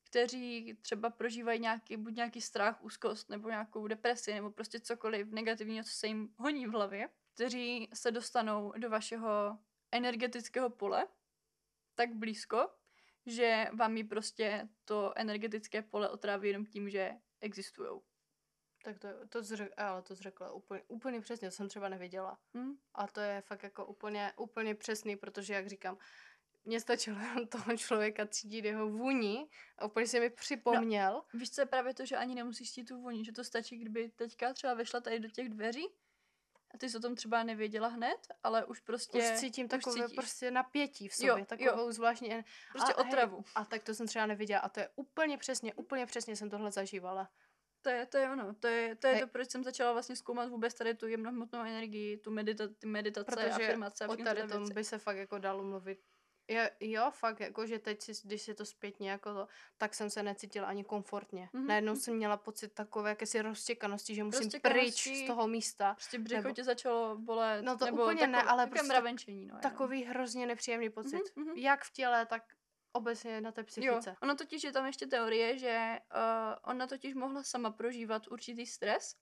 kteří 0.09 0.77
třeba 0.81 1.09
prožívají 1.09 1.59
nějaký, 1.59 1.97
buď 1.97 2.15
nějaký 2.15 2.41
strach, 2.41 2.83
úzkost, 2.83 3.29
nebo 3.29 3.49
nějakou 3.49 3.87
depresi, 3.87 4.33
nebo 4.33 4.51
prostě 4.51 4.79
cokoliv 4.79 5.27
negativního, 5.31 5.83
co 5.83 5.91
se 5.91 6.07
jim 6.07 6.33
honí 6.37 6.67
v 6.67 6.71
hlavě, 6.71 7.09
kteří 7.33 7.89
se 7.93 8.11
dostanou 8.11 8.73
do 8.77 8.89
vašeho 8.89 9.59
energetického 9.91 10.69
pole 10.69 11.07
tak 11.95 12.15
blízko, 12.15 12.69
že 13.25 13.67
vám 13.73 13.97
ji 13.97 14.03
prostě 14.03 14.69
to 14.85 15.13
energetické 15.15 15.81
pole 15.81 16.09
otráví 16.09 16.47
jenom 16.47 16.65
tím, 16.65 16.89
že 16.89 17.11
existují. 17.41 18.01
Tak 18.83 18.99
to, 18.99 19.07
to, 19.29 19.43
zřek, 19.43 19.71
ale 19.77 20.01
to 20.01 20.15
zřekla 20.15 20.51
úplně, 20.51 20.83
úplně 20.87 21.21
přesně, 21.21 21.47
to 21.47 21.55
jsem 21.55 21.69
třeba 21.69 21.89
nevěděla. 21.89 22.39
Hmm. 22.53 22.73
A 22.93 23.07
to 23.07 23.19
je 23.19 23.41
fakt 23.41 23.63
jako 23.63 23.85
úplně, 23.85 24.33
úplně 24.37 24.75
přesný, 24.75 25.15
protože 25.15 25.53
jak 25.53 25.67
říkám, 25.67 25.97
mně 26.67 26.79
stačilo 26.79 27.19
jenom 27.19 27.47
toho 27.47 27.77
člověka 27.77 28.27
cítit 28.27 28.65
jeho 28.65 28.89
vůni 28.89 29.49
a 29.77 29.85
úplně 29.85 30.07
si 30.07 30.19
mi 30.19 30.29
připomněl. 30.29 31.13
No, 31.13 31.39
víš, 31.39 31.51
co 31.51 31.61
je 31.61 31.65
právě 31.65 31.93
to, 31.93 32.05
že 32.05 32.17
ani 32.17 32.35
nemusíš 32.35 32.71
cítit 32.71 32.87
tu 32.87 33.01
vůni, 33.01 33.25
že 33.25 33.31
to 33.31 33.43
stačí, 33.43 33.77
kdyby 33.77 34.09
teďka 34.09 34.53
třeba 34.53 34.73
vešla 34.73 34.99
tady 34.99 35.19
do 35.19 35.29
těch 35.29 35.49
dveří 35.49 35.87
a 36.71 36.77
ty 36.77 36.89
jsi 36.89 36.97
o 36.97 36.99
tom 36.99 37.15
třeba 37.15 37.43
nevěděla 37.43 37.87
hned, 37.87 38.27
ale 38.43 38.65
už 38.65 38.79
prostě... 38.79 39.17
Už 39.17 39.39
cítím 39.39 39.67
takové 39.67 40.01
cítíš. 40.01 40.15
prostě 40.15 40.51
napětí 40.51 41.07
v 41.07 41.13
sobě, 41.15 41.29
jo, 41.29 41.45
takovou 41.45 41.85
jo. 41.85 41.91
zvláštní... 41.91 42.29
Prostě 42.71 42.93
a, 42.93 42.97
otravu. 42.97 43.35
Hej, 43.35 43.45
a 43.55 43.65
tak 43.65 43.83
to 43.83 43.93
jsem 43.93 44.07
třeba 44.07 44.25
nevěděla 44.25 44.59
a 44.59 44.69
to 44.69 44.79
je 44.79 44.89
úplně 44.95 45.37
přesně, 45.37 45.73
úplně 45.73 46.05
přesně 46.05 46.35
jsem 46.35 46.49
tohle 46.49 46.71
zažívala. 46.71 47.29
To 47.81 47.89
je, 47.89 48.05
to 48.05 48.17
je 48.17 48.31
ono, 48.31 48.53
to 48.53 48.67
je, 48.67 48.95
to, 48.95 49.07
je 49.07 49.19
to, 49.19 49.27
proč 49.27 49.49
jsem 49.49 49.63
začala 49.63 49.93
vlastně 49.93 50.15
zkoumat 50.15 50.49
vůbec 50.49 50.73
tady 50.73 50.93
tu 50.93 51.07
jemnohmotnou 51.07 51.59
energii, 51.59 52.17
tu 52.17 52.31
medita, 52.31 52.67
ty 52.67 52.87
meditace, 52.87 53.31
Protože 53.31 53.49
afirmace. 53.49 54.07
o 54.07 54.15
tady 54.15 54.47
tom 54.47 54.69
by 54.73 54.83
se 54.83 54.97
fakt 54.97 55.17
jako 55.17 55.37
dalo 55.37 55.63
mluvit 55.63 55.99
Jo, 56.47 56.61
jo, 56.79 57.11
fakt, 57.11 57.39
jako, 57.39 57.65
že 57.67 57.79
teď, 57.79 58.01
si, 58.01 58.11
když 58.23 58.41
si 58.41 58.53
to 58.53 58.65
zpětně 58.65 59.11
jako 59.11 59.33
to, 59.33 59.47
tak 59.77 59.93
jsem 59.93 60.09
se 60.09 60.23
necítila 60.23 60.67
ani 60.67 60.83
komfortně. 60.83 61.49
Mhm, 61.53 61.63
Mm-hmm. 61.63 61.67
Najednou 61.67 61.93
mhm. 61.93 61.99
jsem 61.99 62.15
měla 62.15 62.37
pocit 62.37 62.73
takové 62.73 63.09
jakési 63.09 63.41
roztěkanosti, 63.41 64.15
že 64.15 64.23
musím 64.23 64.49
pryč 64.61 65.07
z 65.07 65.27
toho 65.27 65.47
místa. 65.47 65.93
Prostě 65.93 66.19
břicho 66.19 66.41
Nebo- 66.41 66.55
tě 66.55 66.63
začalo 66.63 67.17
bolet. 67.17 67.65
No 67.65 67.77
to 67.77 67.85
nebo 67.85 68.03
úplně 68.03 68.27
ne, 68.27 68.37
takové- 68.37 68.51
ale 68.51 68.63
takové 68.63 68.79
prostě 68.79 68.87
mravenčení, 68.87 69.45
no. 69.45 69.49
jenom. 69.49 69.61
Takový 69.61 70.03
hrozně 70.03 70.45
nepříjemný 70.45 70.89
pocit. 70.89 71.21
Mhm, 71.35 71.45
mhm. 71.47 71.57
Jak 71.57 71.83
v 71.83 71.91
těle, 71.91 72.25
tak 72.25 72.43
obecně 72.97 73.41
na 73.41 73.51
té 73.51 73.61
Jo, 73.61 73.65
psychice. 73.65 74.15
ono 74.21 74.35
totiž 74.35 74.63
je 74.63 74.71
tam 74.71 74.85
ještě 74.85 75.07
teorie, 75.07 75.57
že 75.57 75.99
uh, 76.15 76.71
ona 76.71 76.87
totiž 76.87 77.13
mohla 77.13 77.43
sama 77.43 77.71
prožívat 77.71 78.27
určitý 78.27 78.65
stres. 78.65 79.15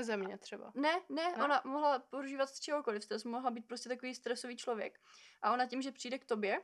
Země 0.00 0.38
třeba. 0.38 0.72
Ne, 0.74 1.00
ne, 1.08 1.32
Ne? 1.36 1.44
ona 1.44 1.62
mohla 1.64 1.98
prožívat 1.98 2.46
z 2.48 2.60
čehokoliv 2.60 3.04
stres, 3.04 3.24
mohla 3.24 3.50
být 3.50 3.66
prostě 3.66 3.88
takový 3.88 4.14
stresový 4.14 4.56
člověk. 4.56 5.00
A 5.42 5.52
ona 5.52 5.66
tím, 5.66 5.82
že 5.82 5.92
přijde 5.92 6.18
k 6.18 6.24
tobě 6.24 6.62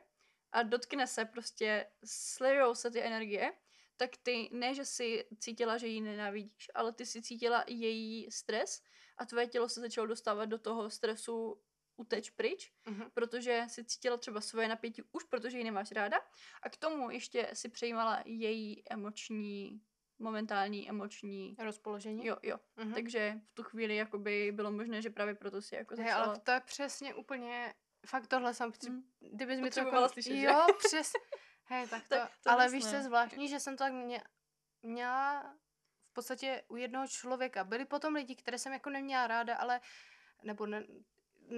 a 0.51 0.63
dotkne 0.63 1.07
se 1.07 1.25
prostě, 1.25 1.91
slejou 2.05 2.75
se 2.75 2.91
ty 2.91 3.01
energie, 3.01 3.53
tak 3.97 4.09
ty 4.23 4.49
ne, 4.51 4.73
že 4.75 4.85
si 4.85 5.25
cítila, 5.39 5.77
že 5.77 5.87
ji 5.87 6.01
nenávidíš, 6.01 6.71
ale 6.75 6.93
ty 6.93 7.05
si 7.05 7.21
cítila 7.21 7.63
její 7.67 8.31
stres 8.31 8.81
a 9.17 9.25
tvoje 9.25 9.47
tělo 9.47 9.69
se 9.69 9.79
začalo 9.81 10.07
dostávat 10.07 10.45
do 10.45 10.57
toho 10.57 10.89
stresu 10.89 11.61
uteč 11.99 12.29
pryč, 12.29 12.71
Mhm. 12.85 13.11
protože 13.13 13.65
si 13.67 13.83
cítila 13.85 14.17
třeba 14.17 14.41
svoje 14.41 14.67
napětí 14.67 15.03
už, 15.11 15.23
protože 15.23 15.57
ji 15.57 15.63
nemáš 15.63 15.91
ráda 15.91 16.17
a 16.63 16.69
k 16.69 16.77
tomu 16.77 17.09
ještě 17.09 17.49
si 17.53 17.69
přejímala 17.69 18.21
její 18.25 18.83
emoční, 18.89 19.81
momentální 20.19 20.89
emoční, 20.89 21.55
Rozpoložení. 21.59 22.25
jo, 22.25 22.37
jo. 22.43 22.57
Mhm. 22.75 22.93
Takže 22.93 23.39
v 23.45 23.53
tu 23.53 23.63
chvíli 23.63 23.95
jakoby 23.95 24.51
bylo 24.51 24.71
možné, 24.71 25.01
že 25.01 25.09
právě 25.09 25.35
proto 25.35 25.61
si 25.61 25.75
jako 25.75 25.95
začala... 25.95 26.23
ale 26.25 26.39
to 26.39 26.51
je 26.51 26.59
přesně 26.59 27.13
úplně, 27.13 27.73
fakt 28.05 28.27
tohle 28.27 28.53
jsem, 28.53 28.71
při... 28.71 28.89
Mm. 28.89 29.03
kdybys 29.31 29.59
mi 29.59 29.71
to 29.71 29.79
jako... 29.79 30.09
slyšet, 30.09 30.35
že? 30.35 30.41
Jo, 30.45 30.67
přes... 30.87 31.11
Hej, 31.63 31.87
tak 31.87 32.03
to, 32.03 32.09
Tak 32.15 32.31
to 32.43 32.51
ale 32.51 32.69
víš, 32.69 32.83
co 32.89 32.95
je 32.95 33.03
zvláštní, 33.03 33.47
že 33.49 33.59
jsem 33.59 33.77
to 33.77 33.83
tak 33.83 33.93
mě... 33.93 34.21
měla 34.81 35.53
v 36.09 36.13
podstatě 36.13 36.63
u 36.67 36.75
jednoho 36.75 37.07
člověka. 37.07 37.63
Byli 37.63 37.85
potom 37.85 38.13
lidi, 38.15 38.35
které 38.35 38.57
jsem 38.57 38.73
jako 38.73 38.89
neměla 38.89 39.27
ráda, 39.27 39.55
ale, 39.55 39.81
nebo 40.43 40.65
ne, 40.65 40.83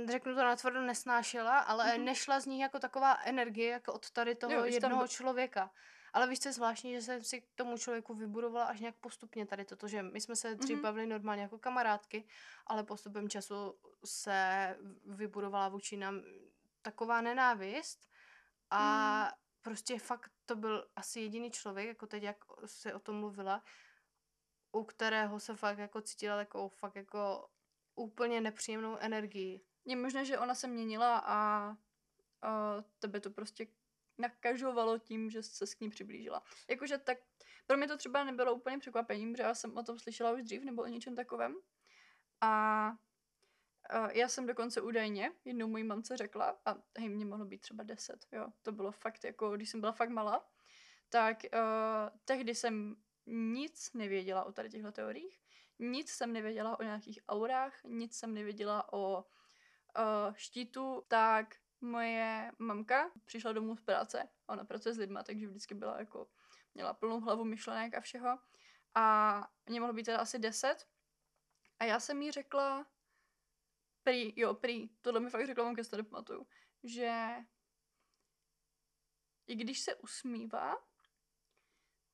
řeknu 0.06 0.36
to 0.36 0.44
natvrdo, 0.44 0.82
nesnášela, 0.82 1.60
ale 1.60 1.96
Mhm. 1.98 2.06
nešla 2.06 2.40
z 2.40 2.46
nich 2.46 2.62
jako 2.62 2.80
taková 2.80 3.18
energie, 3.26 3.70
jako 3.70 3.94
od 3.94 4.12
tady 4.12 4.36
toho 4.36 4.54
Jo, 4.54 4.60
tam 4.62 4.70
jednoho 4.70 4.98
byl- 4.98 5.08
člověka. 5.08 5.72
Ale 6.14 6.28
víš, 6.28 6.40
co 6.40 6.50
je 6.50 6.54
zvláštní, 6.54 6.94
že 6.94 7.02
jsem 7.02 7.24
si 7.24 7.42
k 7.42 7.46
tomu 7.56 7.78
člověku 7.78 8.14
vybudovala 8.14 8.66
až 8.66 8.80
nějak 8.80 8.96
postupně 8.96 9.46
tady 9.46 9.66
toto, 9.66 9.88
že 9.88 10.04
my 10.04 10.22
jsme 10.22 10.36
se 10.36 10.56
dřív 10.56 10.76
Mhm. 10.76 10.82
bavili 10.84 11.08
normálně 11.08 11.42
jako 11.42 11.58
kamarádky, 11.60 12.28
ale 12.68 12.84
postupem 12.84 13.30
času 13.30 13.76
se 14.06 14.78
vybudovala 15.06 15.70
vůči 15.70 15.98
nám 15.98 16.22
taková 16.82 17.22
nenávist 17.22 18.10
a 18.70 19.24
Mm. 19.24 19.32
prostě 19.62 20.00
fakt 20.00 20.32
to 20.46 20.56
byl 20.56 20.88
asi 20.96 21.20
jediný 21.20 21.52
člověk, 21.52 21.88
jako 21.88 22.08
teď, 22.08 22.24
jak 22.24 22.38
se 22.66 22.94
o 22.94 23.00
tom 23.00 23.16
mluvila, 23.20 23.64
u 24.72 24.84
kterého 24.84 25.40
se 25.40 25.56
fakt 25.56 25.78
jako 25.78 26.02
cítila 26.02 26.36
takovou 26.38 26.70
fakt 26.70 26.96
jako 26.96 27.48
úplně 27.96 28.42
nepříjemnou 28.42 28.98
energii. 28.98 29.62
Je 29.86 29.96
možné, 29.96 30.26
že 30.26 30.40
ona 30.40 30.56
se 30.56 30.68
měnila 30.68 31.18
a, 31.18 31.38
a 32.42 32.84
tebe 33.00 33.20
to 33.20 33.30
prostě 33.30 33.68
nakažovalo 34.18 35.00
tím, 35.00 35.30
že 35.30 35.44
se 35.44 35.68
s 35.68 35.80
ní 35.80 35.90
přiblížila. 35.90 36.44
Jakože 36.70 36.98
tak, 36.98 37.18
pro 37.68 37.78
mě 37.78 37.88
to 37.88 37.98
třeba 37.98 38.24
nebylo 38.24 38.54
úplně 38.54 38.78
překvapením, 38.78 39.36
že 39.36 39.44
já 39.44 39.54
jsem 39.54 39.78
o 39.78 39.84
tom 39.84 40.00
slyšela 40.00 40.32
už 40.32 40.44
dřív 40.44 40.64
nebo 40.64 40.82
o 40.82 40.88
něčem 40.88 41.16
takovém. 41.16 41.56
A, 42.42 42.52
a 43.90 44.12
já 44.12 44.28
jsem 44.28 44.46
dokonce 44.46 44.82
údajně 44.82 45.32
jednou 45.46 45.68
mojí 45.68 45.84
mamce 45.84 46.18
řekla, 46.18 46.60
a 46.66 46.76
hej, 46.98 47.10
mě 47.10 47.26
mohlo 47.26 47.46
být 47.46 47.62
třeba 47.62 47.84
10, 47.84 48.26
jo, 48.32 48.48
to 48.62 48.72
bylo 48.72 48.92
fakt 48.92 49.24
jako, 49.24 49.52
když 49.52 49.70
jsem 49.70 49.80
byla 49.80 49.92
fakt 49.92 50.10
malá, 50.10 50.50
tak 51.10 51.38
uh, 51.54 52.20
tehdy 52.26 52.56
jsem 52.56 52.96
nic 53.26 53.94
nevěděla 53.94 54.44
o 54.44 54.52
tady 54.52 54.70
těchto 54.70 54.92
teoriích, 54.92 55.42
nic 55.80 56.10
jsem 56.10 56.34
nevěděla 56.34 56.80
o 56.80 56.84
nějakých 56.84 57.20
aurách, 57.28 57.84
nic 57.84 58.18
jsem 58.18 58.34
nevěděla 58.34 58.94
o 58.94 59.26
uh, 59.98 60.34
štítu, 60.36 61.04
tak 61.08 61.56
moje 61.82 62.52
mamka 62.60 63.12
přišla 63.26 63.54
domů 63.54 63.78
z 63.78 63.82
práce, 63.82 64.30
ona 64.48 64.66
pracuje 64.66 64.94
s 64.94 64.98
lidma, 64.98 65.24
takže 65.24 65.48
vždycky 65.48 65.74
byla 65.74 66.00
jako, 66.00 66.28
měla 66.74 66.94
plnou 66.94 67.20
hlavu 67.20 67.44
myšlenek 67.44 67.96
a 67.96 68.02
všeho. 68.02 68.40
A 68.96 69.48
mě 69.66 69.80
mohlo 69.80 69.94
být 69.94 70.04
teda 70.04 70.18
asi 70.18 70.40
10. 70.40 70.88
A 71.80 71.86
já 71.86 72.00
jsem 72.00 72.22
jí 72.22 72.32
řekla, 72.32 72.86
prý, 74.04 74.34
jo, 74.36 74.54
prý, 74.54 74.90
tohle 75.02 75.20
mi 75.20 75.30
fakt 75.30 75.46
řekla 75.46 75.64
mamka, 75.64 75.84
to 76.24 76.46
že 76.84 77.36
i 79.48 79.56
když 79.56 79.80
se 79.80 79.96
usmívá, 79.96 80.76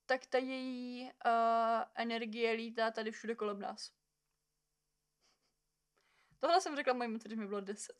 tak 0.06 0.26
ta 0.26 0.38
její 0.38 1.04
uh, 1.04 1.84
energie 1.96 2.52
lítá 2.52 2.92
tady 2.92 3.12
všude 3.12 3.36
kolem 3.36 3.60
nás. 3.60 3.97
Tohle 6.40 6.62
jsem 6.62 6.76
řekla 6.76 6.94
mojí 6.94 7.10
matce, 7.10 7.28
když 7.28 7.40
mi 7.40 7.48
bylo 7.48 7.62
10. 7.62 7.96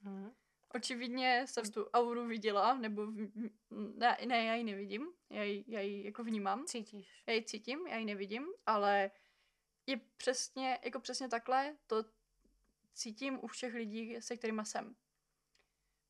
Mhm. 0.00 0.32
Očividně 0.74 1.46
jsem 1.46 1.64
tu 1.72 1.84
auru 1.84 2.26
viděla, 2.26 2.74
nebo 2.74 3.06
v- 3.06 3.50
ne, 3.70 4.16
ne, 4.26 4.44
já 4.44 4.54
ji 4.54 4.64
nevidím, 4.64 5.12
já 5.30 5.42
ji, 5.42 5.64
já 5.66 5.80
ji 5.80 6.04
jako 6.04 6.24
vnímám, 6.24 6.64
Cítíš. 6.64 7.22
já 7.26 7.34
ji 7.34 7.44
cítím, 7.44 7.86
já 7.86 7.96
ji 7.96 8.04
nevidím, 8.04 8.46
ale 8.66 9.10
je 9.86 10.00
přesně, 10.16 10.78
jako 10.84 11.00
přesně 11.00 11.28
takhle, 11.28 11.76
to 11.86 12.04
cítím 12.94 13.38
u 13.44 13.46
všech 13.46 13.74
lidí, 13.74 14.16
se 14.22 14.36
kterými 14.36 14.62
jsem. 14.64 14.96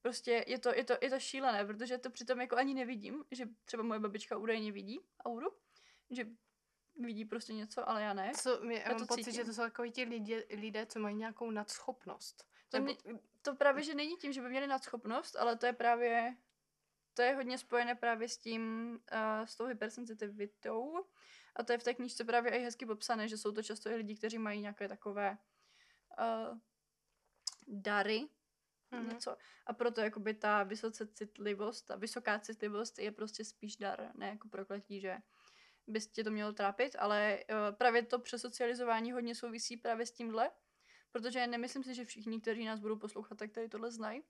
Prostě 0.03 0.45
je 0.47 0.59
to, 0.59 0.75
je 0.75 0.85
to, 0.85 0.95
je 1.03 1.11
to 1.11 1.21
šílené, 1.21 1.65
protože 1.65 1.99
to 1.99 2.11
přitom 2.11 2.41
jako 2.41 2.57
ani 2.57 2.75
nevidím, 2.75 3.25
že 3.31 3.47
třeba 3.65 3.83
moje 3.83 4.01
babička 4.01 4.37
údajně 4.37 4.73
vidí 4.73 5.01
auru, 5.25 5.49
že 6.11 6.25
vidí 7.01 7.25
prostě 7.25 7.53
něco, 7.53 7.89
ale 7.89 8.03
já 8.03 8.13
ne. 8.15 8.33
Co, 8.37 8.61
mě, 8.61 8.77
já 8.77 8.83
Já 8.83 8.89
mám 8.89 8.99
to 8.99 9.07
pocit, 9.07 9.25
že 9.25 9.31
cítím. 9.31 9.47
to 9.47 9.53
jsou 9.53 9.63
takový 9.63 9.91
ti 9.93 10.05
lidé, 10.05 10.45
lidé, 10.51 10.87
co 10.87 10.99
mají 11.01 11.17
nějakou 11.17 11.51
nadschopnost. 11.51 12.45
To, 12.69 12.77
Nebo, 12.79 12.85
mě, 12.85 13.19
to 13.43 13.55
právě, 13.55 13.83
že 13.83 13.95
není 13.95 14.17
tím, 14.17 14.33
že 14.33 14.41
by 14.43 14.49
měli 14.49 14.67
nadschopnost, 14.67 15.37
ale 15.37 15.57
to 15.57 15.67
je 15.67 15.73
právě, 15.73 16.37
to 17.15 17.23
je 17.23 17.35
hodně 17.35 17.59
spojené 17.59 17.95
právě 17.95 18.29
s 18.29 18.39
tím, 18.39 18.91
uh, 19.13 19.47
s 19.47 19.57
tou 19.57 19.67
hypersensitivitou. 19.67 21.07
A 21.57 21.63
to 21.63 21.73
je 21.73 21.79
v 21.79 21.83
té 21.83 21.95
knížce 21.95 22.25
právě 22.25 22.53
i 22.53 22.65
hezky 22.65 22.87
popsané, 22.87 23.29
že 23.29 23.39
jsou 23.39 23.53
to 23.53 23.63
často 23.63 23.89
i 23.91 23.95
lidi, 23.95 24.17
kteří 24.17 24.39
mají 24.39 24.61
nějaké 24.61 24.89
takové 24.89 25.39
uh, 26.19 26.59
dary, 27.67 28.29
Mhm. 28.91 29.09
něco. 29.09 29.37
A 29.67 29.73
proto 29.73 30.01
jakoby 30.01 30.35
ta 30.35 30.63
vysoce 30.63 31.07
citlivost, 31.07 31.87
ta 31.87 31.97
vysoká 31.97 32.39
citlivost 32.39 32.99
je 32.99 33.13
prostě 33.13 33.45
spíš 33.45 33.77
dar, 33.77 34.11
ne 34.15 34.29
jako 34.29 34.49
prokletí, 34.49 35.01
že 35.01 35.17
by 35.87 36.01
tě 36.01 36.25
to 36.25 36.31
mělo 36.31 36.53
trápit, 36.53 36.97
ale 36.99 37.39
uh, 37.51 37.77
právě 37.77 38.03
to 38.03 38.19
přesocializování 38.19 39.13
hodně 39.13 39.35
souvisí 39.35 39.77
právě 39.77 40.07
s 40.07 40.11
tímhle, 40.11 40.51
protože 41.13 41.47
nemyslím 41.47 41.85
si, 41.85 41.95
že 41.95 42.05
všichni, 42.05 42.41
kteří 42.41 42.65
nás 42.65 42.81
budou 42.81 42.97
poslouchat, 42.99 43.39
tak 43.39 43.53
tady 43.53 43.69
tohle 43.69 43.91
znají, 43.91 44.23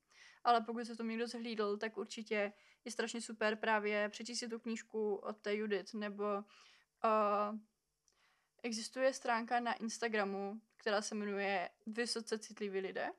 ale 0.44 0.60
pokud 0.60 0.84
se 0.84 0.96
to 0.96 1.02
někdo 1.02 1.26
zhlídl, 1.26 1.76
tak 1.76 1.96
určitě 1.98 2.52
je 2.84 2.92
strašně 2.92 3.20
super 3.20 3.56
právě 3.56 4.08
přečíst 4.08 4.38
si 4.38 4.48
tu 4.48 4.58
knížku 4.58 5.14
od 5.14 5.36
té 5.40 5.54
Judith, 5.54 5.94
nebo 5.94 6.24
uh, 6.24 7.58
existuje 8.62 9.12
stránka 9.12 9.60
na 9.60 9.72
Instagramu, 9.72 10.60
která 10.76 11.02
se 11.02 11.14
jmenuje 11.14 11.70
Vysoce 11.86 12.38
citliví 12.38 12.80
lidé, 12.80 13.10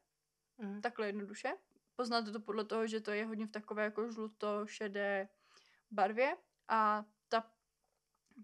Mhm. 0.57 0.81
takhle 0.81 1.07
jednoduše. 1.07 1.53
Poznáte 1.95 2.31
to 2.31 2.39
podle 2.39 2.65
toho, 2.65 2.87
že 2.87 3.01
to 3.01 3.11
je 3.11 3.25
hodně 3.25 3.47
v 3.47 3.51
takové 3.51 3.83
jako 3.83 4.11
žluto-šedé 4.11 5.29
barvě 5.91 6.37
a 6.67 7.05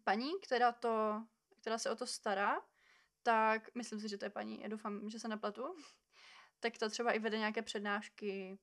paní, 0.04 0.32
která, 0.44 0.72
to, 0.72 1.24
která 1.62 1.78
se 1.78 1.89
o 1.89 1.96
to 1.96 2.08
stará, 2.08 2.62
tak 3.24 3.76
myslím 3.76 4.00
si, 4.00 4.10
že 4.10 4.18
to 4.18 4.26
je 4.26 4.30
paní, 4.30 4.62
já 4.62 4.68
doufám, 4.68 5.10
že 5.10 5.20
se 5.20 5.28
nepletu, 5.28 5.76
tak 6.60 6.78
ta 6.78 6.89
třeba 6.89 7.12
i 7.12 7.20
vede 7.20 7.38
nějaké 7.38 7.62
přednášky 7.62 8.60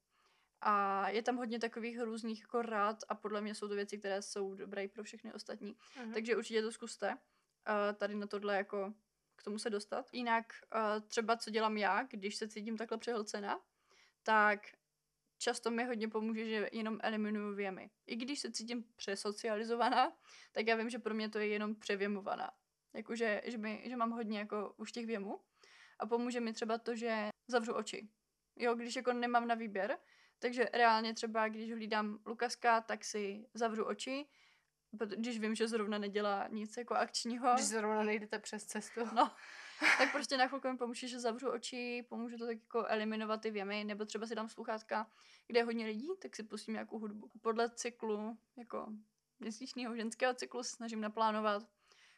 a 0.60 1.08
je 1.08 1.22
tam 1.22 1.36
hodně 1.36 1.58
takových 1.58 2.00
různých 2.00 2.40
jako 2.40 2.62
rád 2.62 2.96
a 3.08 3.14
podle 3.14 3.40
mě 3.40 3.54
jsou 3.54 3.68
to 3.68 3.74
věci, 3.74 3.98
které 3.98 4.22
jsou 4.22 4.54
dobré 4.54 4.88
pro 4.88 5.04
všechny 5.04 5.32
ostatní. 5.32 5.76
Mhm. 5.96 6.12
Takže 6.12 6.36
určitě 6.36 6.62
to 6.62 6.72
zkuste. 6.72 7.14
Uh, 7.14 7.96
tady 7.96 8.14
na 8.14 8.26
tohle 8.26 8.56
jako 8.56 8.94
k 9.36 9.42
tomu 9.42 9.58
se 9.58 9.70
dostat. 9.70 10.08
Jinak 10.12 10.44
uh, 10.74 11.08
třeba 11.08 11.36
co 11.36 11.50
dělám 11.50 11.76
já, 11.76 12.02
když 12.02 12.36
se 12.36 12.48
cítím 12.48 12.76
takhle 12.76 12.98
přehlcena, 12.98 13.60
tak 14.22 14.60
často 15.40 15.70
mi 15.70 15.84
hodně 15.84 16.08
pomůže, 16.08 16.48
že 16.48 16.68
jenom 16.72 16.98
eliminuju 17.02 17.54
věmy. 17.54 17.90
I 18.06 18.16
když 18.16 18.40
se 18.40 18.52
cítím 18.52 18.84
přesocializovaná, 18.96 20.12
tak 20.52 20.66
já 20.66 20.76
vím, 20.76 20.90
že 20.90 20.98
pro 20.98 21.14
mě 21.14 21.28
to 21.28 21.38
je 21.38 21.46
jenom 21.46 21.74
převěmovaná. 21.74 22.50
Jakože, 22.94 23.42
že, 23.44 23.58
mi, 23.58 23.82
že 23.86 23.96
mám 23.96 24.10
hodně 24.10 24.38
jako 24.38 24.74
už 24.76 24.92
těch 24.92 25.06
věmů. 25.06 25.40
A 25.98 26.06
pomůže 26.06 26.40
mi 26.40 26.52
třeba 26.52 26.78
to, 26.78 26.96
že 26.96 27.28
zavřu 27.48 27.74
oči. 27.74 28.08
Jo, 28.56 28.74
když 28.74 28.96
jako 28.96 29.12
nemám 29.12 29.48
na 29.48 29.54
výběr, 29.54 29.98
takže 30.38 30.68
reálně 30.72 31.14
třeba, 31.14 31.48
když 31.48 31.72
hlídám 31.72 32.18
Lukaska, 32.26 32.80
tak 32.80 33.04
si 33.04 33.46
zavřu 33.54 33.84
oči, 33.84 34.26
když 35.16 35.40
vím, 35.40 35.54
že 35.54 35.68
zrovna 35.68 35.98
nedělá 35.98 36.48
nic 36.48 36.76
jako 36.76 36.94
akčního. 36.94 37.54
Když 37.54 37.66
zrovna 37.66 38.02
nejdete 38.02 38.38
přes 38.38 38.64
cestu. 38.64 39.00
No, 39.14 39.30
tak 39.98 40.12
prostě 40.12 40.36
na 40.36 40.46
chvilku 40.46 40.68
mi 40.68 40.76
pomůže, 40.76 41.08
že 41.08 41.20
zavřu 41.20 41.50
oči, 41.50 42.06
pomůžu 42.08 42.38
to 42.38 42.46
tak 42.46 42.56
jako 42.56 42.86
eliminovat 42.86 43.40
ty 43.40 43.50
věmy, 43.50 43.84
nebo 43.84 44.04
třeba 44.04 44.26
si 44.26 44.34
dám 44.34 44.48
sluchátka, 44.48 45.10
kde 45.46 45.60
je 45.60 45.64
hodně 45.64 45.86
lidí, 45.86 46.08
tak 46.22 46.36
si 46.36 46.42
pustím 46.42 46.74
nějakou 46.74 46.98
hudbu. 46.98 47.30
Podle 47.40 47.70
cyklu, 47.70 48.38
jako 48.56 48.92
měsíčního 49.40 49.96
ženského 49.96 50.34
cyklu 50.34 50.62
se 50.62 50.76
snažím 50.76 51.00
naplánovat 51.00 51.62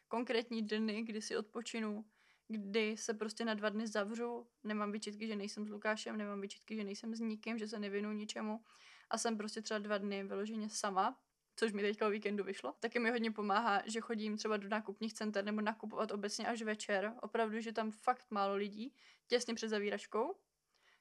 konkrétní 0.07 0.61
dny, 0.61 1.01
kdy 1.01 1.21
si 1.21 1.37
odpočinu, 1.37 2.05
kdy 2.47 2.97
se 2.97 3.13
prostě 3.13 3.45
na 3.45 3.53
dva 3.53 3.69
dny 3.69 3.87
zavřu, 3.87 4.47
nemám 4.63 4.91
vyčitky, 4.91 5.27
že 5.27 5.35
nejsem 5.35 5.65
s 5.65 5.69
Lukášem, 5.69 6.17
nemám 6.17 6.41
vyčitky, 6.41 6.75
že 6.75 6.83
nejsem 6.83 7.15
s 7.15 7.19
nikým, 7.19 7.57
že 7.57 7.67
se 7.67 7.79
nevinu 7.79 8.11
ničemu. 8.11 8.63
A 9.09 9.17
jsem 9.17 9.37
prostě 9.37 9.61
třeba 9.61 9.77
dva 9.77 9.97
dny 9.97 10.23
vyloženě 10.23 10.69
sama, 10.69 11.19
což 11.55 11.71
mi 11.71 11.81
teďka 11.81 12.07
o 12.07 12.09
víkendu 12.09 12.43
vyšlo. 12.43 12.73
Taky 12.79 12.99
mi 12.99 13.11
hodně 13.11 13.31
pomáhá, 13.31 13.81
že 13.85 14.01
chodím 14.01 14.37
třeba 14.37 14.57
do 14.57 14.67
nákupních 14.67 15.13
center 15.13 15.45
nebo 15.45 15.61
nakupovat 15.61 16.11
obecně 16.11 16.47
až 16.47 16.61
večer. 16.61 17.13
Opravdu, 17.21 17.59
že 17.59 17.73
tam 17.73 17.91
fakt 17.91 18.25
málo 18.29 18.55
lidí, 18.55 18.95
těsně 19.27 19.53
před 19.53 19.69
zavíračkou. 19.69 20.35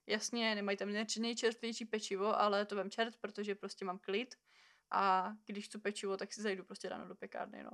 Jasně, 0.07 0.55
nemají 0.55 0.77
tam 0.77 0.89
nejčerstvější 1.19 1.85
pečivo, 1.85 2.41
ale 2.41 2.67
to 2.67 2.77
vem 2.77 2.91
čert, 2.91 3.17
protože 3.17 3.55
prostě 3.55 3.85
mám 3.85 3.99
klid. 3.99 4.35
A 4.91 5.33
když 5.47 5.69
tu 5.69 5.81
pečivo, 5.81 6.17
tak 6.17 6.33
si 6.33 6.43
zajdu 6.43 6.65
prostě 6.65 6.89
ráno 6.89 7.09
do 7.09 7.15
pekárny, 7.15 7.63
no. 7.63 7.71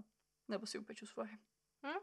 Nebo 0.49 0.67
si 0.67 0.79
upeču 0.79 1.07
svoje. 1.07 1.31
Hm? 1.87 1.99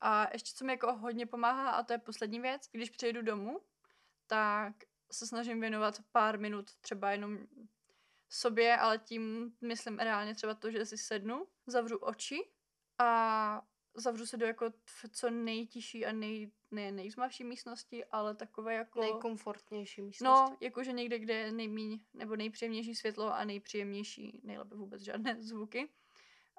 A 0.00 0.32
ještě 0.32 0.52
co 0.54 0.64
mi 0.64 0.72
jako 0.72 0.96
hodně 0.96 1.26
pomáhá, 1.26 1.70
a 1.70 1.82
to 1.82 1.92
je 1.92 1.98
poslední 1.98 2.40
věc, 2.40 2.68
když 2.72 2.90
přejdu 2.90 3.22
domů, 3.22 3.60
tak 4.26 4.74
se 5.12 5.26
snažím 5.26 5.60
věnovat 5.60 6.00
pár 6.12 6.38
minut 6.38 6.74
třeba 6.80 7.10
jenom 7.10 7.38
sobě, 8.30 8.76
ale 8.76 8.98
tím 8.98 9.52
myslím 9.60 9.98
reálně 9.98 10.34
třeba 10.34 10.54
to, 10.54 10.70
že 10.70 10.86
si 10.86 10.98
sednu, 10.98 11.46
zavřu 11.66 11.96
oči 11.96 12.38
a 12.98 13.62
zavřu 13.94 14.26
se 14.26 14.36
do 14.36 14.46
jako 14.46 14.72
co 15.10 15.30
nejtižší 15.30 16.06
a 16.06 16.12
nej, 16.12 16.52
ne 16.70 16.92
nejzmavší 16.92 17.44
místnosti, 17.44 18.04
ale 18.04 18.34
takové 18.34 18.74
jako... 18.74 19.00
Nejkomfortnější 19.00 20.02
místnosti. 20.02 20.50
No, 20.50 20.56
jakože 20.60 20.92
někde, 20.92 21.18
kde 21.18 21.34
je 21.34 21.52
nejmíň, 21.52 22.00
nebo 22.14 22.36
nejpříjemnější 22.36 22.94
světlo 22.94 23.34
a 23.34 23.44
nejpříjemnější, 23.44 24.40
nejlépe 24.44 24.74
vůbec 24.74 25.02
žádné 25.02 25.36
zvuky. 25.42 25.88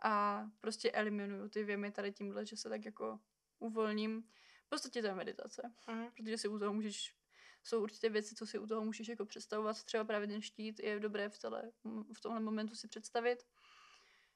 A 0.04 0.46
prostě 0.62 0.92
eliminuju 0.92 1.50
ty 1.50 1.64
věmy 1.64 1.92
tady 1.92 2.12
tímhle, 2.12 2.46
že 2.46 2.58
se 2.58 2.70
tak 2.70 2.86
jako 2.86 3.20
uvolním. 3.60 4.24
V 4.66 4.70
podstatě 4.70 5.02
to 5.02 5.08
je 5.08 5.16
meditace, 5.16 5.72
uh-huh. 5.88 6.12
protože 6.18 6.38
si 6.38 6.48
u 6.48 6.60
toho 6.60 6.74
můžeš 6.74 7.16
jsou 7.64 7.84
určitě 7.84 8.10
věci, 8.10 8.36
co 8.36 8.48
si 8.48 8.60
u 8.60 8.68
toho 8.68 8.86
můžeš 8.86 9.08
jako 9.08 9.26
představovat. 9.26 9.84
Třeba 9.84 10.04
právě 10.04 10.28
ten 10.28 10.42
štít 10.42 10.80
je 10.80 11.00
dobré 11.00 11.30
v, 11.30 11.40
tele, 11.40 11.72
v 12.14 12.22
tomhle 12.22 12.42
momentu 12.42 12.76
si 12.76 12.88
představit. 12.88 13.46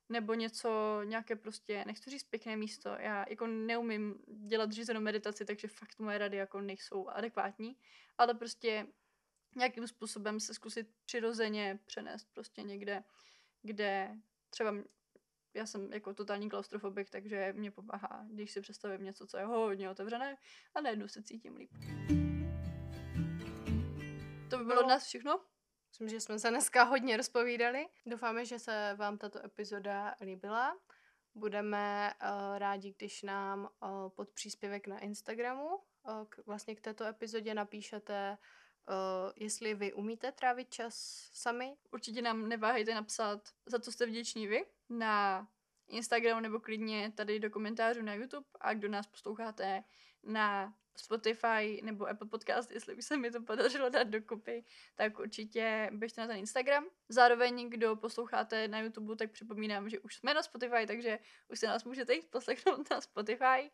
Nebo 0.10 0.34
něco, 0.34 1.02
nějaké 1.04 1.36
prostě, 1.36 1.84
nechci 1.86 2.10
říct 2.10 2.24
pěkné 2.24 2.58
místo. 2.58 2.90
Já 2.90 3.26
jako 3.30 3.48
neumím 3.48 4.16
dělat 4.28 4.72
řízenou 4.72 5.02
meditaci, 5.02 5.46
takže 5.46 5.68
fakt 5.68 6.00
moje 6.00 6.18
rady 6.18 6.38
jako 6.38 6.62
nejsou 6.62 7.08
adekvátní. 7.08 7.78
Ale 8.18 8.34
prostě 8.34 8.88
nějakým 9.56 9.88
způsobem 9.88 10.40
se 10.40 10.54
zkusit 10.54 10.88
přirozeně 11.06 11.80
přenést 11.86 12.28
prostě 12.34 12.64
někde, 12.64 13.04
kde 13.62 14.18
třeba 14.50 14.74
já 15.54 15.66
jsem 15.66 15.94
jako 15.94 16.14
totální 16.14 16.50
klaustrofobik, 16.50 17.10
takže 17.10 17.54
mě 17.58 17.72
pomáhá, 17.72 18.26
když 18.32 18.52
si 18.52 18.62
představím 18.62 19.04
něco, 19.04 19.28
co 19.28 19.38
je 19.38 19.46
hodně 19.46 19.90
otevřené 19.90 20.38
a 20.76 20.82
najednou 20.82 21.08
se 21.08 21.24
cítím 21.24 21.56
líp. 21.56 21.72
Bylo 24.66 24.82
no. 24.82 24.86
od 24.86 24.90
nás 24.90 25.06
všechno. 25.06 25.40
Myslím, 25.90 26.10
že 26.10 26.22
jsme 26.22 26.40
se 26.40 26.50
dneska 26.50 26.84
hodně 26.84 27.18
rozpovídali. 27.18 27.88
Doufáme, 28.06 28.46
že 28.46 28.60
se 28.60 28.96
vám 28.96 29.18
tato 29.18 29.46
epizoda 29.46 30.16
líbila. 30.22 30.78
Budeme 31.36 32.14
uh, 32.22 32.58
rádi, 32.58 32.94
když 32.98 33.24
nám 33.24 33.64
uh, 33.64 34.10
pod 34.10 34.30
příspěvek 34.30 34.88
na 34.88 35.00
Instagramu 35.00 35.76
uh, 35.76 36.26
k, 36.30 36.46
vlastně 36.46 36.76
k 36.76 36.82
této 36.82 37.06
epizodě 37.06 37.54
napíšete, 37.54 38.38
uh, 38.90 39.32
jestli 39.36 39.76
vy 39.76 39.94
umíte 39.94 40.32
trávit 40.32 40.70
čas 40.74 40.96
sami. 41.34 41.78
Určitě 41.92 42.22
nám 42.22 42.50
neváhejte 42.50 42.96
napsat, 42.96 43.50
za 43.66 43.80
co 43.80 43.92
jste 43.92 44.06
vděční 44.06 44.48
vy, 44.48 44.66
na 44.90 45.48
Instagram 45.88 46.42
nebo 46.42 46.60
klidně 46.60 47.12
tady 47.16 47.40
do 47.40 47.50
komentářů 47.50 48.02
na 48.02 48.14
YouTube 48.14 48.48
a 48.62 48.74
kdo 48.74 48.90
nás 48.90 49.08
posloucháte 49.08 49.84
na 50.24 50.74
Spotify 50.98 51.82
nebo 51.84 52.08
Apple 52.08 52.28
Podcast, 52.28 52.72
jestli 52.72 52.96
už 52.96 53.06
se 53.06 53.18
mi 53.18 53.32
to 53.32 53.42
podařilo 53.42 53.90
dát 53.90 54.08
dokupy, 54.08 54.66
tak 54.96 55.20
určitě 55.20 55.90
běžte 55.94 56.22
na 56.22 56.28
ten 56.28 56.38
Instagram. 56.38 56.86
Zároveň, 57.10 57.70
kdo 57.70 57.96
posloucháte 57.96 58.68
na 58.68 58.80
YouTube, 58.80 59.16
tak 59.16 59.32
připomínám, 59.32 59.90
že 59.90 60.00
už 60.00 60.16
jsme 60.16 60.34
na 60.34 60.44
Spotify, 60.44 60.88
takže 60.88 61.20
už 61.50 61.60
se 61.60 61.68
nás 61.68 61.84
můžete 61.84 62.14
jít 62.14 62.32
poslechnout 62.32 62.90
na 62.92 63.02
Spotify 63.02 63.72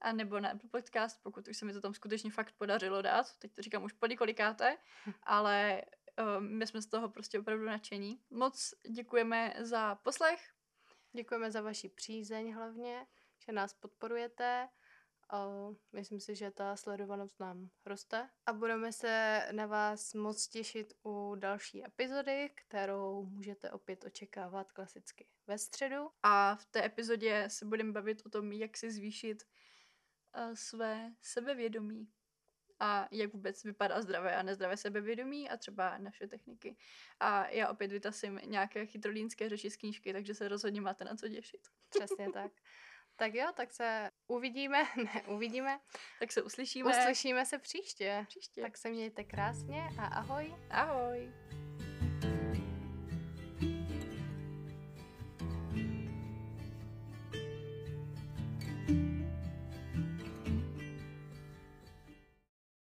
a 0.00 0.12
nebo 0.12 0.40
na 0.40 0.50
Apple 0.50 0.70
Podcast, 0.70 1.22
pokud 1.22 1.48
už 1.48 1.56
se 1.56 1.64
mi 1.64 1.72
to 1.72 1.80
tam 1.80 1.94
skutečně 1.94 2.30
fakt 2.30 2.54
podařilo 2.58 3.02
dát. 3.02 3.36
Teď 3.38 3.54
to 3.54 3.62
říkám 3.62 3.84
už 3.84 3.92
po 3.92 4.06
několikáté, 4.06 4.76
ale 5.22 5.82
um, 6.38 6.46
my 6.58 6.66
jsme 6.66 6.82
z 6.82 6.86
toho 6.86 7.08
prostě 7.08 7.38
opravdu 7.38 7.64
nadšení. 7.64 8.20
Moc 8.30 8.74
děkujeme 8.90 9.54
za 9.60 9.94
poslech. 9.94 10.53
Děkujeme 11.16 11.50
za 11.50 11.60
vaši 11.60 11.88
přízeň 11.88 12.52
hlavně, 12.52 13.06
že 13.46 13.52
nás 13.52 13.74
podporujete. 13.74 14.68
Myslím 15.92 16.20
si, 16.20 16.34
že 16.34 16.50
ta 16.50 16.76
sledovanost 16.76 17.40
nám 17.40 17.70
roste. 17.86 18.30
A 18.46 18.52
budeme 18.52 18.92
se 18.92 19.42
na 19.52 19.66
vás 19.66 20.14
moc 20.14 20.48
těšit 20.48 20.94
u 21.04 21.34
další 21.34 21.84
epizody, 21.84 22.50
kterou 22.54 23.24
můžete 23.24 23.70
opět 23.70 24.04
očekávat 24.04 24.72
klasicky 24.72 25.26
ve 25.46 25.58
středu. 25.58 26.10
A 26.22 26.56
v 26.56 26.66
té 26.66 26.84
epizodě 26.84 27.44
se 27.48 27.64
budeme 27.64 27.92
bavit 27.92 28.26
o 28.26 28.30
tom, 28.30 28.52
jak 28.52 28.76
si 28.76 28.90
zvýšit 28.90 29.42
uh, 30.36 30.54
své 30.54 31.12
sebevědomí 31.20 32.08
a 32.84 33.08
jak 33.10 33.32
vůbec 33.32 33.64
vypadá 33.64 34.02
zdravé 34.02 34.36
a 34.36 34.42
nezdravé 34.42 34.76
sebevědomí 34.76 35.50
a 35.50 35.56
třeba 35.56 35.98
naše 35.98 36.26
techniky. 36.26 36.76
A 37.20 37.48
já 37.48 37.68
opět 37.68 37.92
vytasím 37.92 38.40
nějaké 38.44 38.86
chytrolínské 38.86 39.48
řeči 39.48 39.70
z 39.70 39.76
knížky, 39.76 40.12
takže 40.12 40.34
se 40.34 40.48
rozhodně 40.48 40.80
máte 40.80 41.04
na 41.04 41.16
co 41.16 41.28
těšit. 41.28 41.60
Přesně 41.88 42.32
tak. 42.32 42.52
Tak 43.16 43.34
jo, 43.34 43.46
tak 43.54 43.72
se 43.72 44.10
uvidíme, 44.26 44.84
ne, 45.04 45.22
uvidíme. 45.28 45.78
Tak 46.20 46.32
se 46.32 46.42
uslyšíme. 46.42 46.90
Uslyšíme 46.90 47.46
se 47.46 47.58
příště. 47.58 48.24
Příště. 48.28 48.60
Tak 48.60 48.76
se 48.76 48.90
mějte 48.90 49.24
krásně 49.24 49.88
a 49.98 50.06
ahoj. 50.06 50.54
Ahoj. 50.70 51.32